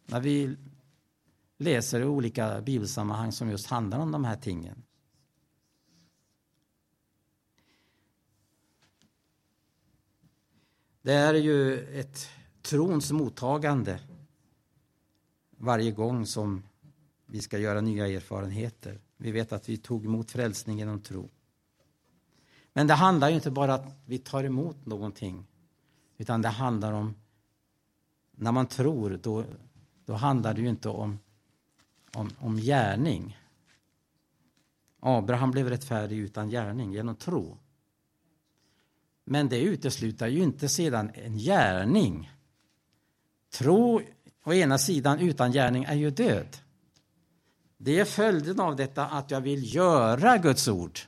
När 0.06 0.20
vi 0.20 0.56
läser 1.58 2.00
i 2.00 2.04
olika 2.04 2.60
bibelsammanhang 2.60 3.32
som 3.32 3.50
just 3.50 3.66
handlar 3.66 3.98
om 3.98 4.12
de 4.12 4.24
här 4.24 4.36
tingen. 4.36 4.82
Det 11.02 11.12
är 11.12 11.34
ju 11.34 11.78
ett 12.00 12.28
trons 12.62 13.12
mottagande 13.12 14.00
varje 15.50 15.90
gång 15.90 16.26
som 16.26 16.62
vi 17.26 17.40
ska 17.40 17.58
göra 17.58 17.80
nya 17.80 18.06
erfarenheter. 18.06 19.00
Vi 19.16 19.32
vet 19.32 19.52
att 19.52 19.68
vi 19.68 19.76
tog 19.76 20.04
emot 20.04 20.30
frälsning 20.30 20.78
genom 20.78 21.02
tro. 21.02 21.30
Men 22.72 22.86
det 22.86 22.94
handlar 22.94 23.28
ju 23.28 23.34
inte 23.34 23.50
bara 23.50 23.78
om 23.78 23.80
att 23.80 23.96
vi 24.06 24.18
tar 24.18 24.44
emot 24.44 24.86
någonting 24.86 25.46
utan 26.18 26.42
det 26.42 26.48
handlar 26.48 26.92
om, 26.92 27.14
när 28.30 28.52
man 28.52 28.66
tror, 28.66 29.20
då, 29.22 29.44
då 30.04 30.14
handlar 30.14 30.54
det 30.54 30.60
ju 30.60 30.68
inte 30.68 30.88
om, 30.88 31.18
om, 32.14 32.30
om 32.38 32.56
gärning. 32.56 33.38
Abraham 35.00 35.50
blev 35.50 35.68
rättfärdig 35.68 36.18
utan 36.18 36.50
gärning, 36.50 36.92
genom 36.92 37.16
tro. 37.16 37.58
Men 39.24 39.48
det 39.48 39.60
utesluter 39.60 40.28
ju 40.28 40.42
inte 40.42 40.68
sedan 40.68 41.10
en 41.14 41.38
gärning. 41.38 42.30
Tro 43.50 44.00
å 44.44 44.52
ena 44.52 44.78
sidan 44.78 45.18
utan 45.18 45.52
gärning 45.52 45.84
är 45.84 45.94
ju 45.94 46.10
död. 46.10 46.56
Det 47.76 48.00
är 48.00 48.04
följden 48.04 48.60
av 48.60 48.76
detta 48.76 49.06
att 49.06 49.30
jag 49.30 49.40
vill 49.40 49.74
göra 49.74 50.38
Guds 50.38 50.68
ord. 50.68 50.98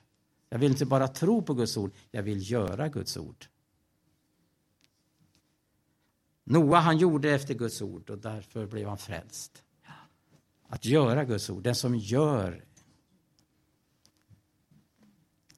Jag 0.48 0.58
vill 0.58 0.70
inte 0.70 0.86
bara 0.86 1.08
tro 1.08 1.42
på 1.42 1.54
Guds 1.54 1.76
ord, 1.76 1.92
jag 2.10 2.22
vill 2.22 2.50
göra 2.50 2.88
Guds 2.88 3.16
ord. 3.16 3.46
Noa 6.48 6.78
han 6.78 6.98
gjorde 6.98 7.30
efter 7.30 7.54
Guds 7.54 7.82
ord 7.82 8.10
och 8.10 8.18
därför 8.18 8.66
blev 8.66 8.88
han 8.88 8.98
frälst. 8.98 9.62
Att 10.68 10.84
göra 10.84 11.24
Guds 11.24 11.50
ord, 11.50 11.62
den 11.62 11.74
som 11.74 11.96
gör, 11.96 12.64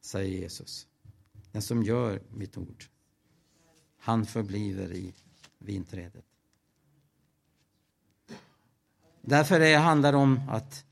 säger 0.00 0.38
Jesus. 0.38 0.86
Den 1.52 1.62
som 1.62 1.82
gör 1.82 2.22
mitt 2.30 2.56
ord, 2.56 2.84
han 3.98 4.26
förbliver 4.26 4.92
i 4.92 5.14
vinträdet. 5.58 6.24
Därför 9.20 9.60
det 9.60 9.74
handlar 9.74 10.12
det 10.12 10.18
om 10.18 10.40
att 10.48 10.84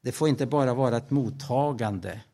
det 0.00 0.12
får 0.12 0.28
inte 0.28 0.46
bara 0.46 0.74
vara 0.74 0.96
ett 0.96 1.10
mottagande. 1.10 2.24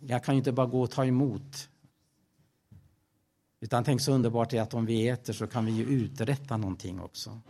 Jag 0.00 0.24
kan 0.24 0.34
ju 0.34 0.38
inte 0.38 0.52
bara 0.52 0.66
gå 0.66 0.82
och 0.82 0.90
ta 0.90 1.06
emot. 1.06 1.69
Utan 3.60 3.84
tänk 3.84 4.00
så 4.00 4.12
underbart 4.12 4.52
är 4.52 4.60
att 4.60 4.74
om 4.74 4.86
vi 4.86 5.08
äter 5.08 5.32
så 5.32 5.46
kan 5.46 5.66
vi 5.66 5.72
ju 5.72 5.84
uträtta 5.84 6.56
någonting 6.56 7.00
också. 7.00 7.40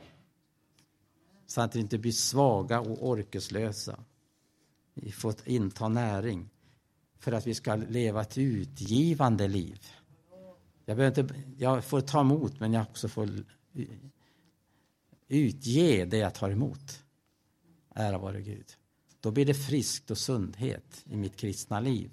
Så 1.47 1.61
att 1.61 1.77
vi 1.77 1.81
inte 1.81 1.99
blir 1.99 2.13
svaga 2.13 2.81
och 2.81 3.09
orkeslösa. 3.09 4.05
Vi 4.95 5.13
får 5.13 5.35
inta 5.45 5.89
näring 5.89 6.51
för 7.19 7.33
att 7.33 7.47
vi 7.47 7.55
ska 7.55 7.75
leva 7.75 8.23
ett 8.23 8.39
utgivande 8.39 9.49
liv. 9.49 9.87
Jag, 10.85 10.97
behöver 10.97 11.23
inte, 11.23 11.35
jag 11.59 11.85
får 11.85 12.01
ta 12.01 12.21
emot, 12.21 12.61
men 12.61 12.73
jag 12.73 12.83
också 12.83 13.09
får 13.09 13.29
utge 15.29 16.05
det 16.05 16.19
jag 16.19 16.35
tar 16.35 16.51
emot. 16.51 17.03
Ära 17.95 18.19
vare 18.19 18.43
Gud. 18.43 18.67
Då 19.21 19.31
blir 19.31 19.47
det 19.47 19.55
friskt 19.55 20.11
och 20.11 20.19
sundhet 20.19 21.05
i 21.05 21.17
mitt 21.17 21.37
kristna 21.37 21.81
liv. 21.81 22.11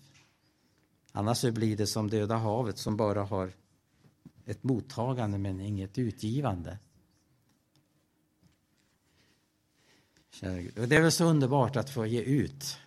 Annars 1.11 1.41
blir 1.41 1.77
det 1.77 1.87
som 1.87 2.09
Döda 2.09 2.37
havet 2.37 2.77
som 2.77 2.97
bara 2.97 3.23
har 3.23 3.51
ett 4.47 4.63
mottagande 4.63 5.37
men 5.37 5.61
inget 5.61 5.97
utgivande. 5.97 6.79
Det 10.39 10.95
är 10.95 11.01
väl 11.01 11.11
så 11.11 11.25
underbart 11.25 11.75
att 11.75 11.89
få 11.89 12.05
ge 12.05 12.21
ut. 12.21 12.77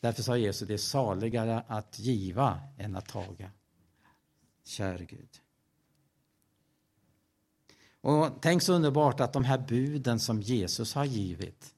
Därför 0.00 0.22
sa 0.22 0.36
Jesus, 0.36 0.68
det 0.68 0.74
är 0.74 0.78
saligare 0.78 1.64
att 1.68 1.98
giva 1.98 2.60
än 2.76 2.96
att 2.96 3.08
taga. 3.08 3.50
Käre 4.64 5.04
Gud. 5.04 5.40
Och 8.00 8.42
tänk 8.42 8.62
så 8.62 8.72
underbart 8.72 9.20
att 9.20 9.32
de 9.32 9.44
här 9.44 9.58
buden 9.58 10.20
som 10.20 10.40
Jesus 10.40 10.94
har 10.94 11.04
givit, 11.04 11.74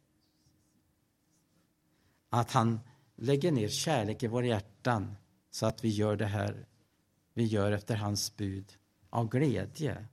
att 2.29 2.53
han 2.53 2.81
lägger 3.17 3.53
ner 3.53 3.69
kärlek 3.69 4.23
i 4.23 4.27
våra 4.27 4.47
hjärtan 4.47 5.17
så 5.51 5.67
att 5.67 5.85
vi 5.85 5.89
gör 5.89 6.17
det 6.17 6.27
här 6.27 6.67
vi 7.35 7.45
gör 7.45 7.73
efter 7.73 7.97
hans 7.97 8.37
bud 8.37 8.77
av 9.11 9.29
glädje, 9.29 10.07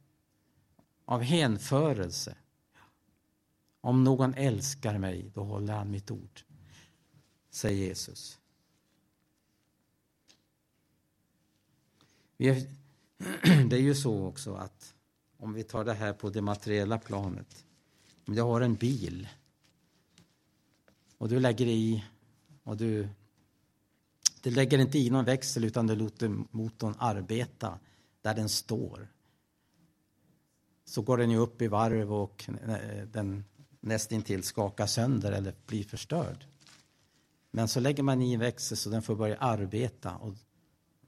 av 1.06 1.22
hänförelse. 1.22 2.36
Om 3.82 4.04
någon 4.04 4.34
älskar 4.34 4.98
mig, 4.98 5.32
då 5.34 5.44
håller 5.44 5.74
han 5.74 5.92
mitt 5.92 6.12
ord, 6.12 6.42
säger 7.50 7.88
Jesus. 7.88 8.40
Det 13.70 13.76
är 13.76 13.82
ju 13.82 13.96
så 13.96 14.26
också 14.26 14.56
att 14.56 14.94
om 15.38 15.54
vi 15.54 15.64
tar 15.64 15.86
det 15.86 15.94
här 15.94 16.14
på 16.14 16.30
det 16.30 16.42
materiella 16.42 16.98
planet. 16.98 17.66
Om 18.28 18.36
du 18.36 18.42
har 18.42 18.62
en 18.62 18.76
bil 18.76 19.28
och 21.18 21.30
du 21.30 21.40
lägger 21.40 21.66
i 21.66 22.04
och 22.64 22.78
du, 22.78 23.10
du 24.42 24.52
lägger 24.52 24.78
inte 24.78 24.98
i 24.98 25.10
någon 25.10 25.26
växel 25.26 25.64
utan 25.64 25.88
du 25.88 25.96
låter 25.96 26.28
motorn 26.52 26.96
arbeta 26.98 27.80
där 28.28 28.36
den 28.36 28.50
står. 28.50 29.08
Så 30.86 31.02
går 31.02 31.18
den 31.18 31.32
ju 31.32 31.38
upp 31.38 31.62
i 31.62 31.68
varv 31.68 32.14
och 32.14 32.50
eh, 32.68 33.08
den 33.08 33.44
nästintill 33.80 34.44
skakar 34.44 34.86
sönder 34.86 35.32
eller 35.32 35.56
blir 35.66 35.84
förstörd. 35.84 36.46
Men 37.52 37.68
så 37.68 37.80
lägger 37.80 38.04
man 38.04 38.22
i 38.22 38.34
en 38.34 38.40
växel 38.40 38.78
så 38.78 38.90
den 38.90 39.02
får 39.02 39.16
börja 39.16 39.38
arbeta 39.38 40.16
och, 40.16 40.34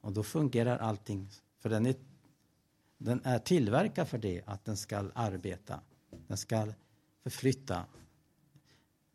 och 0.02 0.12
då 0.14 0.24
fungerar 0.24 0.78
allting. 0.78 1.30
För 1.58 1.70
den 1.70 1.86
är 1.86 1.96
den 2.98 3.22
är 3.24 3.40
tillverkad 3.40 4.08
för 4.08 4.18
det, 4.18 4.44
att 4.46 4.66
den 4.66 4.78
ska 4.78 5.12
arbeta. 5.14 5.80
Den 6.28 6.38
ska 6.38 6.74
förflytta, 7.24 7.86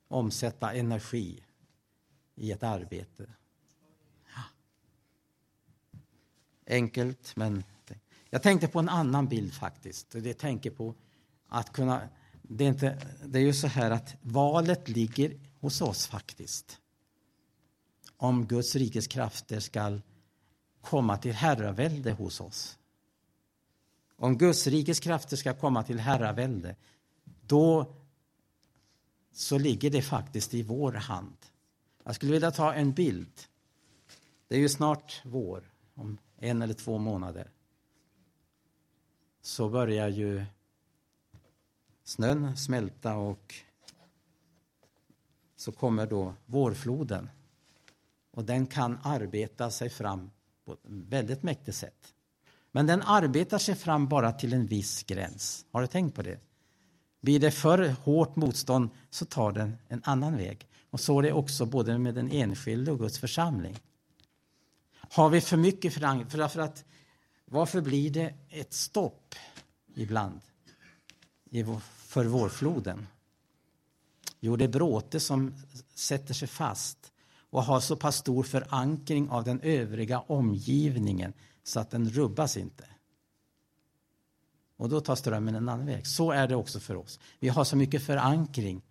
omsätta 0.08 0.72
energi 0.72 1.44
i 2.34 2.52
ett 2.52 2.62
arbete. 2.62 3.26
Enkelt, 6.66 7.36
men... 7.36 7.64
Jag 8.34 8.42
tänkte 8.42 8.68
på 8.68 8.78
en 8.78 8.88
annan 8.88 9.28
bild 9.28 9.54
faktiskt. 9.54 10.10
Det 10.10 10.34
tänker 10.34 10.70
på 10.70 10.94
att 11.48 11.72
kunna... 11.72 12.08
Det 12.42 12.64
är, 12.64 12.68
inte, 12.68 12.98
det 13.24 13.38
är 13.38 13.42
ju 13.42 13.52
så 13.52 13.66
här 13.66 13.90
att 13.90 14.14
valet 14.22 14.88
ligger 14.88 15.40
hos 15.60 15.80
oss 15.80 16.06
faktiskt. 16.06 16.78
Om 18.16 18.46
Guds 18.46 18.76
rikes 18.76 19.06
krafter 19.06 19.60
ska 19.60 20.00
komma 20.80 21.16
till 21.16 21.32
herravälde 21.32 22.12
hos 22.12 22.40
oss. 22.40 22.78
Om 24.16 24.38
Guds 24.38 24.66
rikes 24.66 25.00
krafter 25.00 25.36
ska 25.36 25.54
komma 25.54 25.82
till 25.82 25.98
herravälde, 25.98 26.76
då 27.46 27.96
så 29.32 29.58
ligger 29.58 29.90
det 29.90 30.02
faktiskt 30.02 30.54
i 30.54 30.62
vår 30.62 30.92
hand. 30.92 31.36
Jag 32.04 32.14
skulle 32.14 32.32
vilja 32.32 32.50
ta 32.50 32.74
en 32.74 32.92
bild. 32.92 33.32
Det 34.48 34.54
är 34.54 34.60
ju 34.60 34.68
snart 34.68 35.22
vår, 35.24 35.72
om 35.94 36.18
en 36.36 36.62
eller 36.62 36.74
två 36.74 36.98
månader. 36.98 37.53
Så 39.44 39.68
börjar 39.68 40.08
ju 40.08 40.44
snön 42.04 42.56
smälta 42.56 43.16
och 43.16 43.54
så 45.56 45.72
kommer 45.72 46.06
då 46.06 46.34
vårfloden. 46.46 47.30
Och 48.30 48.44
den 48.44 48.66
kan 48.66 48.98
arbeta 49.02 49.70
sig 49.70 49.90
fram 49.90 50.30
på 50.64 50.72
ett 50.72 50.78
väldigt 50.84 51.42
mäktigt 51.42 51.76
sätt. 51.76 52.14
Men 52.72 52.86
den 52.86 53.02
arbetar 53.02 53.58
sig 53.58 53.74
fram 53.74 54.08
bara 54.08 54.32
till 54.32 54.52
en 54.52 54.66
viss 54.66 55.02
gräns. 55.02 55.66
Har 55.70 55.80
du 55.80 55.86
tänkt 55.86 56.14
på 56.14 56.22
det? 56.22 56.40
Blir 57.20 57.40
det 57.40 57.50
för 57.50 57.88
hårt 57.88 58.36
motstånd 58.36 58.90
så 59.10 59.24
tar 59.24 59.52
den 59.52 59.76
en 59.88 60.02
annan 60.04 60.36
väg. 60.36 60.68
Och 60.90 61.00
så 61.00 61.18
är 61.18 61.22
det 61.22 61.32
också 61.32 61.66
både 61.66 61.98
med 61.98 62.14
den 62.14 62.30
enskilde 62.30 62.92
och 62.92 62.98
Guds 62.98 63.18
församling. 63.18 63.76
Har 64.92 65.28
vi 65.30 65.40
för 65.40 65.56
mycket 65.56 65.94
förankring? 65.94 66.30
För, 66.30 66.48
för 66.48 66.60
att, 66.60 66.84
varför 67.54 67.80
blir 67.80 68.10
det 68.10 68.34
ett 68.48 68.72
stopp 68.72 69.34
ibland 69.94 70.40
för 71.86 72.24
vårfloden? 72.24 73.06
Jo, 74.40 74.56
det 74.56 74.64
är 74.64 74.68
bråte 74.68 75.20
som 75.20 75.54
sätter 75.94 76.34
sig 76.34 76.48
fast 76.48 77.12
och 77.50 77.64
har 77.64 77.80
så 77.80 77.96
pass 77.96 78.16
stor 78.16 78.42
förankring 78.42 79.28
av 79.28 79.44
den 79.44 79.60
övriga 79.60 80.20
omgivningen 80.20 81.32
så 81.62 81.80
att 81.80 81.90
den 81.90 82.08
rubbas 82.08 82.56
inte. 82.56 82.84
Och 84.76 84.88
då 84.88 85.00
tar 85.00 85.16
strömmen 85.16 85.54
en 85.54 85.68
annan 85.68 85.86
väg. 85.86 86.06
Så 86.06 86.30
är 86.30 86.48
det 86.48 86.56
också 86.56 86.80
för 86.80 86.96
oss. 86.96 87.20
Vi 87.40 87.48
har 87.48 87.64
så 87.64 87.76
mycket 87.76 88.02
förankring 88.02 88.82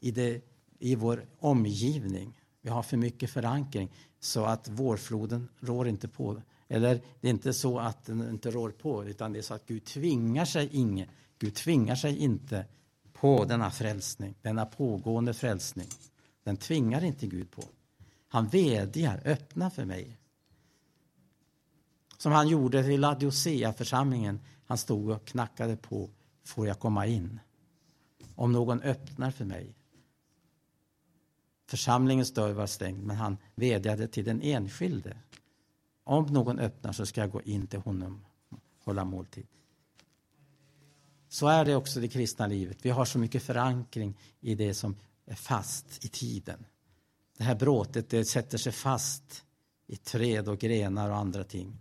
i, 0.00 0.10
det, 0.10 0.44
i 0.78 0.94
vår 0.94 1.26
omgivning. 1.38 2.38
Vi 2.60 2.70
har 2.70 2.82
för 2.82 2.96
mycket 2.96 3.30
förankring 3.30 3.92
så 4.20 4.44
att 4.44 4.68
vårfloden 4.68 5.48
rår 5.60 5.88
inte 5.88 6.08
på. 6.08 6.42
Eller 6.72 7.00
det 7.20 7.28
är 7.28 7.30
inte 7.30 7.52
så 7.52 7.78
att 7.78 8.04
den 8.04 8.28
inte 8.28 8.50
rår 8.50 8.70
på, 8.70 9.04
utan 9.04 9.32
det 9.32 9.38
är 9.38 9.42
så 9.42 9.54
att 9.54 9.66
Gud 9.66 9.84
tvingar 9.84 10.44
sig 10.44 10.68
inget. 10.72 11.08
Gud 11.38 11.54
tvingar 11.54 11.94
sig 11.94 12.18
inte 12.18 12.66
på 13.12 13.44
denna 13.44 13.70
frälsning, 13.70 14.34
denna 14.42 14.66
pågående 14.66 15.34
frälsning. 15.34 15.88
Den 16.44 16.56
tvingar 16.56 17.04
inte 17.04 17.26
Gud 17.26 17.50
på. 17.50 17.62
Han 18.28 18.48
vädjar, 18.48 19.22
öppna 19.24 19.70
för 19.70 19.84
mig 19.84 20.18
som 22.22 22.32
han 22.32 22.48
gjorde 22.48 22.84
till 22.84 23.00
Laodicea-församlingen. 23.00 24.40
Han 24.66 24.78
stod 24.78 25.10
och 25.10 25.24
knackade 25.24 25.76
på. 25.76 26.10
Får 26.44 26.66
jag 26.66 26.78
komma 26.78 27.06
in? 27.06 27.40
Om 28.34 28.52
någon 28.52 28.80
öppnar 28.80 29.30
för 29.30 29.44
mig. 29.44 29.74
Församlingens 31.66 32.34
dörr 32.34 32.52
var 32.52 32.66
stängd, 32.66 33.04
men 33.04 33.16
han 33.16 33.36
vädjade 33.54 34.08
till 34.08 34.24
den 34.24 34.42
enskilde. 34.42 35.16
Om 36.04 36.26
någon 36.26 36.58
öppnar 36.58 36.92
så 36.92 37.06
ska 37.06 37.20
jag 37.20 37.30
gå 37.30 37.42
in 37.42 37.66
till 37.66 37.80
honom 37.80 38.24
och 38.48 38.58
hålla 38.84 39.04
måltid. 39.04 39.46
Så 41.28 41.48
är 41.48 41.64
det 41.64 41.76
också 41.76 41.98
i 41.98 42.02
det 42.02 42.08
kristna 42.08 42.46
livet. 42.46 42.78
Vi 42.82 42.90
har 42.90 43.04
så 43.04 43.18
mycket 43.18 43.42
förankring 43.42 44.18
i 44.40 44.54
det 44.54 44.74
som 44.74 44.96
är 45.26 45.34
fast 45.34 46.04
i 46.04 46.08
tiden. 46.08 46.64
Det 47.38 47.44
här 47.44 47.54
bråtet 47.54 48.10
det 48.10 48.24
sätter 48.24 48.58
sig 48.58 48.72
fast 48.72 49.44
i 49.86 49.96
träd 49.96 50.48
och 50.48 50.58
grenar 50.58 51.10
och 51.10 51.16
andra 51.16 51.44
ting. 51.44 51.78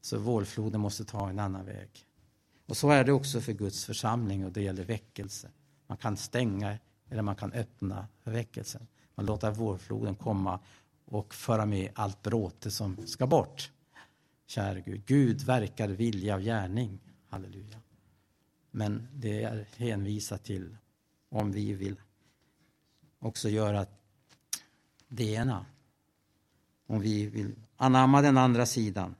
Så 0.00 0.18
vårfloden 0.18 0.80
måste 0.80 1.04
ta 1.04 1.28
en 1.30 1.38
annan 1.38 1.66
väg. 1.66 1.90
Och 2.66 2.76
så 2.76 2.90
är 2.90 3.04
det 3.04 3.12
också 3.12 3.40
för 3.40 3.52
Guds 3.52 3.84
församling 3.84 4.44
och 4.44 4.52
det 4.52 4.62
gäller 4.62 4.84
väckelse. 4.84 5.50
Man 5.86 5.96
kan 5.96 6.16
stänga 6.16 6.78
eller 7.08 7.22
man 7.22 7.36
kan 7.36 7.52
öppna 7.52 8.08
för 8.22 8.30
väckelsen. 8.30 8.86
Man 9.14 9.26
låter 9.26 9.50
vårfloden 9.50 10.14
komma 10.14 10.60
och 11.04 11.34
föra 11.34 11.66
med 11.66 11.90
allt 11.94 12.22
bråte 12.22 12.70
som 12.70 13.06
ska 13.06 13.26
bort. 13.26 13.70
Kära 14.46 14.80
Gud, 14.80 15.06
Gud 15.06 15.42
verkar 15.42 15.88
vilja 15.88 16.34
och 16.34 16.42
gärning. 16.42 17.00
Halleluja. 17.28 17.80
Men 18.70 19.08
det 19.12 19.42
är 19.42 19.66
hänvisat 19.76 20.44
till 20.44 20.76
om 21.28 21.52
vi 21.52 21.72
vill 21.72 21.96
också 23.18 23.48
göra 23.48 23.86
det 25.08 25.32
ena. 25.32 25.66
Om 26.86 27.00
vi 27.00 27.26
vill 27.26 27.54
anamma 27.76 28.22
den 28.22 28.38
andra 28.38 28.66
sidan. 28.66 29.14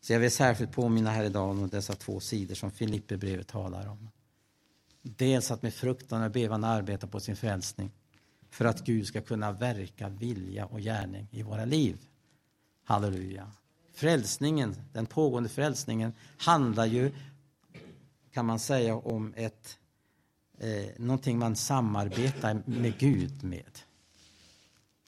Så 0.00 0.12
jag 0.12 0.20
vill 0.20 0.30
särskilt 0.30 0.72
påminna 0.72 1.10
här 1.10 1.24
idag 1.24 1.50
om 1.50 1.68
dessa 1.68 1.94
två 1.94 2.20
sidor 2.20 2.54
som 2.54 2.70
Filipperbrevet 2.70 3.48
talar 3.48 3.88
om. 3.88 4.10
Dels 5.02 5.50
att 5.50 5.62
med 5.62 5.74
fruktan 5.74 6.22
och 6.22 6.30
bevan 6.30 6.64
arbeta 6.64 7.06
på 7.06 7.20
sin 7.20 7.36
frälsning 7.36 7.90
för 8.56 8.64
att 8.64 8.84
Gud 8.84 9.06
ska 9.06 9.20
kunna 9.20 9.52
verka 9.52 10.08
vilja 10.08 10.66
och 10.66 10.80
gärning 10.80 11.28
i 11.30 11.42
våra 11.42 11.64
liv. 11.64 11.98
Halleluja. 12.84 13.52
Frälsningen, 13.92 14.76
den 14.92 15.06
pågående 15.06 15.48
frälsningen 15.48 16.12
handlar 16.38 16.86
ju, 16.86 17.12
kan 18.32 18.46
man 18.46 18.58
säga, 18.58 18.94
om 18.94 19.34
ett, 19.36 19.78
eh, 20.58 20.86
någonting 20.98 21.38
man 21.38 21.56
samarbetar 21.56 22.62
med 22.66 22.98
Gud 22.98 23.44
med. 23.44 23.78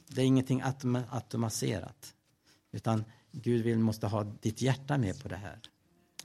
Det 0.09 0.20
är 0.20 0.26
ingenting 0.26 0.62
autom 0.62 1.03
automatiserat, 1.11 2.14
utan 2.72 3.05
Gud 3.32 3.64
vill, 3.64 3.78
måste 3.78 4.07
ha 4.07 4.24
ditt 4.24 4.62
hjärta 4.62 4.99
med 4.99 5.22
på 5.22 5.28
det 5.28 5.36
här. 5.36 5.61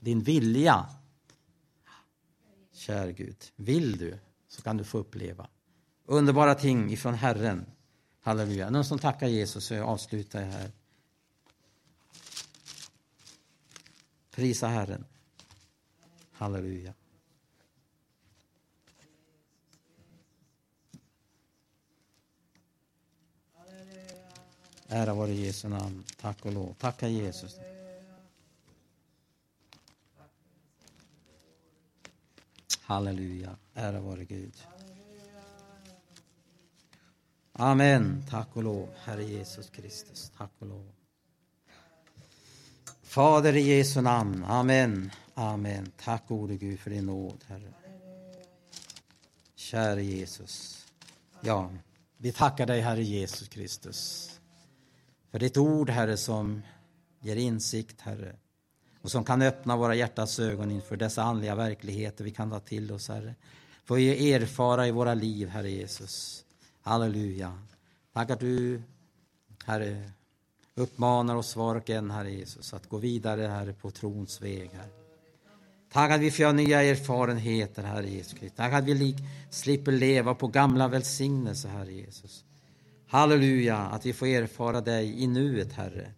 Din 0.00 0.22
vilja. 0.22 0.86
Kär 2.72 3.10
Gud, 3.10 3.44
vill 3.56 3.98
du 3.98 4.18
så 4.48 4.62
kan 4.62 4.76
du 4.76 4.84
få 4.84 4.98
uppleva 4.98 5.48
underbara 6.04 6.54
ting 6.54 6.92
ifrån 6.92 7.14
Herren. 7.14 7.66
Halleluja. 8.20 8.70
Någon 8.70 8.84
som 8.84 8.98
tackar 8.98 9.26
Jesus 9.26 9.64
så 9.64 9.74
jag 9.74 9.88
avslutar 9.88 10.40
jag 10.40 10.46
här. 10.46 10.70
Prisa 14.30 14.66
Herren. 14.66 15.04
Halleluja. 16.32 16.94
Ära 24.88 25.14
vare 25.14 25.32
Jesu 25.32 25.68
namn. 25.68 26.04
Tack 26.20 26.46
och 26.46 26.52
lov. 26.52 26.74
Tacka 26.74 27.08
Jesus. 27.08 27.56
Halleluja. 32.80 33.56
Ära 33.74 34.00
vare 34.00 34.24
Gud. 34.24 34.54
Amen. 37.56 38.24
Tack 38.30 38.48
och 38.52 38.62
lov, 38.62 38.88
Herre 39.04 39.24
Jesus 39.24 39.70
Kristus. 39.70 40.32
Tack 40.38 40.50
och 40.58 40.66
lov. 40.66 40.92
Fader 43.02 43.56
i 43.56 43.60
Jesu 43.60 44.00
namn. 44.00 44.44
Amen. 44.44 45.10
Amen. 45.34 45.92
Tack 46.04 46.28
gode 46.28 46.56
Gud 46.56 46.80
för 46.80 46.90
din 46.90 47.06
nåd, 47.06 47.44
Herre. 47.46 47.72
Käre 49.54 50.04
Jesus. 50.04 50.86
Ja, 51.40 51.70
vi 52.16 52.32
tackar 52.32 52.66
dig, 52.66 52.80
Herre 52.80 53.02
Jesus 53.02 53.48
Kristus, 53.48 54.30
för 55.30 55.38
ditt 55.38 55.56
ord, 55.56 55.90
Herre, 55.90 56.16
som 56.16 56.62
ger 57.20 57.36
insikt, 57.36 58.00
Herre, 58.00 58.36
och 59.02 59.10
som 59.10 59.24
kan 59.24 59.42
öppna 59.42 59.76
våra 59.76 59.94
hjärtas 59.94 60.38
ögon 60.38 60.70
inför 60.70 60.96
dessa 60.96 61.22
andliga 61.22 61.54
verkligheter 61.54 62.24
vi 62.24 62.30
kan 62.30 62.50
ta 62.50 62.60
till 62.60 62.92
oss, 62.92 63.08
Herre. 63.08 63.34
Får 63.84 63.96
vi 63.96 64.32
erfara 64.32 64.86
i 64.86 64.90
våra 64.90 65.14
liv, 65.14 65.48
Herre 65.48 65.70
Jesus. 65.70 66.43
Halleluja. 66.84 67.58
Tack 68.12 68.30
att 68.30 68.40
du, 68.40 68.82
Herre, 69.64 70.10
uppmanar 70.74 71.34
oss 71.34 71.56
var 71.56 71.74
och 71.74 71.90
en, 71.90 72.10
Herre 72.10 72.30
Jesus, 72.30 72.74
att 72.74 72.88
gå 72.88 72.98
vidare, 72.98 73.46
Herre, 73.46 73.72
på 73.72 73.90
trons 73.90 74.42
väg, 74.42 74.70
Herre. 74.72 74.88
Tack 75.92 76.10
att 76.10 76.20
vi 76.20 76.30
får 76.30 76.42
göra 76.42 76.52
nya 76.52 76.82
erfarenheter, 76.82 77.82
Herre 77.82 78.10
Jesus 78.10 78.32
Kristus. 78.32 78.56
Tack 78.56 78.72
att 78.72 78.84
vi 78.84 79.16
slipper 79.50 79.92
leva 79.92 80.34
på 80.34 80.46
gamla 80.46 80.88
välsignelser, 80.88 81.68
Herre 81.68 81.92
Jesus. 81.92 82.44
Halleluja, 83.08 83.76
att 83.76 84.06
vi 84.06 84.12
får 84.12 84.26
erfara 84.26 84.80
dig 84.80 85.22
i 85.22 85.26
nuet, 85.26 85.72
Herre. 85.72 86.12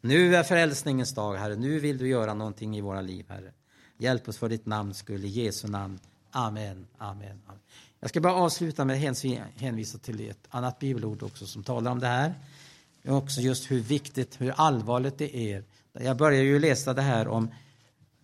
Nu 0.00 0.36
är 0.36 0.42
frälsningens 0.42 1.14
dag, 1.14 1.36
Herre. 1.36 1.56
Nu 1.56 1.80
vill 1.80 1.98
du 1.98 2.08
göra 2.08 2.34
någonting 2.34 2.76
i 2.76 2.80
våra 2.80 3.00
liv, 3.00 3.24
Herre. 3.28 3.52
Hjälp 3.98 4.28
oss 4.28 4.38
för 4.38 4.48
ditt 4.48 4.66
namns 4.66 4.98
skull, 4.98 5.24
i 5.24 5.28
Jesu 5.28 5.68
namn. 5.68 5.98
Amen, 6.30 6.86
amen, 6.98 7.40
amen. 7.46 7.60
Jag 8.06 8.10
ska 8.10 8.20
bara 8.20 8.34
avsluta 8.34 8.84
med 8.84 9.10
att 9.10 9.24
hänvisa 9.56 9.98
till 9.98 10.30
ett 10.30 10.46
annat 10.48 10.78
bibelord 10.78 11.22
också 11.22 11.46
som 11.46 11.62
talar 11.62 11.90
om 11.90 11.98
det 11.98 12.06
här. 12.06 12.34
Också 13.04 13.40
just 13.40 13.70
hur 13.70 13.80
viktigt, 13.80 14.40
hur 14.40 14.50
allvarligt 14.50 15.18
det 15.18 15.36
är. 15.36 15.64
Jag 15.92 16.16
börjar 16.16 16.42
ju 16.42 16.58
läsa 16.58 16.94
det 16.94 17.02
här 17.02 17.28
om 17.28 17.50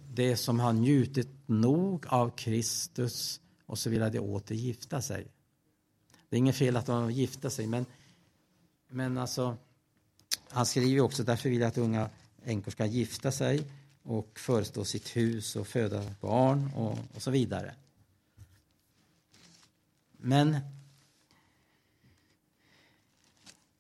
det 0.08 0.36
som 0.36 0.60
har 0.60 0.72
njutit 0.72 1.28
nog 1.46 2.06
av 2.08 2.30
Kristus 2.30 3.40
och 3.66 3.78
så 3.78 3.90
vill 3.90 4.00
de 4.00 4.18
åter 4.18 4.54
gifta 4.54 5.02
sig. 5.02 5.26
Det 6.28 6.36
är 6.36 6.38
inget 6.38 6.56
fel 6.56 6.76
att 6.76 6.86
de 6.86 7.10
gifta 7.10 7.50
sig, 7.50 7.66
men, 7.66 7.86
men 8.88 9.18
alltså, 9.18 9.56
han 10.48 10.66
skriver 10.66 11.00
också 11.00 11.22
därför 11.22 11.48
vill 11.48 11.60
jag 11.60 11.68
att 11.68 11.78
unga 11.78 12.10
änkor 12.44 12.70
ska 12.70 12.86
gifta 12.86 13.32
sig 13.32 13.64
och 14.02 14.38
förestå 14.38 14.84
sitt 14.84 15.16
hus 15.16 15.56
och 15.56 15.66
föda 15.66 16.02
barn 16.20 16.70
och, 16.76 16.98
och 17.14 17.22
så 17.22 17.30
vidare. 17.30 17.74
Men 20.22 20.56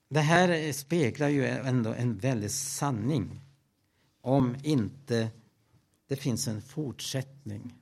det 0.08 0.20
här 0.20 0.72
speglar 0.72 1.28
ju 1.28 1.46
ändå 1.46 1.92
en 1.92 2.18
väldig 2.18 2.50
sanning 2.50 3.40
om 4.20 4.56
inte 4.62 5.30
det 6.06 6.16
finns 6.16 6.48
en 6.48 6.62
fortsättning 6.62 7.74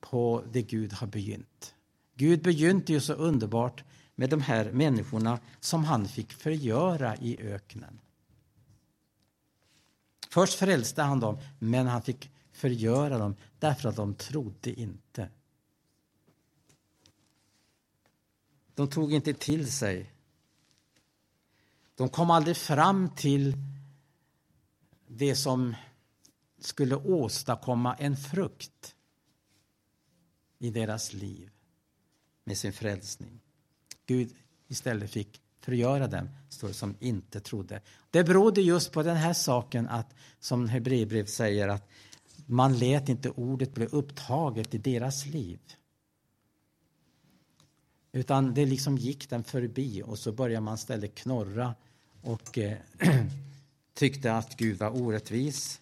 på 0.00 0.44
det 0.52 0.62
Gud 0.62 0.92
har 0.92 1.06
begynt. 1.06 1.74
Gud 2.14 2.42
begynte 2.42 2.92
ju 2.92 3.00
så 3.00 3.12
underbart 3.12 3.84
med 4.14 4.30
de 4.30 4.40
här 4.40 4.72
människorna 4.72 5.40
som 5.60 5.84
han 5.84 6.08
fick 6.08 6.32
förgöra 6.32 7.16
i 7.16 7.42
öknen. 7.42 8.00
Först 10.30 10.58
frälste 10.58 11.02
han 11.02 11.20
dem, 11.20 11.38
men 11.58 11.86
han 11.86 12.02
fick 12.02 12.30
förgöra 12.52 13.18
dem 13.18 13.36
därför 13.58 13.88
att 13.88 13.96
de 13.96 14.14
trodde 14.14 14.80
inte. 14.80 15.28
De 18.78 18.88
tog 18.88 19.12
inte 19.12 19.34
till 19.34 19.72
sig. 19.72 20.12
De 21.94 22.08
kom 22.08 22.30
aldrig 22.30 22.56
fram 22.56 23.10
till 23.14 23.56
det 25.06 25.36
som 25.36 25.74
skulle 26.60 26.96
åstadkomma 26.96 27.94
en 27.94 28.16
frukt 28.16 28.94
i 30.58 30.70
deras 30.70 31.12
liv 31.12 31.50
med 32.44 32.58
sin 32.58 32.72
frälsning. 32.72 33.40
Gud 34.06 34.34
istället 34.68 35.10
fick 35.10 35.40
förgöra 35.60 36.06
dem, 36.06 36.28
står 36.48 36.68
det, 36.68 36.74
som 36.74 36.96
inte 37.00 37.40
trodde. 37.40 37.82
Det 38.10 38.24
berodde 38.24 38.60
just 38.60 38.92
på 38.92 39.02
den 39.02 39.16
här 39.16 39.34
saken 39.34 39.88
att, 39.88 40.14
som 40.40 40.68
Hebreerbrevet 40.68 41.30
säger, 41.30 41.68
att 41.68 41.88
man 42.46 42.78
lät 42.78 43.08
inte 43.08 43.30
ordet 43.30 43.74
bli 43.74 43.86
upptaget 43.86 44.74
i 44.74 44.78
deras 44.78 45.26
liv. 45.26 45.58
Utan 48.18 48.54
det 48.54 48.66
liksom 48.66 48.96
gick 48.96 49.30
den 49.30 49.44
förbi 49.44 50.02
och 50.02 50.18
så 50.18 50.32
började 50.32 50.60
man 50.60 50.74
istället 50.74 51.14
knorra 51.14 51.74
och 52.22 52.58
eh, 52.58 52.78
tyckte 53.94 54.32
att 54.32 54.56
Gud 54.56 54.78
var 54.78 55.02
orättvis. 55.02 55.80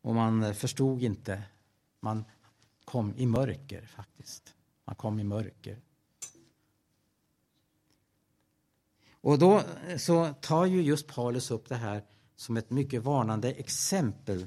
Och 0.00 0.14
man 0.14 0.42
eh, 0.42 0.52
förstod 0.52 1.02
inte. 1.02 1.42
Man 2.00 2.24
kom 2.84 3.14
i 3.16 3.26
mörker 3.26 3.86
faktiskt. 3.86 4.54
Man 4.84 4.94
kom 4.94 5.20
i 5.20 5.24
mörker. 5.24 5.78
Och 9.10 9.38
då 9.38 9.62
eh, 9.88 9.96
så 9.96 10.34
tar 10.40 10.66
ju 10.66 10.82
just 10.82 11.06
Paulus 11.06 11.50
upp 11.50 11.68
det 11.68 11.76
här 11.76 12.02
som 12.36 12.56
ett 12.56 12.70
mycket 12.70 13.02
varnande 13.02 13.52
exempel 13.52 14.46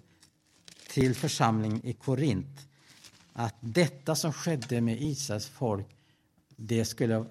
till 0.89 1.15
församlingen 1.15 1.85
i 1.85 1.93
Korint. 1.93 2.67
Att 3.33 3.55
detta 3.59 4.15
som 4.15 4.33
skedde 4.33 4.81
med 4.81 5.01
Israels 5.01 5.47
folk 5.47 5.96
det 6.57 6.85
skulle 6.85 7.25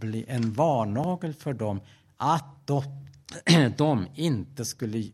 bli 0.00 0.24
en 0.28 0.52
varnagel 0.52 1.34
för 1.34 1.52
dem 1.52 1.80
att 2.16 2.66
de, 2.66 2.82
de 3.76 4.06
inte 4.14 4.64
skulle 4.64 5.12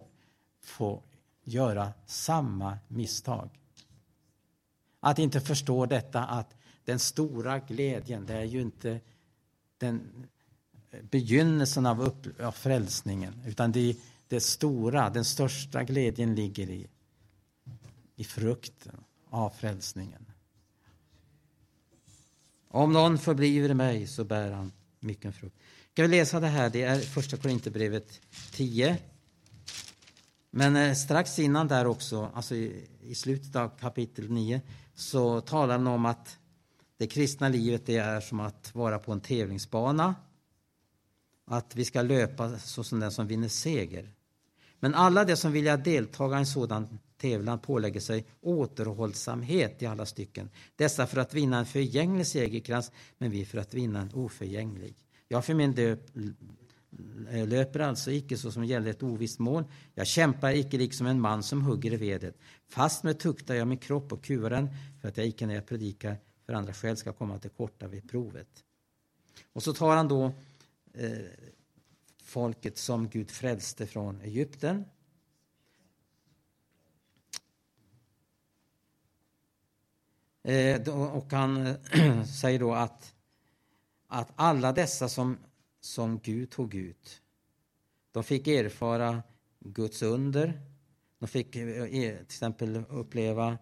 få 0.63 1.03
göra 1.45 1.93
samma 2.07 2.79
misstag. 2.89 3.51
Att 5.01 5.19
inte 5.19 5.41
förstå 5.41 5.87
detta 5.87 6.25
att 6.25 6.57
den 6.85 6.99
stora 6.99 7.59
glädjen, 7.59 8.27
det 8.27 8.35
är 8.35 8.45
ju 8.45 8.61
inte 8.61 9.01
den 9.79 10.27
begynnelsen 11.11 11.87
av, 11.87 12.03
upp, 12.03 12.41
av 12.41 12.53
frälsningen, 12.53 13.43
utan 13.47 13.73
det, 13.73 13.97
det 14.29 14.41
stora, 14.41 15.11
den 15.11 15.25
största 15.25 15.85
glädjen 15.85 16.35
ligger 16.35 16.71
i, 16.71 16.87
i 18.17 18.25
frukten 18.25 19.05
av 19.31 19.51
frälsningen. 19.51 20.28
Om 22.69 22.93
någon 22.93 23.19
förbliver 23.19 23.69
i 23.69 23.75
mig 23.75 24.07
så 24.07 24.25
bär 24.25 24.51
han 24.51 24.73
mycket 25.01 25.35
frukt. 25.35 25.57
Ska 25.93 26.03
vi 26.03 26.09
läsa 26.09 26.41
det 26.41 26.47
här? 26.47 26.71
Det 26.71 26.83
är 26.83 27.01
första 27.01 27.37
Korinthierbrevet 27.37 28.21
10. 28.53 28.99
Men 30.51 30.77
eh, 30.77 30.95
strax 30.95 31.39
innan 31.39 31.69
där 31.69 31.87
också, 31.87 32.31
alltså 32.35 32.55
i, 32.55 32.89
i 33.03 33.15
slutet 33.15 33.57
av 33.57 33.69
kapitel 33.69 34.31
9, 34.31 34.61
så 34.95 35.41
talar 35.41 35.79
han 35.79 35.87
om 35.87 36.07
att 36.07 36.39
det 36.97 37.07
kristna 37.07 37.49
livet 37.49 37.87
det 37.87 37.97
är 37.97 38.21
som 38.21 38.41
att 38.41 38.75
vara 38.75 38.99
på 38.99 39.13
en 39.13 39.21
tävlingsbana. 39.21 40.15
Att 41.47 41.77
vi 41.77 41.85
ska 41.85 42.03
löpa 42.03 42.59
så 42.59 42.85
som 42.85 43.01
den 43.01 43.13
som 43.13 43.27
vinner 43.27 43.49
seger. 43.49 44.13
Men 44.81 44.95
alla 44.95 45.25
de 45.25 45.37
som 45.37 45.53
vill 45.53 45.65
delta 45.65 46.31
i 46.31 46.39
en 46.39 46.47
sådan 46.47 46.99
tävlan 47.19 47.59
pålägger 47.59 48.01
sig 48.01 48.27
återhållsamhet 48.41 49.83
i 49.83 49.87
alla 49.87 50.07
stycken. 50.07 50.51
Dessa 50.77 51.07
för 51.07 51.21
att 51.21 51.35
vinna 51.35 51.59
en 51.59 51.67
förgänglig 51.67 52.27
segerkrans, 52.27 52.93
men 53.19 53.31
vi 53.31 53.45
för 53.45 53.59
att 53.59 53.75
vinna 53.75 54.01
en 54.01 54.15
oförgänglig. 54.15 54.95
Jag 55.29 55.45
för 55.45 55.55
min 55.55 55.75
del 55.75 55.99
löper 57.47 57.81
alltså 57.81 58.11
icke 58.11 58.37
så 58.37 58.53
som 58.53 58.65
gäller 58.65 58.91
ett 58.91 59.03
ovisst 59.03 59.39
mål. 59.39 59.65
Jag 59.95 60.07
kämpar 60.07 60.53
icke 60.53 60.79
liksom 60.79 61.07
en 61.07 61.21
man 61.21 61.43
som 61.43 61.63
hugger 61.63 61.93
i 61.93 61.97
vedet. 61.97 62.39
Fast 62.69 63.03
med 63.03 63.19
tuktar 63.19 63.55
jag 63.55 63.69
min 63.69 63.79
kropp 63.79 64.13
och 64.13 64.25
kuvar 64.25 64.51
den 64.51 64.69
för 65.01 65.09
att 65.09 65.17
jag 65.17 65.27
icke 65.27 65.47
när 65.47 65.55
jag 65.55 65.67
predikar 65.67 66.17
för 66.47 66.53
andra 66.53 66.73
skäl 66.73 66.97
ska 66.97 67.13
komma 67.13 67.39
till 67.39 67.51
korta 67.51 67.89
vid 67.89 68.11
provet. 68.11 68.65
Och 69.53 69.63
så 69.63 69.73
tar 69.73 69.97
han 69.97 70.09
då 70.09 70.33
eh, 70.95 71.19
folket 72.23 72.79
som 72.79 73.09
Gud 73.09 73.31
frälste 73.31 73.87
från 73.87 74.21
Egypten. 74.21 74.85
Eh, 80.49 80.89
och 80.97 81.33
han 81.33 81.67
eh, 81.67 82.25
säger 82.41 82.59
då 82.59 82.75
att, 82.75 83.15
att 84.07 84.29
alla 84.37 84.73
dessa 84.73 85.09
som, 85.09 85.39
som 85.81 86.19
Gud 86.19 86.51
tog 86.51 86.75
ut, 86.75 87.23
de 88.13 88.25
fick 88.25 88.47
erfara 88.47 89.23
Guds 89.61 90.03
under. 90.03 90.61
De 91.19 91.29
fick 91.29 91.57
eh, 91.57 91.85
till 91.87 92.21
exempel 92.21 92.85
uppleva 92.89 93.59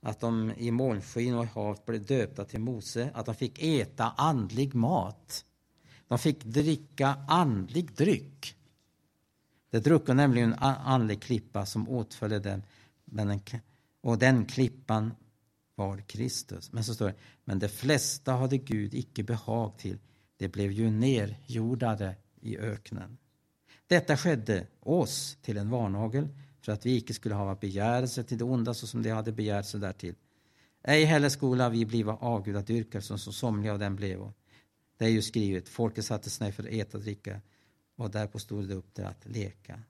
att 0.00 0.20
de 0.20 0.52
i 0.56 0.70
molnskyn 0.70 1.34
och 1.34 1.44
i 1.44 1.48
havet 1.54 1.86
blev 1.86 2.06
döpta 2.06 2.44
till 2.44 2.60
Mose, 2.60 3.10
att 3.14 3.26
de 3.26 3.34
fick 3.34 3.62
äta 3.62 4.10
andlig 4.16 4.74
mat. 4.74 5.44
De 6.08 6.18
fick 6.18 6.44
dricka 6.44 7.16
andlig 7.28 7.92
dryck. 7.92 8.56
De 9.70 9.80
drucko 9.80 10.12
nämligen 10.12 10.52
en 10.52 10.58
andlig 10.62 11.22
klippa 11.22 11.66
som 11.66 11.88
åtföljde 11.88 12.38
den 12.38 12.62
och 14.00 14.18
den 14.18 14.46
klippan 14.46 15.14
var 15.74 15.98
Kristus. 15.98 16.72
Men 16.72 16.84
så 16.84 16.94
står 16.94 17.06
det, 17.06 17.14
men 17.44 17.58
de 17.58 17.68
flesta 17.68 18.32
hade 18.32 18.58
Gud 18.58 18.94
icke 18.94 19.22
behag 19.22 19.78
till, 19.78 19.98
de 20.36 20.48
blev 20.48 20.72
ju 20.72 20.90
nerjordade 20.90 22.16
i 22.40 22.58
öknen. 22.58 23.18
Detta 23.86 24.16
skedde 24.16 24.66
oss 24.80 25.38
till 25.42 25.58
en 25.58 25.70
varnagel 25.70 26.28
för 26.60 26.72
att 26.72 26.86
vi 26.86 26.96
icke 26.96 27.14
skulle 27.14 27.34
ha 27.34 27.54
begärelse 27.54 28.24
till 28.24 28.38
det 28.38 28.44
onda 28.44 28.74
så 28.74 28.86
som 28.86 29.02
de 29.02 29.10
hade 29.10 29.32
begärelse 29.32 29.78
därtill. 29.78 30.14
Ej 30.82 31.04
heller 31.04 31.28
skola 31.28 31.68
vi 31.68 31.86
bliva 31.86 32.16
avgudadyrkare 32.16 33.02
som 33.02 33.18
så 33.18 33.32
somliga 33.32 33.72
av 33.72 33.78
dem 33.78 33.96
blev. 33.96 34.32
Det 34.96 35.04
är 35.04 35.08
ju 35.08 35.22
skrivet, 35.22 35.68
folket 35.68 36.04
satte 36.04 36.30
sig 36.30 36.46
ner 36.46 36.52
för 36.52 36.62
att 36.62 36.68
äta 36.68 36.98
och 36.98 37.04
dricka 37.04 37.40
och 37.96 38.10
därpå 38.10 38.38
stod 38.38 38.68
det 38.68 38.74
upp 38.74 38.94
till 38.94 39.04
att 39.04 39.26
leka. 39.26 39.82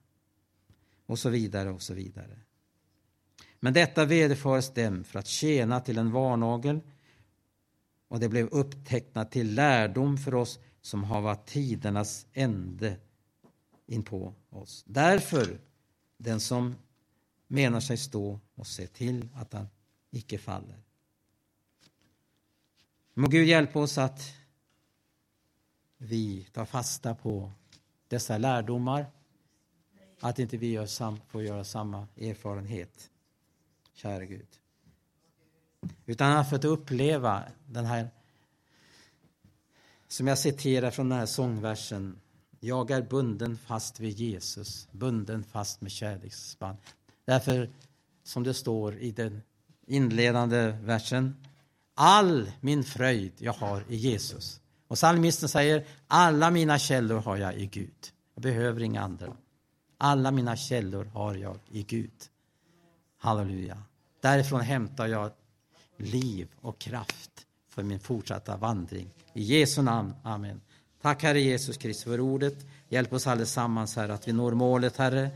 Och 1.06 1.18
så 1.18 1.30
vidare 1.30 1.70
och 1.70 1.82
så 1.82 1.94
vidare. 1.94 2.38
Men 3.64 3.72
detta 3.72 4.04
vederfars 4.04 4.70
dem 4.70 5.04
för 5.04 5.18
att 5.18 5.26
tjäna 5.26 5.80
till 5.80 5.98
en 5.98 6.12
varnagel 6.12 6.80
och 8.08 8.20
det 8.20 8.28
blev 8.28 8.46
upptecknat 8.46 9.30
till 9.30 9.54
lärdom 9.54 10.18
för 10.18 10.34
oss 10.34 10.58
som 10.80 11.04
har 11.04 11.20
varit 11.20 11.46
tidernas 11.46 12.26
ände 12.32 12.96
inpå 13.86 14.34
oss. 14.50 14.84
Därför, 14.86 15.60
den 16.16 16.40
som 16.40 16.74
menar 17.46 17.80
sig 17.80 17.96
stå 17.96 18.40
och 18.54 18.66
se 18.66 18.86
till 18.86 19.28
att 19.34 19.52
han 19.52 19.68
icke 20.10 20.38
faller. 20.38 20.82
Må 23.14 23.28
Gud 23.28 23.46
hjälpa 23.46 23.78
oss 23.78 23.98
att 23.98 24.20
vi 25.96 26.48
tar 26.52 26.64
fasta 26.64 27.14
på 27.14 27.52
dessa 28.08 28.38
lärdomar, 28.38 29.06
att 30.20 30.38
inte 30.38 30.56
vi 30.56 30.70
gör 30.70 30.86
sam, 30.86 31.20
får 31.28 31.42
göra 31.42 31.64
samma 31.64 32.08
erfarenhet 32.16 33.10
käre 33.94 34.26
Gud. 34.26 34.46
Utan 36.06 36.28
han 36.28 36.36
har 36.36 36.44
fått 36.44 36.64
uppleva 36.64 37.42
den 37.66 37.84
här, 37.84 38.08
som 40.08 40.26
jag 40.26 40.38
citerar 40.38 40.90
från 40.90 41.08
den 41.08 41.18
här 41.18 41.26
sångversen. 41.26 42.20
Jag 42.60 42.90
är 42.90 43.02
bunden 43.02 43.58
fast 43.58 44.00
vid 44.00 44.18
Jesus, 44.18 44.88
bunden 44.92 45.44
fast 45.44 45.80
med 45.80 45.90
kärleksband. 45.90 46.78
Därför, 47.24 47.70
som 48.22 48.42
det 48.42 48.54
står 48.54 48.98
i 48.98 49.10
den 49.10 49.42
inledande 49.86 50.66
versen, 50.82 51.36
all 51.94 52.50
min 52.60 52.84
fröjd 52.84 53.32
jag 53.38 53.52
har 53.52 53.84
i 53.88 53.96
Jesus. 53.96 54.60
Och 54.88 54.96
psalmisten 54.96 55.48
säger, 55.48 55.86
alla 56.06 56.50
mina 56.50 56.78
källor 56.78 57.18
har 57.20 57.36
jag 57.36 57.54
i 57.54 57.66
Gud. 57.66 58.12
Jag 58.34 58.42
behöver 58.42 58.82
inga 58.82 59.00
andra. 59.00 59.36
Alla 59.98 60.30
mina 60.30 60.56
källor 60.56 61.04
har 61.04 61.34
jag 61.34 61.58
i 61.70 61.82
Gud. 61.82 62.28
Halleluja. 63.24 63.76
Därifrån 64.20 64.60
hämtar 64.60 65.06
jag 65.06 65.30
liv 65.96 66.48
och 66.60 66.78
kraft 66.78 67.30
för 67.70 67.82
min 67.82 68.00
fortsatta 68.00 68.56
vandring. 68.56 69.10
I 69.34 69.42
Jesu 69.42 69.82
namn. 69.82 70.14
Amen. 70.22 70.60
Tack 71.02 71.22
Herre 71.22 71.40
Jesus 71.40 71.76
Kristus 71.76 72.04
för 72.04 72.20
ordet. 72.20 72.54
Hjälp 72.88 73.12
oss 73.12 73.26
allesammans 73.26 73.96
Herre 73.96 74.14
att 74.14 74.28
vi 74.28 74.32
når 74.32 74.52
målet 74.52 74.96
Herre. 74.96 75.30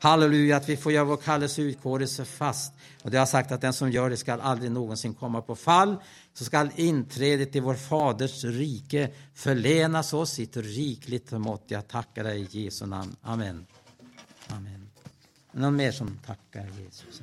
Halleluja, 0.00 0.56
att 0.56 0.68
vi 0.68 0.76
får 0.76 0.92
göra 0.92 1.04
vår 1.04 1.16
kallelse 1.16 1.62
utkårelse 1.62 2.24
fast. 2.24 2.72
Och 3.02 3.10
det 3.10 3.18
har 3.18 3.26
sagt 3.26 3.52
att 3.52 3.60
den 3.60 3.72
som 3.72 3.90
gör 3.90 4.10
det 4.10 4.16
skall 4.16 4.40
aldrig 4.40 4.70
någonsin 4.70 5.14
komma 5.14 5.42
på 5.42 5.56
fall. 5.56 5.96
Så 6.34 6.44
skall 6.44 6.70
inträdet 6.76 7.56
i 7.56 7.60
vår 7.60 7.74
Faders 7.74 8.44
rike 8.44 9.10
förlenas 9.34 10.12
oss 10.12 10.38
i 10.38 10.42
ett 10.42 10.56
rikligt 10.56 11.32
mått. 11.32 11.64
Jag 11.66 11.88
tackar 11.88 12.24
dig 12.24 12.40
i 12.40 12.64
Jesu 12.64 12.86
namn. 12.86 13.16
Amen. 13.22 13.66
Amen. 14.48 14.77
Någon 15.58 15.76
mer 15.76 15.92
som 15.92 16.18
tackar 16.26 16.66
Jesus? 16.78 17.22